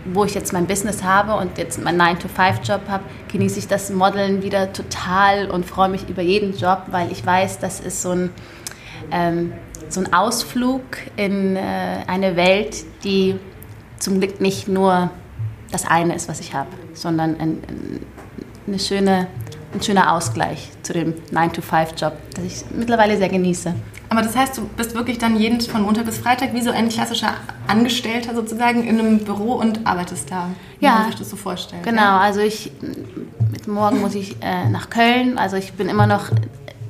wo 0.05 0.25
ich 0.25 0.33
jetzt 0.33 0.53
mein 0.53 0.67
Business 0.67 1.03
habe 1.03 1.35
und 1.35 1.57
jetzt 1.57 1.81
meinen 1.81 2.01
9-to-5-Job 2.01 2.81
habe, 2.89 3.03
genieße 3.31 3.59
ich 3.59 3.67
das 3.67 3.89
Modeln 3.89 4.43
wieder 4.43 4.73
total 4.73 5.49
und 5.49 5.65
freue 5.65 5.89
mich 5.89 6.09
über 6.09 6.21
jeden 6.21 6.57
Job, 6.57 6.83
weil 6.87 7.11
ich 7.11 7.25
weiß, 7.25 7.59
das 7.59 7.79
ist 7.79 8.01
so 8.01 8.11
ein, 8.11 8.29
ähm, 9.11 9.53
so 9.89 10.01
ein 10.01 10.13
Ausflug 10.13 10.81
in 11.15 11.55
äh, 11.55 11.59
eine 12.07 12.35
Welt, 12.35 12.83
die 13.03 13.35
zum 13.99 14.19
Glück 14.19 14.41
nicht 14.41 14.67
nur 14.67 15.11
das 15.71 15.85
eine 15.85 16.15
ist, 16.15 16.27
was 16.29 16.39
ich 16.39 16.53
habe, 16.53 16.69
sondern 16.93 17.35
ein, 17.39 17.63
ein, 17.67 18.05
eine 18.67 18.79
schöne, 18.79 19.27
ein 19.73 19.81
schöner 19.81 20.13
Ausgleich 20.13 20.69
zu 20.83 20.93
dem 20.93 21.13
9-to-5-Job, 21.31 22.13
das 22.35 22.43
ich 22.45 22.63
mittlerweile 22.75 23.17
sehr 23.17 23.29
genieße. 23.29 23.73
Aber 24.09 24.21
das 24.21 24.35
heißt, 24.35 24.57
du 24.57 24.67
bist 24.77 24.93
wirklich 24.93 25.17
dann 25.17 25.37
jeden 25.37 25.59
von 25.61 25.81
Montag 25.81 26.05
bis 26.05 26.19
Freitag 26.19 26.53
wie 26.53 26.61
so 26.61 26.69
ein 26.69 26.89
klassischer 26.89 27.33
Angestellter 27.67 28.35
sozusagen 28.35 28.83
in 28.83 28.99
einem 28.99 29.19
Büro 29.19 29.53
und 29.53 29.87
arbeitest 29.87 30.29
da. 30.29 30.49
Wie 30.79 30.85
ja. 30.85 30.99
man 30.99 31.05
sich 31.07 31.15
das 31.15 31.31
so 31.31 31.35
vorstellt. 31.35 31.81
Genau, 31.81 32.01
ja? 32.01 32.19
also 32.19 32.39
ich 32.39 32.71
morgen 33.65 34.01
muss 34.01 34.13
ich 34.13 34.35
äh, 34.41 34.69
nach 34.69 34.89
Köln, 34.89 35.37
also 35.37 35.55
ich 35.55 35.73
bin 35.73 35.89
immer 35.89 36.05
noch 36.05 36.29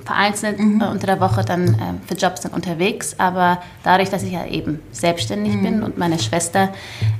vereinzelt 0.06 0.60
mhm. 0.60 0.82
äh, 0.82 0.86
unter 0.86 1.08
der 1.08 1.20
Woche 1.20 1.44
dann 1.44 1.68
äh, 1.76 2.08
für 2.08 2.16
Jobs 2.16 2.42
dann 2.42 2.52
unterwegs. 2.52 3.16
Aber 3.18 3.62
dadurch, 3.84 4.10
dass 4.10 4.24
ich 4.24 4.32
ja 4.32 4.46
eben 4.46 4.80
selbstständig 4.92 5.56
mhm. 5.56 5.63
bin 5.63 5.84
und 5.84 5.98
meine 5.98 6.20
Schwester 6.20 6.70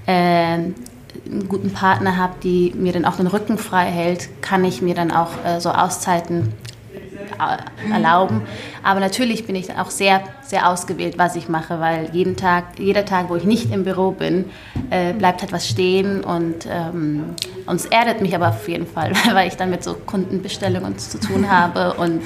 äh, 0.06 0.12
einen 1.26 1.48
guten 1.48 1.72
Partner 1.72 2.18
habe, 2.18 2.34
die 2.44 2.74
mir 2.76 2.92
dann 2.92 3.06
auch 3.06 3.16
den 3.16 3.28
Rücken 3.28 3.58
frei 3.58 3.86
hält, 3.86 4.30
kann 4.42 4.66
ich 4.66 4.82
mir 4.82 4.96
dann 4.96 5.12
auch 5.12 5.30
äh, 5.46 5.60
so 5.60 5.70
Auszeiten 5.70 6.54
äh, 7.40 7.92
erlauben. 7.92 8.42
Aber 8.84 9.00
natürlich 9.00 9.46
bin 9.46 9.56
ich 9.56 9.68
dann 9.68 9.78
auch 9.78 9.90
sehr, 9.90 10.24
sehr 10.42 10.70
ausgewählt, 10.70 11.18
was 11.18 11.36
ich 11.36 11.50
mache, 11.50 11.80
weil 11.80 12.10
jeden 12.12 12.36
Tag, 12.36 12.66
jeder 12.78 13.06
Tag, 13.06 13.30
wo 13.30 13.36
ich 13.36 13.44
nicht 13.44 13.72
im 13.72 13.84
Büro 13.84 14.12
bin, 14.12 14.46
äh, 14.90 15.14
bleibt 15.14 15.44
etwas 15.44 15.68
stehen 15.68 16.24
und, 16.24 16.68
ähm, 16.70 17.36
und 17.66 17.76
es 17.76 17.86
erdet 17.86 18.22
mich 18.22 18.36
aber 18.36 18.50
auf 18.50 18.68
jeden 18.68 18.88
Fall, 18.88 19.14
weil 19.34 19.48
ich 19.48 19.56
dann 19.56 19.70
mit 19.70 19.84
so 19.84 19.94
Kundenbestellungen 19.94 20.98
zu 20.98 21.20
tun 21.20 21.50
habe 21.50 21.94
und 21.94 22.22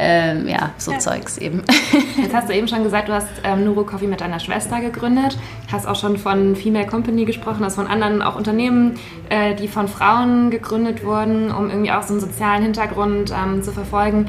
ähm, 0.00 0.46
ja, 0.46 0.70
so 0.78 0.92
ja. 0.92 0.98
Zeugs 1.00 1.38
eben. 1.38 1.64
Jetzt 2.16 2.32
hast 2.32 2.48
du 2.48 2.54
eben 2.54 2.68
schon 2.68 2.84
gesagt, 2.84 3.08
du 3.08 3.12
hast 3.12 3.26
ähm, 3.42 3.64
Nuro 3.64 3.82
Coffee 3.82 4.06
mit 4.06 4.20
deiner 4.20 4.38
Schwester 4.38 4.80
gegründet, 4.80 5.36
hast 5.72 5.88
auch 5.88 5.96
schon 5.96 6.16
von 6.16 6.54
Female 6.54 6.86
Company 6.86 7.24
gesprochen, 7.24 7.64
hast 7.64 7.74
von 7.74 7.88
anderen 7.88 8.22
auch 8.22 8.36
Unternehmen, 8.36 8.94
äh, 9.28 9.56
die 9.56 9.66
von 9.66 9.88
Frauen 9.88 10.50
gegründet 10.50 11.04
wurden, 11.04 11.50
um 11.50 11.68
irgendwie 11.68 11.90
auch 11.90 12.02
so 12.02 12.14
einen 12.14 12.20
sozialen 12.20 12.62
Hintergrund 12.62 13.32
ähm, 13.32 13.64
zu 13.64 13.72
verfolgen. 13.72 14.28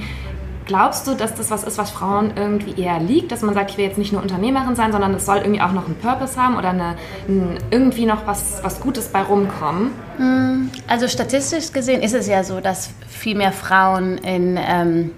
Glaubst 0.66 1.06
du, 1.08 1.14
dass 1.14 1.36
das 1.36 1.52
was 1.52 1.64
ist, 1.64 1.78
was 1.78 1.92
Frauen 1.92 2.32
irgendwie 2.36 2.80
eher 2.82 3.00
liegt? 3.00 3.32
Dass 3.32 3.44
man 3.44 3.54
sagt, 3.54 3.72
ich 3.72 3.78
will 3.78 3.86
jetzt 3.86 3.98
nicht 3.98 4.12
nur 4.12 4.24
Unternehmerin 4.24 4.76
sein, 4.76 4.92
sondern 4.92 5.14
es 5.14 5.26
soll 5.26 5.38
irgendwie 5.38 5.62
auch 5.62 5.72
noch 5.72 5.86
einen 5.86 5.96
Purpose 5.96 6.36
haben 6.40 6.58
oder 6.58 6.70
eine, 6.70 6.96
ein, 7.28 7.58
irgendwie 7.70 8.06
noch 8.08 8.26
was, 8.26 8.64
was 8.64 8.80
Gutes 8.80 9.08
bei 9.08 9.22
rumkommen? 9.22 9.92
Hm, 10.18 10.70
also 10.88 11.08
statistisch 11.08 11.72
gesehen 11.72 12.02
ist 12.02 12.14
es 12.14 12.28
ja 12.28 12.44
so, 12.44 12.60
dass 12.60 12.92
viel 13.08 13.36
mehr 13.36 13.52
Frauen 13.52 14.20
in 14.20 14.60
ähm, 14.60 15.12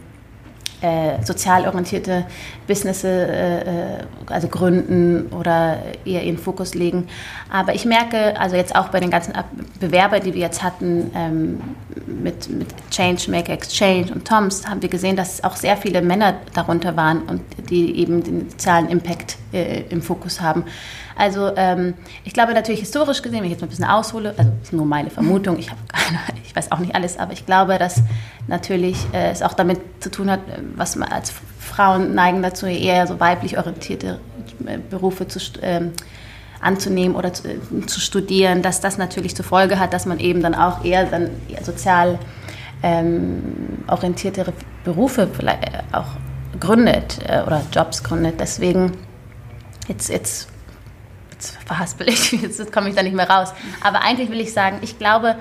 äh, 0.81 1.23
sozial 1.23 1.67
orientierte 1.67 2.25
Business 2.67 3.03
äh, 3.03 3.59
äh, 3.59 4.03
also 4.27 4.47
gründen 4.47 5.27
oder 5.27 5.79
eher 6.05 6.23
ihren 6.23 6.37
Fokus 6.37 6.73
legen. 6.73 7.07
Aber 7.49 7.75
ich 7.75 7.85
merke, 7.85 8.39
also 8.39 8.55
jetzt 8.55 8.75
auch 8.75 8.89
bei 8.89 8.99
den 8.99 9.11
ganzen 9.11 9.33
Bewerbern, 9.79 10.21
die 10.23 10.33
wir 10.33 10.41
jetzt 10.41 10.63
hatten, 10.63 11.11
ähm, 11.15 11.61
mit, 12.07 12.49
mit 12.49 12.67
Changemaker 12.89 13.53
Exchange 13.53 14.11
und 14.13 14.27
Toms, 14.27 14.67
haben 14.67 14.81
wir 14.81 14.89
gesehen, 14.89 15.15
dass 15.15 15.43
auch 15.43 15.55
sehr 15.55 15.77
viele 15.77 16.01
Männer 16.01 16.35
darunter 16.53 16.95
waren 16.95 17.23
und 17.23 17.41
die 17.69 17.99
eben 17.99 18.23
den 18.23 18.49
sozialen 18.49 18.89
Impact 18.89 19.37
äh, 19.53 19.81
im 19.89 20.01
Fokus 20.01 20.41
haben. 20.41 20.65
Also 21.15 21.51
ähm, 21.55 21.93
ich 22.23 22.33
glaube 22.33 22.53
natürlich 22.53 22.81
historisch 22.81 23.21
gesehen, 23.21 23.39
wenn 23.39 23.45
ich 23.45 23.51
jetzt 23.51 23.61
mal 23.61 23.67
ein 23.67 23.69
bisschen 23.69 23.85
aushole, 23.85 24.29
also 24.37 24.51
das 24.51 24.69
ist 24.69 24.73
nur 24.73 24.85
meine 24.85 25.09
Vermutung, 25.09 25.57
ich, 25.59 25.67
keine, 25.67 26.19
ich 26.43 26.55
weiß 26.55 26.71
auch 26.71 26.79
nicht 26.79 26.95
alles, 26.95 27.17
aber 27.17 27.33
ich 27.33 27.45
glaube, 27.45 27.77
dass 27.77 28.01
natürlich 28.47 28.97
äh, 29.13 29.31
es 29.31 29.41
auch 29.41 29.53
damit 29.53 29.79
zu 29.99 30.09
tun 30.09 30.29
hat, 30.31 30.41
was 30.75 30.95
man 30.95 31.09
als 31.09 31.33
Frauen 31.59 32.15
neigen 32.15 32.41
dazu, 32.41 32.65
eher 32.65 33.07
so 33.07 33.19
weiblich 33.19 33.57
orientierte 33.57 34.19
äh, 34.65 34.77
Berufe 34.89 35.27
zu 35.27 35.39
ähm, 35.61 35.91
anzunehmen 36.61 37.15
oder 37.15 37.33
zu, 37.33 37.47
äh, 37.47 37.85
zu, 37.87 37.99
studieren, 37.99 38.61
dass 38.61 38.81
das 38.81 38.97
natürlich 38.97 39.35
zur 39.35 39.45
Folge 39.45 39.79
hat, 39.79 39.93
dass 39.93 40.05
man 40.05 40.19
eben 40.19 40.41
dann 40.41 40.55
auch 40.55 40.83
eher 40.85 41.05
dann 41.05 41.29
eher 41.49 41.63
sozial 41.63 42.19
ähm, 42.83 43.83
orientiertere 43.87 44.53
Berufe 44.83 45.27
vielleicht 45.31 45.63
äh, 45.63 45.81
auch 45.91 46.07
gründet 46.59 47.19
äh, 47.27 47.41
oder 47.41 47.61
Jobs 47.71 48.03
gründet. 48.03 48.35
Deswegen 48.39 48.93
jetzt, 49.87 50.09
jetzt 50.09 50.47
jetzt 51.41 51.57
verhaspel 51.65 52.09
ich, 52.09 52.31
jetzt 52.41 52.71
komme 52.71 52.89
ich 52.89 52.95
da 52.95 53.03
nicht 53.03 53.15
mehr 53.15 53.29
raus. 53.29 53.53
Aber 53.81 54.01
eigentlich 54.01 54.29
will 54.29 54.39
ich 54.39 54.53
sagen, 54.53 54.77
ich 54.81 54.97
glaube, 54.97 55.35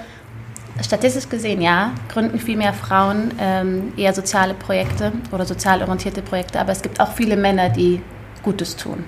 statistisch 0.82 1.28
gesehen 1.28 1.60
ja, 1.60 1.92
gründen 2.08 2.38
viel 2.38 2.56
mehr 2.56 2.72
Frauen 2.72 3.32
ähm, 3.38 3.92
eher 3.96 4.14
soziale 4.14 4.54
Projekte 4.54 5.12
oder 5.30 5.44
sozial 5.44 5.82
orientierte 5.82 6.22
Projekte, 6.22 6.58
aber 6.58 6.72
es 6.72 6.82
gibt 6.82 7.00
auch 7.00 7.12
viele 7.12 7.36
Männer, 7.36 7.68
die 7.68 8.00
Gutes 8.42 8.76
tun. 8.76 9.04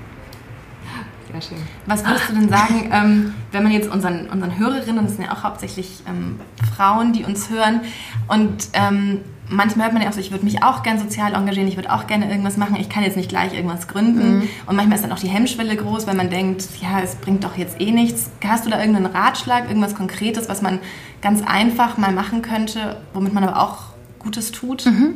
Sehr 1.33 1.43
schön. 1.43 1.59
Was 1.87 2.05
würdest 2.05 2.29
du 2.29 2.35
denn 2.35 2.49
sagen, 2.49 2.91
ähm, 2.93 3.35
wenn 3.53 3.63
man 3.63 3.73
jetzt 3.73 3.91
unseren, 3.91 4.29
unseren 4.29 4.59
Hörerinnen, 4.59 5.05
das 5.05 5.17
sind 5.17 5.25
ja 5.25 5.33
auch 5.33 5.43
hauptsächlich 5.43 6.03
ähm, 6.07 6.39
Frauen, 6.77 7.13
die 7.13 7.25
uns 7.25 7.49
hören, 7.49 7.81
und 8.29 8.69
ähm, 8.75 9.21
manchmal 9.49 9.87
hört 9.87 9.95
man 9.95 10.03
ja 10.03 10.09
auch 10.09 10.13
so, 10.13 10.21
ich 10.21 10.31
würde 10.31 10.45
mich 10.45 10.63
auch 10.63 10.83
gerne 10.83 11.01
sozial 11.01 11.35
engagieren, 11.35 11.69
ich 11.69 11.77
würde 11.77 11.93
auch 11.93 12.07
gerne 12.07 12.29
irgendwas 12.29 12.57
machen, 12.57 12.77
ich 12.77 12.89
kann 12.89 13.03
jetzt 13.03 13.17
nicht 13.17 13.29
gleich 13.29 13.55
irgendwas 13.55 13.89
gründen. 13.89 14.39
Mhm. 14.39 14.49
Und 14.67 14.77
manchmal 14.77 14.97
ist 14.97 15.05
dann 15.05 15.13
auch 15.13 15.19
die 15.19 15.29
Hemmschwelle 15.29 15.77
groß, 15.77 16.07
weil 16.07 16.15
man 16.15 16.31
denkt, 16.31 16.67
ja, 16.81 17.01
es 17.01 17.17
bringt 17.17 17.45
doch 17.45 17.57
jetzt 17.57 17.81
eh 17.81 17.91
nichts. 17.91 18.31
Hast 18.47 18.67
du 18.67 18.71
da 18.71 18.79
irgendeinen 18.79 19.07
Ratschlag, 19.07 19.69
irgendwas 19.69 19.95
Konkretes, 19.95 20.49
was 20.49 20.63
man 20.63 20.79
ganz 21.21 21.43
einfach 21.47 21.99
mal 21.99 22.13
machen 22.13 22.43
könnte, 22.43 23.01
womit 23.15 23.33
man 23.33 23.45
aber 23.45 23.61
auch 23.61 23.79
Gutes 24.19 24.53
tut? 24.53 24.87
Mhm. 24.87 25.15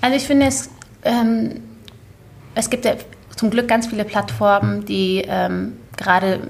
Also 0.00 0.16
ich 0.16 0.24
finde 0.24 0.46
es, 0.46 0.70
ähm, 1.04 1.60
es 2.54 2.70
gibt 2.70 2.84
ja 2.84 2.94
zum 3.40 3.48
Glück 3.48 3.68
ganz 3.68 3.86
viele 3.86 4.04
Plattformen, 4.04 4.84
die 4.84 5.24
ähm, 5.26 5.72
gerade 5.96 6.40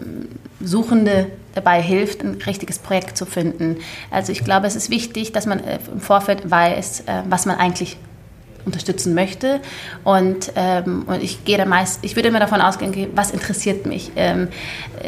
Suchende 0.60 1.28
dabei 1.54 1.80
hilft, 1.80 2.24
ein 2.24 2.38
richtiges 2.44 2.80
Projekt 2.80 3.16
zu 3.16 3.26
finden. 3.26 3.76
Also 4.10 4.32
ich 4.32 4.42
glaube, 4.44 4.66
es 4.66 4.74
ist 4.74 4.90
wichtig, 4.90 5.30
dass 5.30 5.46
man 5.46 5.60
äh, 5.60 5.78
im 5.92 6.00
Vorfeld 6.00 6.50
weiß, 6.50 7.04
äh, 7.06 7.22
was 7.28 7.46
man 7.46 7.58
eigentlich 7.58 7.96
unterstützen 8.66 9.14
möchte. 9.14 9.60
Und, 10.02 10.50
ähm, 10.56 11.04
und 11.06 11.22
ich 11.22 11.44
gehe 11.44 11.58
da 11.58 11.64
meist, 11.64 12.00
ich 12.02 12.16
würde 12.16 12.28
immer 12.28 12.40
davon 12.40 12.60
ausgehen, 12.60 12.92
was 13.14 13.30
interessiert 13.30 13.86
mich? 13.86 14.10
Ähm, 14.16 14.48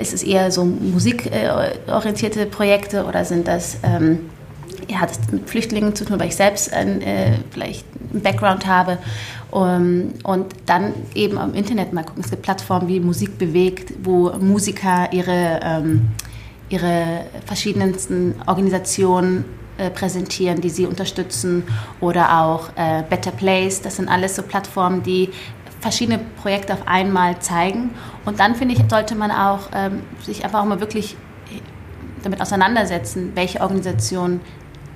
ist 0.01 0.14
es 0.14 0.23
eher 0.23 0.53
so 0.53 0.64
musikorientierte 0.64 2.47
Projekte 2.47 3.07
oder 3.07 3.25
sind 3.25 3.49
das 3.49 3.79
ähm, 3.83 4.31
ja, 4.88 5.01
hat 5.01 5.11
es 5.11 5.18
mit 5.31 5.49
Flüchtlingen 5.49 5.95
zu 5.95 6.05
tun, 6.05 6.21
weil 6.21 6.29
ich 6.29 6.37
selbst 6.37 6.73
ein, 6.73 7.03
äh, 7.03 7.38
vielleicht 7.51 7.87
einen 8.12 8.23
Background 8.23 8.66
habe. 8.66 8.99
Um, 9.53 10.15
und 10.23 10.47
dann 10.65 10.95
eben 11.15 11.37
am 11.37 11.53
Internet 11.53 11.93
mal 11.93 12.05
gucken. 12.05 12.25
Es 12.25 12.31
gibt 12.31 12.41
Plattformen 12.41 12.88
wie 12.88 13.01
Musik 13.01 13.37
bewegt, 13.37 13.93
wo 14.03 14.31
Musiker 14.38 15.12
ihre, 15.12 15.61
ähm, 15.62 16.09
ihre 16.71 17.27
verschiedensten 17.45 18.35
Organisationen 18.47 19.45
äh, 19.77 19.91
präsentieren, 19.91 20.62
die 20.62 20.71
sie 20.71 20.87
unterstützen. 20.87 21.65
Oder 22.01 22.41
auch 22.41 22.71
äh, 22.77 23.03
Better 23.11 23.31
Place. 23.31 23.83
Das 23.83 23.97
sind 23.97 24.09
alles 24.09 24.37
so 24.37 24.43
Plattformen, 24.43 25.03
die 25.03 25.29
verschiedene 25.81 26.19
Projekte 26.41 26.73
auf 26.73 26.88
einmal 26.88 27.38
zeigen. 27.41 27.91
Und 28.25 28.41
dann 28.41 28.55
finde 28.55 28.75
ich, 28.75 28.81
sollte 28.88 29.15
man 29.15 29.31
auch 29.31 29.69
ähm, 29.75 30.01
sich 30.23 30.47
einfach 30.47 30.62
auch 30.62 30.67
mal 30.67 30.81
wirklich 30.81 31.15
damit 32.23 32.41
auseinandersetzen, 32.41 33.33
welche 33.35 33.61
Organisation 33.61 34.41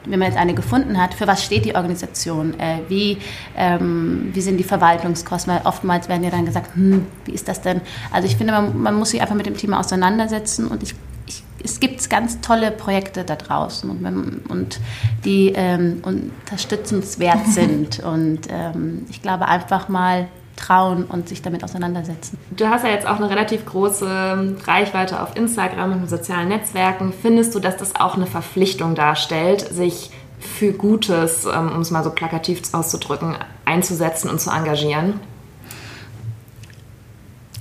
wenn 0.06 0.18
man 0.18 0.28
jetzt 0.28 0.38
eine 0.38 0.54
gefunden 0.54 1.00
hat, 1.00 1.14
für 1.14 1.26
was 1.26 1.44
steht 1.44 1.64
die 1.64 1.74
Organisation? 1.74 2.58
Äh, 2.58 2.80
wie, 2.88 3.18
ähm, 3.56 4.30
wie 4.32 4.40
sind 4.40 4.56
die 4.58 4.64
Verwaltungskosten? 4.64 5.52
Weil 5.52 5.62
oftmals 5.64 6.08
werden 6.08 6.24
ja 6.24 6.30
dann 6.30 6.46
gesagt, 6.46 6.74
hm, 6.74 7.06
wie 7.24 7.32
ist 7.32 7.48
das 7.48 7.60
denn? 7.60 7.80
Also 8.12 8.26
ich 8.26 8.36
finde, 8.36 8.52
man, 8.52 8.80
man 8.80 8.94
muss 8.94 9.10
sich 9.10 9.20
einfach 9.20 9.34
mit 9.34 9.46
dem 9.46 9.56
Thema 9.56 9.80
auseinandersetzen 9.80 10.66
und 10.66 10.82
ich, 10.82 10.94
ich, 11.26 11.42
es 11.62 11.80
gibt 11.80 12.08
ganz 12.08 12.40
tolle 12.40 12.70
Projekte 12.70 13.24
da 13.24 13.36
draußen 13.36 13.90
und, 13.90 14.50
und 14.50 14.80
die 15.24 15.52
ähm, 15.54 16.02
unterstützenswert 16.02 17.46
sind. 17.48 18.00
Und 18.00 18.40
ähm, 18.48 19.06
ich 19.10 19.22
glaube 19.22 19.48
einfach 19.48 19.88
mal 19.88 20.28
trauen 20.56 21.04
und 21.04 21.28
sich 21.28 21.42
damit 21.42 21.62
auseinandersetzen. 21.62 22.38
Du 22.50 22.66
hast 22.68 22.84
ja 22.84 22.90
jetzt 22.90 23.06
auch 23.06 23.16
eine 23.16 23.30
relativ 23.30 23.64
große 23.66 24.56
Reichweite 24.64 25.22
auf 25.22 25.36
Instagram 25.36 25.92
und 25.92 26.10
sozialen 26.10 26.48
Netzwerken. 26.48 27.12
Findest 27.12 27.54
du, 27.54 27.60
dass 27.60 27.76
das 27.76 27.94
auch 27.96 28.16
eine 28.16 28.26
Verpflichtung 28.26 28.94
darstellt, 28.94 29.60
sich 29.60 30.10
für 30.40 30.72
Gutes, 30.72 31.46
ähm, 31.46 31.72
um 31.74 31.80
es 31.80 31.90
mal 31.90 32.04
so 32.04 32.10
plakativ 32.10 32.62
auszudrücken, 32.72 33.36
einzusetzen 33.64 34.30
und 34.30 34.40
zu 34.40 34.50
engagieren? 34.50 35.20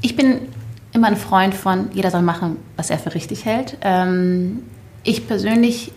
Ich 0.01 0.15
bin 0.15 0.49
immer 0.93 1.07
ein 1.07 1.17
Freund 1.17 1.53
von, 1.53 1.89
jeder 1.93 2.11
soll 2.11 2.21
machen, 2.21 2.57
was 2.77 2.89
er 2.89 2.97
für 2.97 3.13
richtig 3.13 3.45
hält. 3.45 3.77
Ähm, 3.81 4.63
ich 5.03 5.27
persönlich 5.27 5.91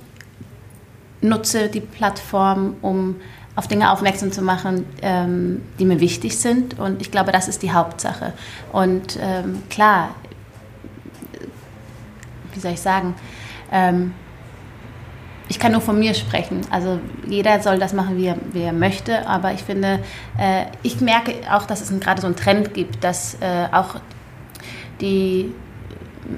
nutze 1.21 1.69
die 1.69 1.81
Plattform, 1.81 2.77
um 2.83 3.17
auf 3.59 3.67
Dinge 3.67 3.91
aufmerksam 3.91 4.31
zu 4.31 4.41
machen, 4.41 4.87
ähm, 5.03 5.63
die 5.81 5.85
mir 5.85 5.99
wichtig 5.99 6.39
sind. 6.39 6.79
Und 6.79 7.03
ich 7.03 7.11
glaube, 7.11 7.33
das 7.33 7.49
ist 7.49 7.65
die 7.65 7.73
Hauptsache. 7.73 8.33
Und 8.73 9.19
ähm, 9.21 9.65
klar, 9.69 10.15
wie 12.55 12.61
soll 12.61 12.71
ich 12.71 12.81
sagen, 12.81 13.17
ähm, 13.73 14.15
ich 15.49 15.59
kann 15.59 15.73
nur 15.73 15.81
von 15.81 15.99
mir 15.99 16.15
sprechen. 16.15 16.61
Also 16.71 17.01
jeder 17.27 17.59
soll 17.61 17.81
das 17.81 17.93
machen, 17.93 18.17
wie 18.17 18.27
er, 18.27 18.37
wie 18.53 18.63
er 18.63 18.73
möchte. 18.73 19.27
Aber 19.27 19.53
ich 19.53 19.65
finde, 19.65 19.99
äh, 20.39 20.67
ich 20.85 21.01
merke 21.01 21.35
auch, 21.51 21.67
dass 21.67 21.81
es 21.81 21.99
gerade 21.99 22.21
so 22.21 22.29
einen 22.29 22.37
Trend 22.37 22.75
gibt, 22.75 23.03
dass 23.03 23.39
äh, 23.41 23.67
auch 23.73 23.97
die 25.01 25.53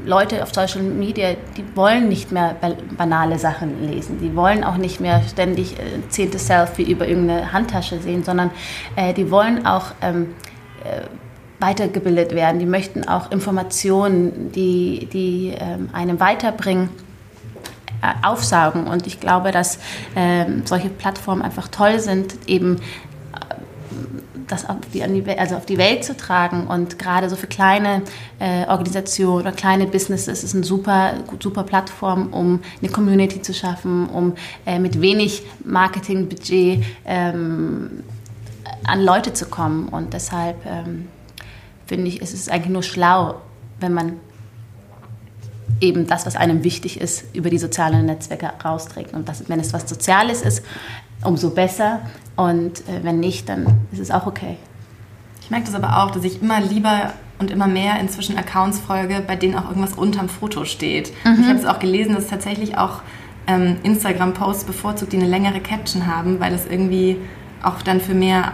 Leute 0.05 0.43
auf 0.43 0.55
Social 0.55 0.83
Media, 0.83 1.35
die 1.57 1.65
wollen 1.77 2.09
nicht 2.09 2.33
mehr 2.33 2.57
banale 2.97 3.39
Sachen 3.39 3.89
lesen. 3.89 4.19
Die 4.21 4.35
wollen 4.37 4.65
auch 4.65 4.77
nicht 4.77 5.01
mehr 5.01 5.23
ständig 5.23 5.79
äh, 5.79 6.09
zehnte 6.09 6.39
Selfie 6.39 6.91
über 6.91 7.07
irgendeine 7.07 7.53
Handtasche 7.53 8.01
sehen, 8.01 8.25
sondern 8.25 8.51
äh, 8.97 9.13
die 9.13 9.31
wollen 9.31 9.67
auch 9.67 9.93
ähm, 10.01 10.35
äh, 10.85 11.03
weitergebildet 11.61 12.35
werden. 12.35 12.59
Die 12.59 12.67
möchten 12.67 13.07
auch 13.07 13.31
Informationen, 13.31 14.53
die, 14.53 15.09
die 15.13 15.55
ähm, 15.59 15.91
einem 15.93 16.19
weiterbringen, 16.21 16.89
äh, 18.03 18.27
aufsaugen. 18.27 18.87
Und 18.87 19.07
ich 19.07 19.21
glaube, 19.21 19.53
dass 19.53 19.79
ähm, 20.17 20.63
solche 20.65 20.89
Plattformen 20.89 21.43
einfach 21.43 21.69
toll 21.69 22.01
sind, 22.01 22.35
eben 22.49 22.79
das 24.51 24.69
auf 24.69 24.77
die, 24.93 25.03
also 25.03 25.57
auf 25.57 25.67
die 25.67 25.79
Welt 25.79 26.05
zu 26.05 26.17
tragen. 26.17 26.67
Und 26.67 26.99
gerade 26.99 27.29
so 27.29 27.37
für 27.37 27.47
kleine 27.47 28.03
äh, 28.39 28.67
Organisationen 28.67 29.43
oder 29.43 29.53
kleine 29.53 29.87
Businesses 29.87 30.45
ist 30.45 30.55
eine 30.55 30.65
super, 30.65 31.15
super 31.41 31.63
Plattform, 31.63 32.33
um 32.33 32.61
eine 32.81 32.91
Community 32.91 33.43
zu 33.43 33.55
schaffen, 33.55 34.09
um 34.09 34.35
äh, 34.67 34.79
mit 34.79 35.01
wenig 35.01 35.43
Marketingbudget 35.65 36.85
ähm, 37.05 38.03
an 38.85 39.03
Leute 39.03 39.33
zu 39.33 39.47
kommen. 39.47 39.89
Und 39.89 40.13
deshalb 40.13 40.57
ähm, 40.67 41.09
finde 41.87 42.09
ich, 42.09 42.21
ist 42.21 42.35
es 42.35 42.49
eigentlich 42.49 42.73
nur 42.73 42.83
schlau, 42.83 43.41
wenn 43.81 43.95
man 43.95 44.15
eben 45.81 46.07
das, 46.07 46.27
was 46.27 46.37
einem 46.37 46.65
wichtig 46.65 47.01
ist, 47.01 47.35
über 47.35 47.51
die 47.51 47.59
sozialen 47.59 48.07
Netzwerke 48.07 48.53
rausträgt. 48.65 49.15
Und 49.15 49.29
das, 49.29 49.49
wenn 49.49 49.61
es 49.61 49.73
was 49.73 49.89
Soziales 49.89 50.43
ist, 50.43 50.63
umso 51.23 51.51
besser. 51.51 52.01
Und 52.37 52.81
äh, 52.89 53.03
wenn 53.03 53.21
nicht, 53.21 53.49
dann 53.49 53.67
ist 53.93 54.01
es 54.01 54.11
auch 54.11 54.27
okay. 54.27 54.57
Ich 55.43 55.51
merke 55.51 55.67
das 55.67 55.75
aber 55.75 56.03
auch, 56.03 56.11
dass 56.11 56.25
ich 56.25 56.43
immer 56.43 56.61
lieber 56.61 57.13
und 57.39 57.51
immer 57.51 57.67
mehr 57.67 57.99
inzwischen 57.99 58.37
Accounts 58.37 58.79
folge, 58.79 59.23
bei 59.27 59.35
denen 59.35 59.57
auch 59.57 59.69
irgendwas 59.69 59.95
unterm 59.95 60.29
Foto 60.29 60.65
steht. 60.65 61.13
Mhm. 61.25 61.41
Ich 61.41 61.49
habe 61.49 61.59
es 61.59 61.67
auch 61.67 61.79
gelesen, 61.79 62.15
dass 62.15 62.29
tatsächlich 62.29 62.77
auch 62.77 63.01
ähm, 63.47 63.77
Instagram-Posts 63.83 64.65
bevorzugt, 64.65 65.13
die 65.13 65.17
eine 65.17 65.27
längere 65.27 65.61
Caption 65.61 66.07
haben, 66.07 66.39
weil 66.39 66.55
es 66.55 66.67
irgendwie 66.67 67.17
auch 67.63 67.83
dann 67.83 68.01
für 68.01 68.15
mehr 68.15 68.53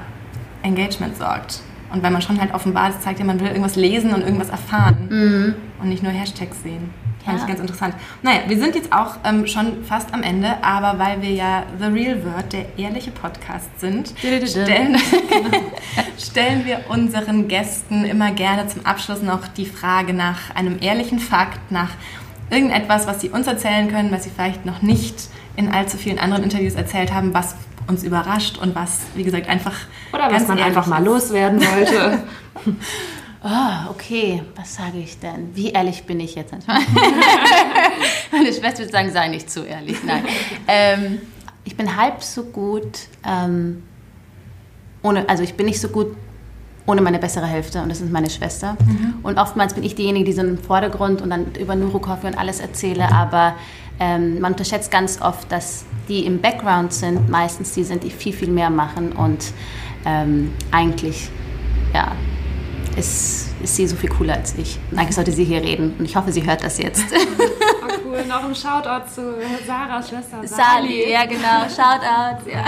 Engagement 0.62 1.16
sorgt. 1.16 1.60
Und 1.92 2.02
weil 2.02 2.10
man 2.10 2.22
schon 2.22 2.40
halt 2.40 2.54
offenbar 2.54 2.98
zeigt, 3.00 3.18
ja, 3.18 3.24
man 3.24 3.40
will 3.40 3.48
irgendwas 3.48 3.76
lesen 3.76 4.12
und 4.12 4.22
irgendwas 4.22 4.48
erfahren 4.48 5.08
mhm. 5.10 5.54
und 5.80 5.88
nicht 5.88 6.02
nur 6.02 6.12
Hashtags 6.12 6.62
sehen. 6.62 6.90
Fand 7.26 7.38
ja. 7.38 7.44
ich 7.44 7.48
ganz 7.48 7.60
interessant. 7.60 7.94
Naja, 8.22 8.42
wir 8.46 8.56
sind 8.56 8.76
jetzt 8.76 8.92
auch 8.92 9.16
ähm, 9.24 9.48
schon 9.48 9.84
fast 9.84 10.14
am 10.14 10.22
Ende, 10.22 10.62
aber 10.62 10.96
weil 11.00 11.20
wir 11.22 11.32
ja 11.32 11.64
The 11.76 11.86
Real 11.86 12.24
Word, 12.24 12.52
der 12.52 12.78
ehrliche 12.78 13.10
Podcast 13.10 13.68
sind, 13.80 14.14
stellen, 14.44 14.96
stellen 16.18 16.64
wir 16.64 16.84
unseren 16.88 17.48
Gästen 17.48 18.04
immer 18.04 18.30
gerne 18.30 18.68
zum 18.68 18.86
Abschluss 18.86 19.22
noch 19.22 19.48
die 19.48 19.66
Frage 19.66 20.14
nach 20.14 20.54
einem 20.54 20.78
ehrlichen 20.80 21.18
Fakt, 21.18 21.72
nach 21.72 21.90
irgendetwas, 22.48 23.08
was 23.08 23.20
sie 23.20 23.30
uns 23.30 23.48
erzählen 23.48 23.88
können, 23.88 24.12
was 24.12 24.22
sie 24.22 24.30
vielleicht 24.30 24.64
noch 24.64 24.82
nicht 24.82 25.28
in 25.56 25.72
allzu 25.72 25.96
vielen 25.96 26.20
anderen 26.20 26.44
Interviews 26.44 26.74
erzählt 26.74 27.12
haben, 27.12 27.34
was 27.34 27.56
uns 27.88 28.04
überrascht 28.04 28.56
und 28.58 28.76
was, 28.76 29.00
wie 29.16 29.24
gesagt, 29.24 29.48
einfach. 29.48 29.74
Oder 30.12 30.30
was 30.30 30.46
man 30.46 30.60
einfach 30.60 30.86
mal 30.86 31.04
loswerden 31.04 31.60
wollte. 31.60 32.22
oh, 33.46 33.90
okay, 33.90 34.42
was 34.56 34.74
sage 34.74 34.98
ich 34.98 35.18
denn? 35.18 35.54
Wie 35.54 35.70
ehrlich 35.70 36.04
bin 36.04 36.20
ich 36.20 36.34
jetzt? 36.34 36.52
Meine 38.32 38.52
Schwester 38.52 38.80
würde 38.80 38.92
sagen, 38.92 39.10
sei 39.12 39.28
nicht 39.28 39.50
zu 39.50 39.64
ehrlich. 39.64 39.98
Nein. 40.04 40.24
Ähm, 40.66 41.20
ich 41.64 41.76
bin 41.76 41.96
halb 41.96 42.22
so 42.22 42.44
gut, 42.44 43.08
ähm, 43.24 43.82
ohne, 45.02 45.28
also 45.28 45.42
ich 45.42 45.54
bin 45.54 45.66
nicht 45.66 45.80
so 45.80 45.88
gut 45.88 46.16
ohne 46.88 47.00
meine 47.00 47.18
bessere 47.18 47.46
Hälfte 47.46 47.82
und 47.82 47.88
das 47.88 48.00
ist 48.00 48.12
meine 48.12 48.30
Schwester. 48.30 48.76
Mhm. 48.86 49.14
Und 49.24 49.38
oftmals 49.38 49.74
bin 49.74 49.82
ich 49.82 49.96
diejenige, 49.96 50.24
die 50.24 50.32
so 50.32 50.42
im 50.42 50.56
Vordergrund 50.56 51.20
und 51.20 51.30
dann 51.30 51.52
über 51.58 51.74
Neurocoffee 51.74 52.28
und 52.28 52.38
alles 52.38 52.60
erzähle, 52.60 53.10
aber 53.10 53.54
ähm, 53.98 54.40
man 54.40 54.52
unterschätzt 54.52 54.92
ganz 54.92 55.20
oft, 55.20 55.50
dass 55.50 55.84
die 56.08 56.24
im 56.26 56.40
Background 56.40 56.92
sind, 56.92 57.28
meistens 57.28 57.72
die 57.72 57.82
sind, 57.82 58.04
die 58.04 58.10
viel, 58.10 58.32
viel 58.32 58.50
mehr 58.50 58.70
machen 58.70 59.10
und 59.12 59.52
ähm, 60.04 60.52
eigentlich, 60.70 61.28
ja, 61.92 62.12
ist, 62.96 63.48
ist 63.62 63.76
sie 63.76 63.86
so 63.86 63.96
viel 63.96 64.10
cooler 64.10 64.34
als 64.34 64.54
ich. 64.56 64.78
eigentlich 64.94 65.14
sollte 65.14 65.32
sie 65.32 65.44
hier 65.44 65.62
reden 65.62 65.94
und 65.98 66.04
ich 66.04 66.16
hoffe, 66.16 66.32
sie 66.32 66.44
hört 66.44 66.62
das 66.64 66.78
jetzt. 66.78 67.04
Oh, 67.88 68.08
cool. 68.08 68.24
Noch 68.26 68.44
ein 68.44 68.54
Shoutout 68.54 69.08
zu 69.14 69.34
Sarahs 69.66 70.08
Schwester 70.08 70.38
Sali. 70.44 70.48
Sali, 70.48 71.12
ja 71.12 71.24
genau, 71.26 71.68
Shoutout. 71.68 72.50
Ja. 72.50 72.64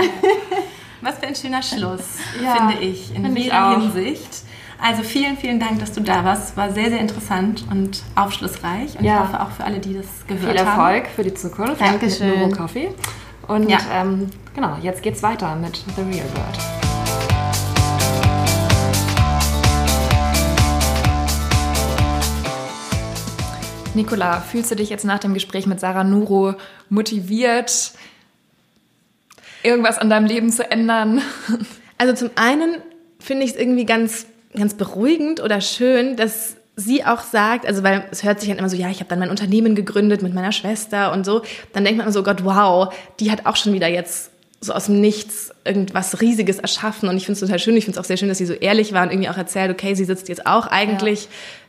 Was 1.01 1.19
für 1.19 1.27
ein 1.27 1.35
schöner 1.35 1.63
Schluss, 1.63 2.19
ja, 2.43 2.55
finde 2.57 2.85
ich, 2.85 3.15
in 3.15 3.23
find 3.23 3.39
jeder 3.39 3.81
Hinsicht. 3.81 4.43
Also 4.81 5.03
vielen, 5.03 5.37
vielen 5.37 5.59
Dank, 5.59 5.81
dass 5.81 5.93
du 5.93 6.01
da 6.01 6.25
warst. 6.25 6.57
War 6.57 6.73
sehr, 6.73 6.91
sehr 6.91 7.01
interessant 7.01 7.65
und 7.71 8.03
aufschlussreich. 8.15 8.97
Und 8.99 9.05
ja. 9.05 9.15
ich 9.15 9.21
hoffe 9.21 9.43
auch 9.43 9.51
für 9.51 9.65
alle, 9.65 9.81
die 9.81 9.95
das 9.95 10.07
gehört 10.27 10.43
haben. 10.43 10.57
Viel 10.57 10.67
Erfolg 10.67 11.05
haben. 11.05 11.15
für 11.15 11.25
die 11.25 11.35
Zukunft. 11.35 11.81
Dankeschön. 11.81 12.49
Mit 12.49 12.57
Coffee. 12.57 12.91
Und 13.49 13.69
ja. 13.69 13.79
ähm, 13.93 14.31
genau, 14.55 14.77
jetzt 14.83 15.03
geht's 15.03 15.23
weiter 15.23 15.57
mit 15.57 15.77
The 15.97 16.03
Real 16.03 16.29
World. 16.35 16.88
Nicola, 23.99 24.41
fühlst 24.41 24.71
du 24.71 24.77
dich 24.77 24.91
jetzt 24.91 25.05
nach 25.05 25.19
dem 25.19 25.35
Gespräch 25.35 25.67
mit 25.67 25.81
Sarah 25.81 26.05
Nuro 26.05 26.55
motiviert, 26.89 27.91
irgendwas 29.65 29.99
an 29.99 30.09
deinem 30.09 30.27
Leben 30.27 30.51
zu 30.51 30.71
ändern? 30.71 31.21
Also 32.01 32.15
zum 32.15 32.31
einen 32.37 32.77
finde 33.19 33.45
ich 33.45 33.51
es 33.51 33.57
irgendwie 33.57 33.85
ganz, 33.85 34.27
ganz 34.55 34.75
beruhigend 34.75 35.43
oder 35.43 35.61
schön, 35.61 36.15
dass 36.15 36.55
sie 36.77 37.05
auch 37.05 37.23
sagt, 37.23 37.67
also 37.67 37.83
weil 37.83 38.05
es 38.13 38.23
hört 38.23 38.39
sich 38.39 38.49
dann 38.51 38.59
immer 38.59 38.69
so, 38.69 38.77
ja, 38.77 38.89
ich 38.89 39.01
habe 39.01 39.09
dann 39.09 39.19
mein 39.19 39.31
Unternehmen 39.31 39.75
gegründet 39.75 40.23
mit 40.23 40.33
meiner 40.33 40.53
Schwester 40.53 41.11
und 41.13 41.27
so, 41.27 41.43
dann 41.73 41.83
denkt 41.83 41.99
man 41.99 42.07
immer 42.07 42.13
so, 42.13 42.23
Gott, 42.23 42.45
wow, 42.45 42.95
die 43.19 43.33
hat 43.33 43.47
auch 43.47 43.57
schon 43.57 43.73
wieder 43.73 43.89
jetzt 43.89 44.31
so 44.61 44.73
aus 44.73 44.87
dem 44.87 45.01
Nichts 45.01 45.51
irgendwas 45.65 46.21
Riesiges 46.21 46.61
erschaffen 46.61 47.09
und 47.09 47.17
ich 47.17 47.27
finde 47.27 47.35
es 47.35 47.41
total 47.41 47.59
schön, 47.59 47.77
ich 47.77 47.85
finde 47.85 47.99
es 47.99 48.05
auch 48.05 48.07
sehr 48.07 48.17
schön, 48.17 48.29
dass 48.29 48.39
sie 48.39 48.47
so 48.47 48.55
ehrlich 48.55 48.93
war 48.93 49.03
und 49.03 49.11
irgendwie 49.11 49.29
auch 49.29 49.37
erzählt, 49.37 49.73
okay, 49.73 49.95
sie 49.95 50.05
sitzt 50.05 50.29
jetzt 50.29 50.47
auch 50.47 50.69
eigentlich 50.69 51.23
ja 51.23 51.29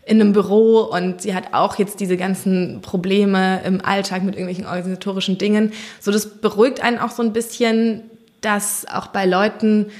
in 0.09 0.19
einem 0.19 0.33
Büro 0.33 0.79
und 0.79 1.21
sie 1.21 1.35
hat 1.35 1.53
auch 1.53 1.77
jetzt 1.77 1.99
diese 1.99 2.17
ganzen 2.17 2.81
Probleme 2.81 3.61
im 3.63 3.85
Alltag 3.85 4.23
mit 4.23 4.33
irgendwelchen 4.33 4.65
organisatorischen 4.65 5.37
Dingen. 5.37 5.71
So, 5.99 6.11
das 6.11 6.25
beruhigt 6.41 6.81
einen 6.81 6.97
auch 6.97 7.11
so 7.11 7.21
ein 7.21 7.31
bisschen, 7.31 8.01
dass 8.41 8.87
auch 8.91 9.07
bei 9.07 9.27
Leuten, 9.27 9.91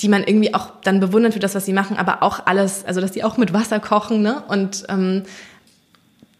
die 0.00 0.10
man 0.10 0.24
irgendwie 0.24 0.52
auch 0.52 0.72
dann 0.84 1.00
bewundert 1.00 1.32
für 1.32 1.40
das, 1.40 1.54
was 1.54 1.64
sie 1.64 1.72
machen, 1.72 1.96
aber 1.96 2.22
auch 2.22 2.40
alles, 2.44 2.84
also 2.84 3.00
dass 3.00 3.12
die 3.12 3.24
auch 3.24 3.38
mit 3.38 3.54
Wasser 3.54 3.80
kochen, 3.80 4.20
ne? 4.20 4.42
Und 4.46 4.84
ähm, 4.90 5.22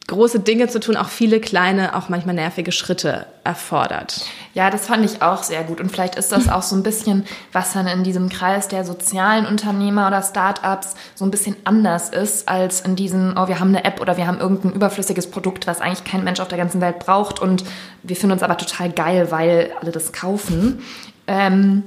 große 0.08 0.40
Dinge 0.40 0.68
zu 0.68 0.80
tun 0.80 0.96
auch 0.96 1.10
viele 1.10 1.38
kleine, 1.38 1.94
auch 1.94 2.08
manchmal 2.08 2.34
nervige 2.34 2.72
Schritte 2.72 3.26
erfordert. 3.44 4.24
Ja, 4.54 4.70
das 4.70 4.86
fand 4.86 5.04
ich 5.04 5.22
auch 5.22 5.42
sehr 5.42 5.62
gut. 5.64 5.80
Und 5.80 5.92
vielleicht 5.92 6.16
ist 6.16 6.32
das 6.32 6.48
auch 6.48 6.62
so 6.62 6.74
ein 6.74 6.82
bisschen, 6.82 7.26
was 7.52 7.74
dann 7.74 7.86
in 7.86 8.04
diesem 8.04 8.30
Kreis 8.30 8.68
der 8.68 8.84
sozialen 8.84 9.46
Unternehmer 9.46 10.06
oder 10.06 10.22
Startups 10.22 10.94
so 11.14 11.26
ein 11.26 11.30
bisschen 11.30 11.56
anders 11.64 12.08
ist, 12.08 12.48
als 12.48 12.80
in 12.80 12.96
diesen, 12.96 13.36
oh, 13.38 13.48
wir 13.48 13.60
haben 13.60 13.68
eine 13.68 13.84
App 13.84 14.00
oder 14.00 14.16
wir 14.16 14.26
haben 14.26 14.40
irgendein 14.40 14.72
überflüssiges 14.72 15.30
Produkt, 15.30 15.66
was 15.66 15.80
eigentlich 15.80 16.04
kein 16.04 16.24
Mensch 16.24 16.40
auf 16.40 16.48
der 16.48 16.58
ganzen 16.58 16.80
Welt 16.80 16.98
braucht 16.98 17.38
und 17.38 17.64
wir 18.02 18.16
finden 18.16 18.32
uns 18.32 18.42
aber 18.42 18.56
total 18.56 18.90
geil, 18.90 19.30
weil 19.30 19.72
alle 19.80 19.92
das 19.92 20.12
kaufen. 20.12 20.82
Ähm, 21.26 21.82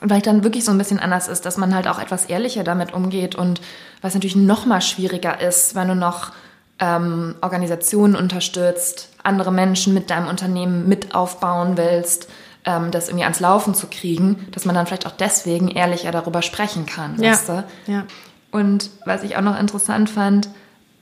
weil 0.00 0.22
dann 0.22 0.44
wirklich 0.44 0.64
so 0.64 0.72
ein 0.72 0.78
bisschen 0.78 0.98
anders 0.98 1.28
ist, 1.28 1.44
dass 1.44 1.58
man 1.58 1.74
halt 1.74 1.86
auch 1.86 1.98
etwas 1.98 2.24
ehrlicher 2.24 2.64
damit 2.64 2.94
umgeht 2.94 3.34
und 3.34 3.60
was 4.00 4.14
natürlich 4.14 4.34
noch 4.36 4.64
mal 4.64 4.80
schwieriger 4.80 5.42
ist, 5.42 5.74
wenn 5.74 5.88
du 5.88 5.94
noch 5.94 6.32
ähm, 6.80 7.36
Organisationen 7.42 8.16
unterstützt, 8.16 9.10
andere 9.22 9.52
Menschen 9.52 9.94
mit 9.94 10.10
deinem 10.10 10.28
Unternehmen 10.28 10.88
mit 10.88 11.14
aufbauen 11.14 11.76
willst, 11.76 12.28
ähm, 12.64 12.90
das 12.90 13.08
irgendwie 13.08 13.24
ans 13.24 13.40
Laufen 13.40 13.74
zu 13.74 13.86
kriegen, 13.86 14.46
dass 14.52 14.64
man 14.64 14.74
dann 14.74 14.86
vielleicht 14.86 15.06
auch 15.06 15.12
deswegen 15.12 15.68
ehrlicher 15.68 16.10
darüber 16.10 16.42
sprechen 16.42 16.86
kann. 16.86 17.20
Ja. 17.20 17.32
Weißt 17.32 17.48
du? 17.48 17.64
ja. 17.86 18.04
Und 18.50 18.90
was 19.04 19.22
ich 19.22 19.36
auch 19.36 19.42
noch 19.42 19.58
interessant 19.58 20.10
fand, 20.10 20.48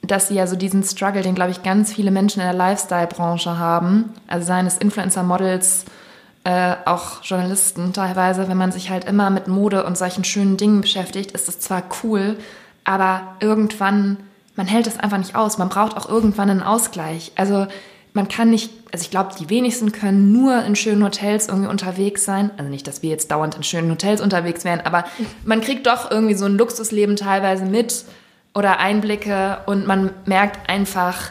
dass 0.03 0.29
sie 0.29 0.35
ja 0.35 0.47
so 0.47 0.57
diesen 0.57 0.83
Struggle, 0.83 1.23
den 1.23 1.35
glaube 1.35 1.51
ich 1.51 1.63
ganz 1.63 1.93
viele 1.93 2.11
Menschen 2.11 2.41
in 2.41 2.47
der 2.47 2.57
Lifestyle-Branche 2.57 3.59
haben, 3.59 4.13
also 4.27 4.47
seien 4.47 4.67
es 4.67 4.79
Influencer-Models, 4.79 5.87
äh, 6.45 6.77
auch 6.85 7.23
Journalisten 7.25 7.93
teilweise, 7.93 8.49
wenn 8.49 8.57
man 8.57 8.73
sich 8.73 8.91
halt 8.91 9.05
immer 9.05 9.31
mit 9.31 9.49
Mode 9.49 9.85
und 9.85 9.99
solchen 9.99 10.25
schönen 10.25 10.57
Dingen 10.57 10.81
beschäftigt, 10.81 11.33
ist 11.33 11.49
das 11.49 11.61
zwar 11.61 11.83
cool, 12.03 12.39
aber 12.85 13.37
irgendwann, 13.41 14.19
man 14.59 14.67
hält 14.67 14.89
es 14.89 14.99
einfach 14.99 15.19
nicht 15.19 15.37
aus. 15.37 15.57
Man 15.57 15.69
braucht 15.69 15.97
auch 15.97 16.09
irgendwann 16.09 16.51
einen 16.51 16.65
Ausgleich. 16.65 17.31
Also 17.37 17.69
man 18.13 18.27
kann 18.27 18.51
nicht, 18.51 18.71
also 18.93 19.05
ich 19.05 19.11
glaube, 19.11 19.31
die 19.39 19.49
wenigsten 19.49 19.93
können 19.93 20.33
nur 20.33 20.65
in 20.65 20.75
schönen 20.75 21.05
Hotels 21.05 21.47
irgendwie 21.47 21.69
unterwegs 21.69 22.25
sein. 22.25 22.51
Also 22.57 22.69
nicht, 22.69 22.85
dass 22.89 23.01
wir 23.01 23.09
jetzt 23.09 23.31
dauernd 23.31 23.55
in 23.55 23.63
schönen 23.63 23.89
Hotels 23.89 24.21
unterwegs 24.21 24.65
wären, 24.65 24.81
aber 24.81 25.05
man 25.45 25.61
kriegt 25.61 25.87
doch 25.87 26.11
irgendwie 26.11 26.35
so 26.35 26.45
ein 26.45 26.59
Luxusleben 26.59 27.15
teilweise 27.15 27.67
mit 27.67 28.05
oder 28.53 28.81
Einblicke 28.81 29.59
und 29.67 29.87
man 29.87 30.11
merkt 30.27 30.69
einfach, 30.69 31.31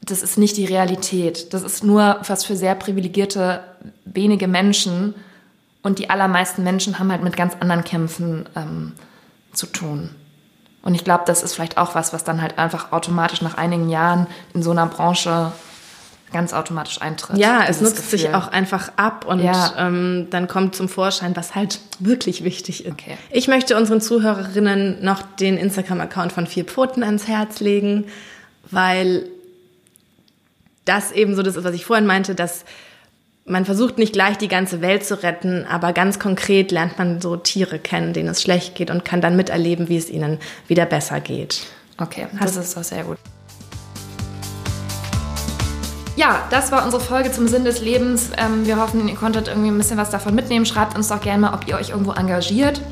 das 0.00 0.24
ist 0.24 0.36
nicht 0.36 0.56
die 0.56 0.64
Realität. 0.64 1.54
Das 1.54 1.62
ist 1.62 1.84
nur 1.84 2.18
was 2.26 2.44
für 2.44 2.56
sehr 2.56 2.74
privilegierte, 2.74 3.62
wenige 4.04 4.48
Menschen. 4.48 5.14
Und 5.84 6.00
die 6.00 6.10
allermeisten 6.10 6.64
Menschen 6.64 6.98
haben 6.98 7.12
halt 7.12 7.22
mit 7.22 7.36
ganz 7.36 7.54
anderen 7.60 7.84
Kämpfen 7.84 8.48
ähm, 8.56 8.94
zu 9.52 9.66
tun. 9.66 10.10
Und 10.82 10.94
ich 10.94 11.04
glaube, 11.04 11.22
das 11.26 11.42
ist 11.42 11.54
vielleicht 11.54 11.78
auch 11.78 11.94
was, 11.94 12.12
was 12.12 12.24
dann 12.24 12.42
halt 12.42 12.58
einfach 12.58 12.92
automatisch 12.92 13.40
nach 13.42 13.56
einigen 13.56 13.88
Jahren 13.88 14.26
in 14.52 14.62
so 14.62 14.72
einer 14.72 14.86
Branche 14.86 15.52
ganz 16.32 16.54
automatisch 16.54 17.00
eintritt. 17.02 17.36
Ja, 17.36 17.64
es 17.68 17.80
nutzt 17.82 18.10
sich 18.10 18.22
Gefühl. 18.22 18.34
auch 18.36 18.48
einfach 18.48 18.90
ab 18.96 19.26
und 19.26 19.40
Ja. 19.40 19.74
ähm, 19.76 20.28
dann 20.30 20.48
kommt 20.48 20.74
zum 20.74 20.88
Vorschein, 20.88 21.36
was 21.36 21.54
halt 21.54 21.78
wirklich 21.98 22.42
wichtig 22.42 22.86
ist. 22.86 22.92
Okay. 22.92 23.18
Ich 23.30 23.48
möchte 23.48 23.76
unseren 23.76 24.00
Zuhörerinnen 24.00 25.04
noch 25.04 25.22
den 25.22 25.58
Instagram-Account 25.58 26.32
von 26.32 26.46
Vier 26.46 26.64
Pfoten 26.64 27.02
ans 27.02 27.28
Herz 27.28 27.60
legen, 27.60 28.06
weil 28.70 29.26
das 30.86 31.12
eben 31.12 31.36
so 31.36 31.42
das 31.42 31.56
ist, 31.56 31.64
was 31.64 31.74
ich 31.74 31.84
vorhin 31.84 32.06
meinte, 32.06 32.34
dass 32.34 32.64
man 33.44 33.64
versucht 33.64 33.98
nicht 33.98 34.12
gleich 34.12 34.38
die 34.38 34.48
ganze 34.48 34.80
Welt 34.80 35.04
zu 35.04 35.22
retten, 35.22 35.66
aber 35.66 35.92
ganz 35.92 36.18
konkret 36.18 36.70
lernt 36.70 36.98
man 36.98 37.20
so 37.20 37.36
Tiere 37.36 37.78
kennen, 37.78 38.12
denen 38.12 38.28
es 38.28 38.42
schlecht 38.42 38.74
geht 38.74 38.90
und 38.90 39.04
kann 39.04 39.20
dann 39.20 39.36
miterleben, 39.36 39.88
wie 39.88 39.96
es 39.96 40.10
ihnen 40.10 40.38
wieder 40.68 40.86
besser 40.86 41.20
geht. 41.20 41.62
Okay, 41.98 42.26
das 42.38 42.56
ist 42.56 42.76
doch 42.76 42.84
sehr 42.84 43.04
gut. 43.04 43.18
Ja, 46.14 46.46
das 46.50 46.70
war 46.70 46.84
unsere 46.84 47.02
Folge 47.02 47.32
zum 47.32 47.48
Sinn 47.48 47.64
des 47.64 47.80
Lebens. 47.80 48.30
Ähm, 48.36 48.66
wir 48.66 48.78
hoffen, 48.78 49.08
ihr 49.08 49.14
konntet 49.14 49.48
irgendwie 49.48 49.70
ein 49.70 49.78
bisschen 49.78 49.96
was 49.96 50.10
davon 50.10 50.34
mitnehmen. 50.34 50.66
Schreibt 50.66 50.94
uns 50.94 51.08
doch 51.08 51.20
gerne 51.20 51.40
mal, 51.40 51.54
ob 51.54 51.66
ihr 51.66 51.76
euch 51.76 51.88
irgendwo 51.88 52.12
engagiert. 52.12 52.82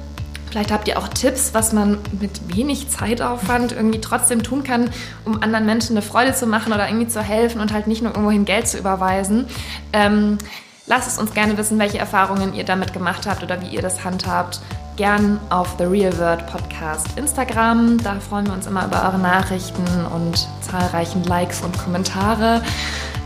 Vielleicht 0.51 0.72
habt 0.72 0.88
ihr 0.88 0.98
auch 0.98 1.07
Tipps, 1.09 1.55
was 1.55 1.72
man 1.72 1.98
mit 2.20 2.57
wenig 2.57 2.88
Zeitaufwand 2.88 3.70
irgendwie 3.70 4.01
trotzdem 4.01 4.42
tun 4.42 4.64
kann, 4.64 4.90
um 5.24 5.40
anderen 5.42 5.64
Menschen 5.64 5.96
eine 5.96 6.03
Freude 6.03 6.34
zu 6.34 6.46
machen 6.46 6.72
oder 6.72 6.88
irgendwie 6.88 7.07
zu 7.07 7.22
helfen 7.22 7.61
und 7.61 7.72
halt 7.72 7.86
nicht 7.86 8.03
nur 8.03 8.11
irgendwohin 8.11 8.44
Geld 8.44 8.66
zu 8.66 8.76
überweisen. 8.76 9.46
Ähm, 9.92 10.38
lasst 10.86 11.09
es 11.09 11.18
uns 11.18 11.34
gerne 11.34 11.57
wissen, 11.57 11.78
welche 11.78 11.98
Erfahrungen 11.98 12.53
ihr 12.55 12.64
damit 12.64 12.92
gemacht 12.92 13.26
habt 13.26 13.44
oder 13.44 13.62
wie 13.62 13.68
ihr 13.68 13.80
das 13.80 14.03
handhabt. 14.03 14.61
Gern 14.96 15.38
auf 15.51 15.76
The 15.78 15.84
Real 15.84 16.18
World 16.18 16.44
Podcast 16.48 17.07
Instagram. 17.16 18.03
Da 18.03 18.18
freuen 18.18 18.46
wir 18.46 18.53
uns 18.53 18.66
immer 18.66 18.84
über 18.84 19.05
eure 19.05 19.18
Nachrichten 19.18 19.84
und 20.12 20.48
zahlreichen 20.62 21.22
Likes 21.24 21.62
und 21.62 21.78
Kommentare. 21.78 22.61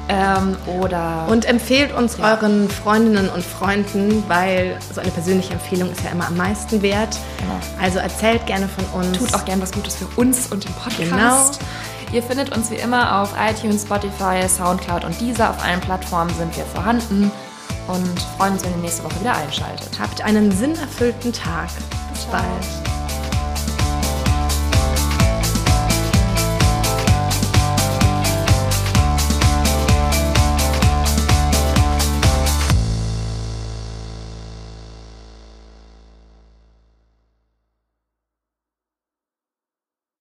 Ähm, 0.08 0.56
oder 0.80 1.26
Und 1.28 1.46
empfehlt 1.46 1.94
uns 1.94 2.18
Ja. 2.18 2.34
euren 2.34 2.68
Freundinnen 2.68 3.28
und 3.30 3.42
Freunden, 3.44 4.22
weil 4.28 4.76
so 4.94 5.00
eine 5.00 5.10
persönliche 5.10 5.54
Empfehlung 5.54 5.90
ist 5.90 6.02
ja 6.04 6.10
immer 6.10 6.26
am 6.26 6.36
meisten 6.36 6.82
wert. 6.82 7.16
Genau. 7.38 7.54
Also 7.82 7.98
erzählt 8.00 8.44
gerne 8.46 8.68
von 8.68 8.84
uns. 9.00 9.16
tut 9.18 9.32
auch 9.34 9.44
gern 9.46 9.62
was 9.62 9.72
Gutes 9.72 9.94
für 9.96 10.06
uns 10.20 10.52
und 10.52 10.64
den 10.64 10.72
Podcast. 10.74 11.58
Genau. 11.60 12.12
Ihr 12.12 12.22
findet 12.22 12.54
uns 12.54 12.70
wie 12.70 12.76
immer 12.76 13.22
auf 13.22 13.30
iTunes, 13.40 13.82
Spotify, 13.82 14.46
Soundcloud 14.48 15.04
und 15.04 15.18
dieser. 15.20 15.50
Auf 15.50 15.64
allen 15.64 15.80
Plattformen 15.80 16.32
sind 16.36 16.54
wir 16.56 16.64
vorhanden 16.66 17.30
und 17.88 18.20
freuen 18.36 18.52
uns, 18.52 18.64
wenn 18.64 18.72
ihr 18.72 18.78
nächste 18.78 19.04
Woche 19.04 19.18
wieder 19.20 19.34
einschaltet. 19.34 19.88
Habt 20.00 20.22
einen 20.22 20.52
sinnerfüllten 20.52 21.32
Tag. 21.32 21.68
Bis 22.12 22.20
Ciao. 22.22 22.32
bald. 22.32 22.93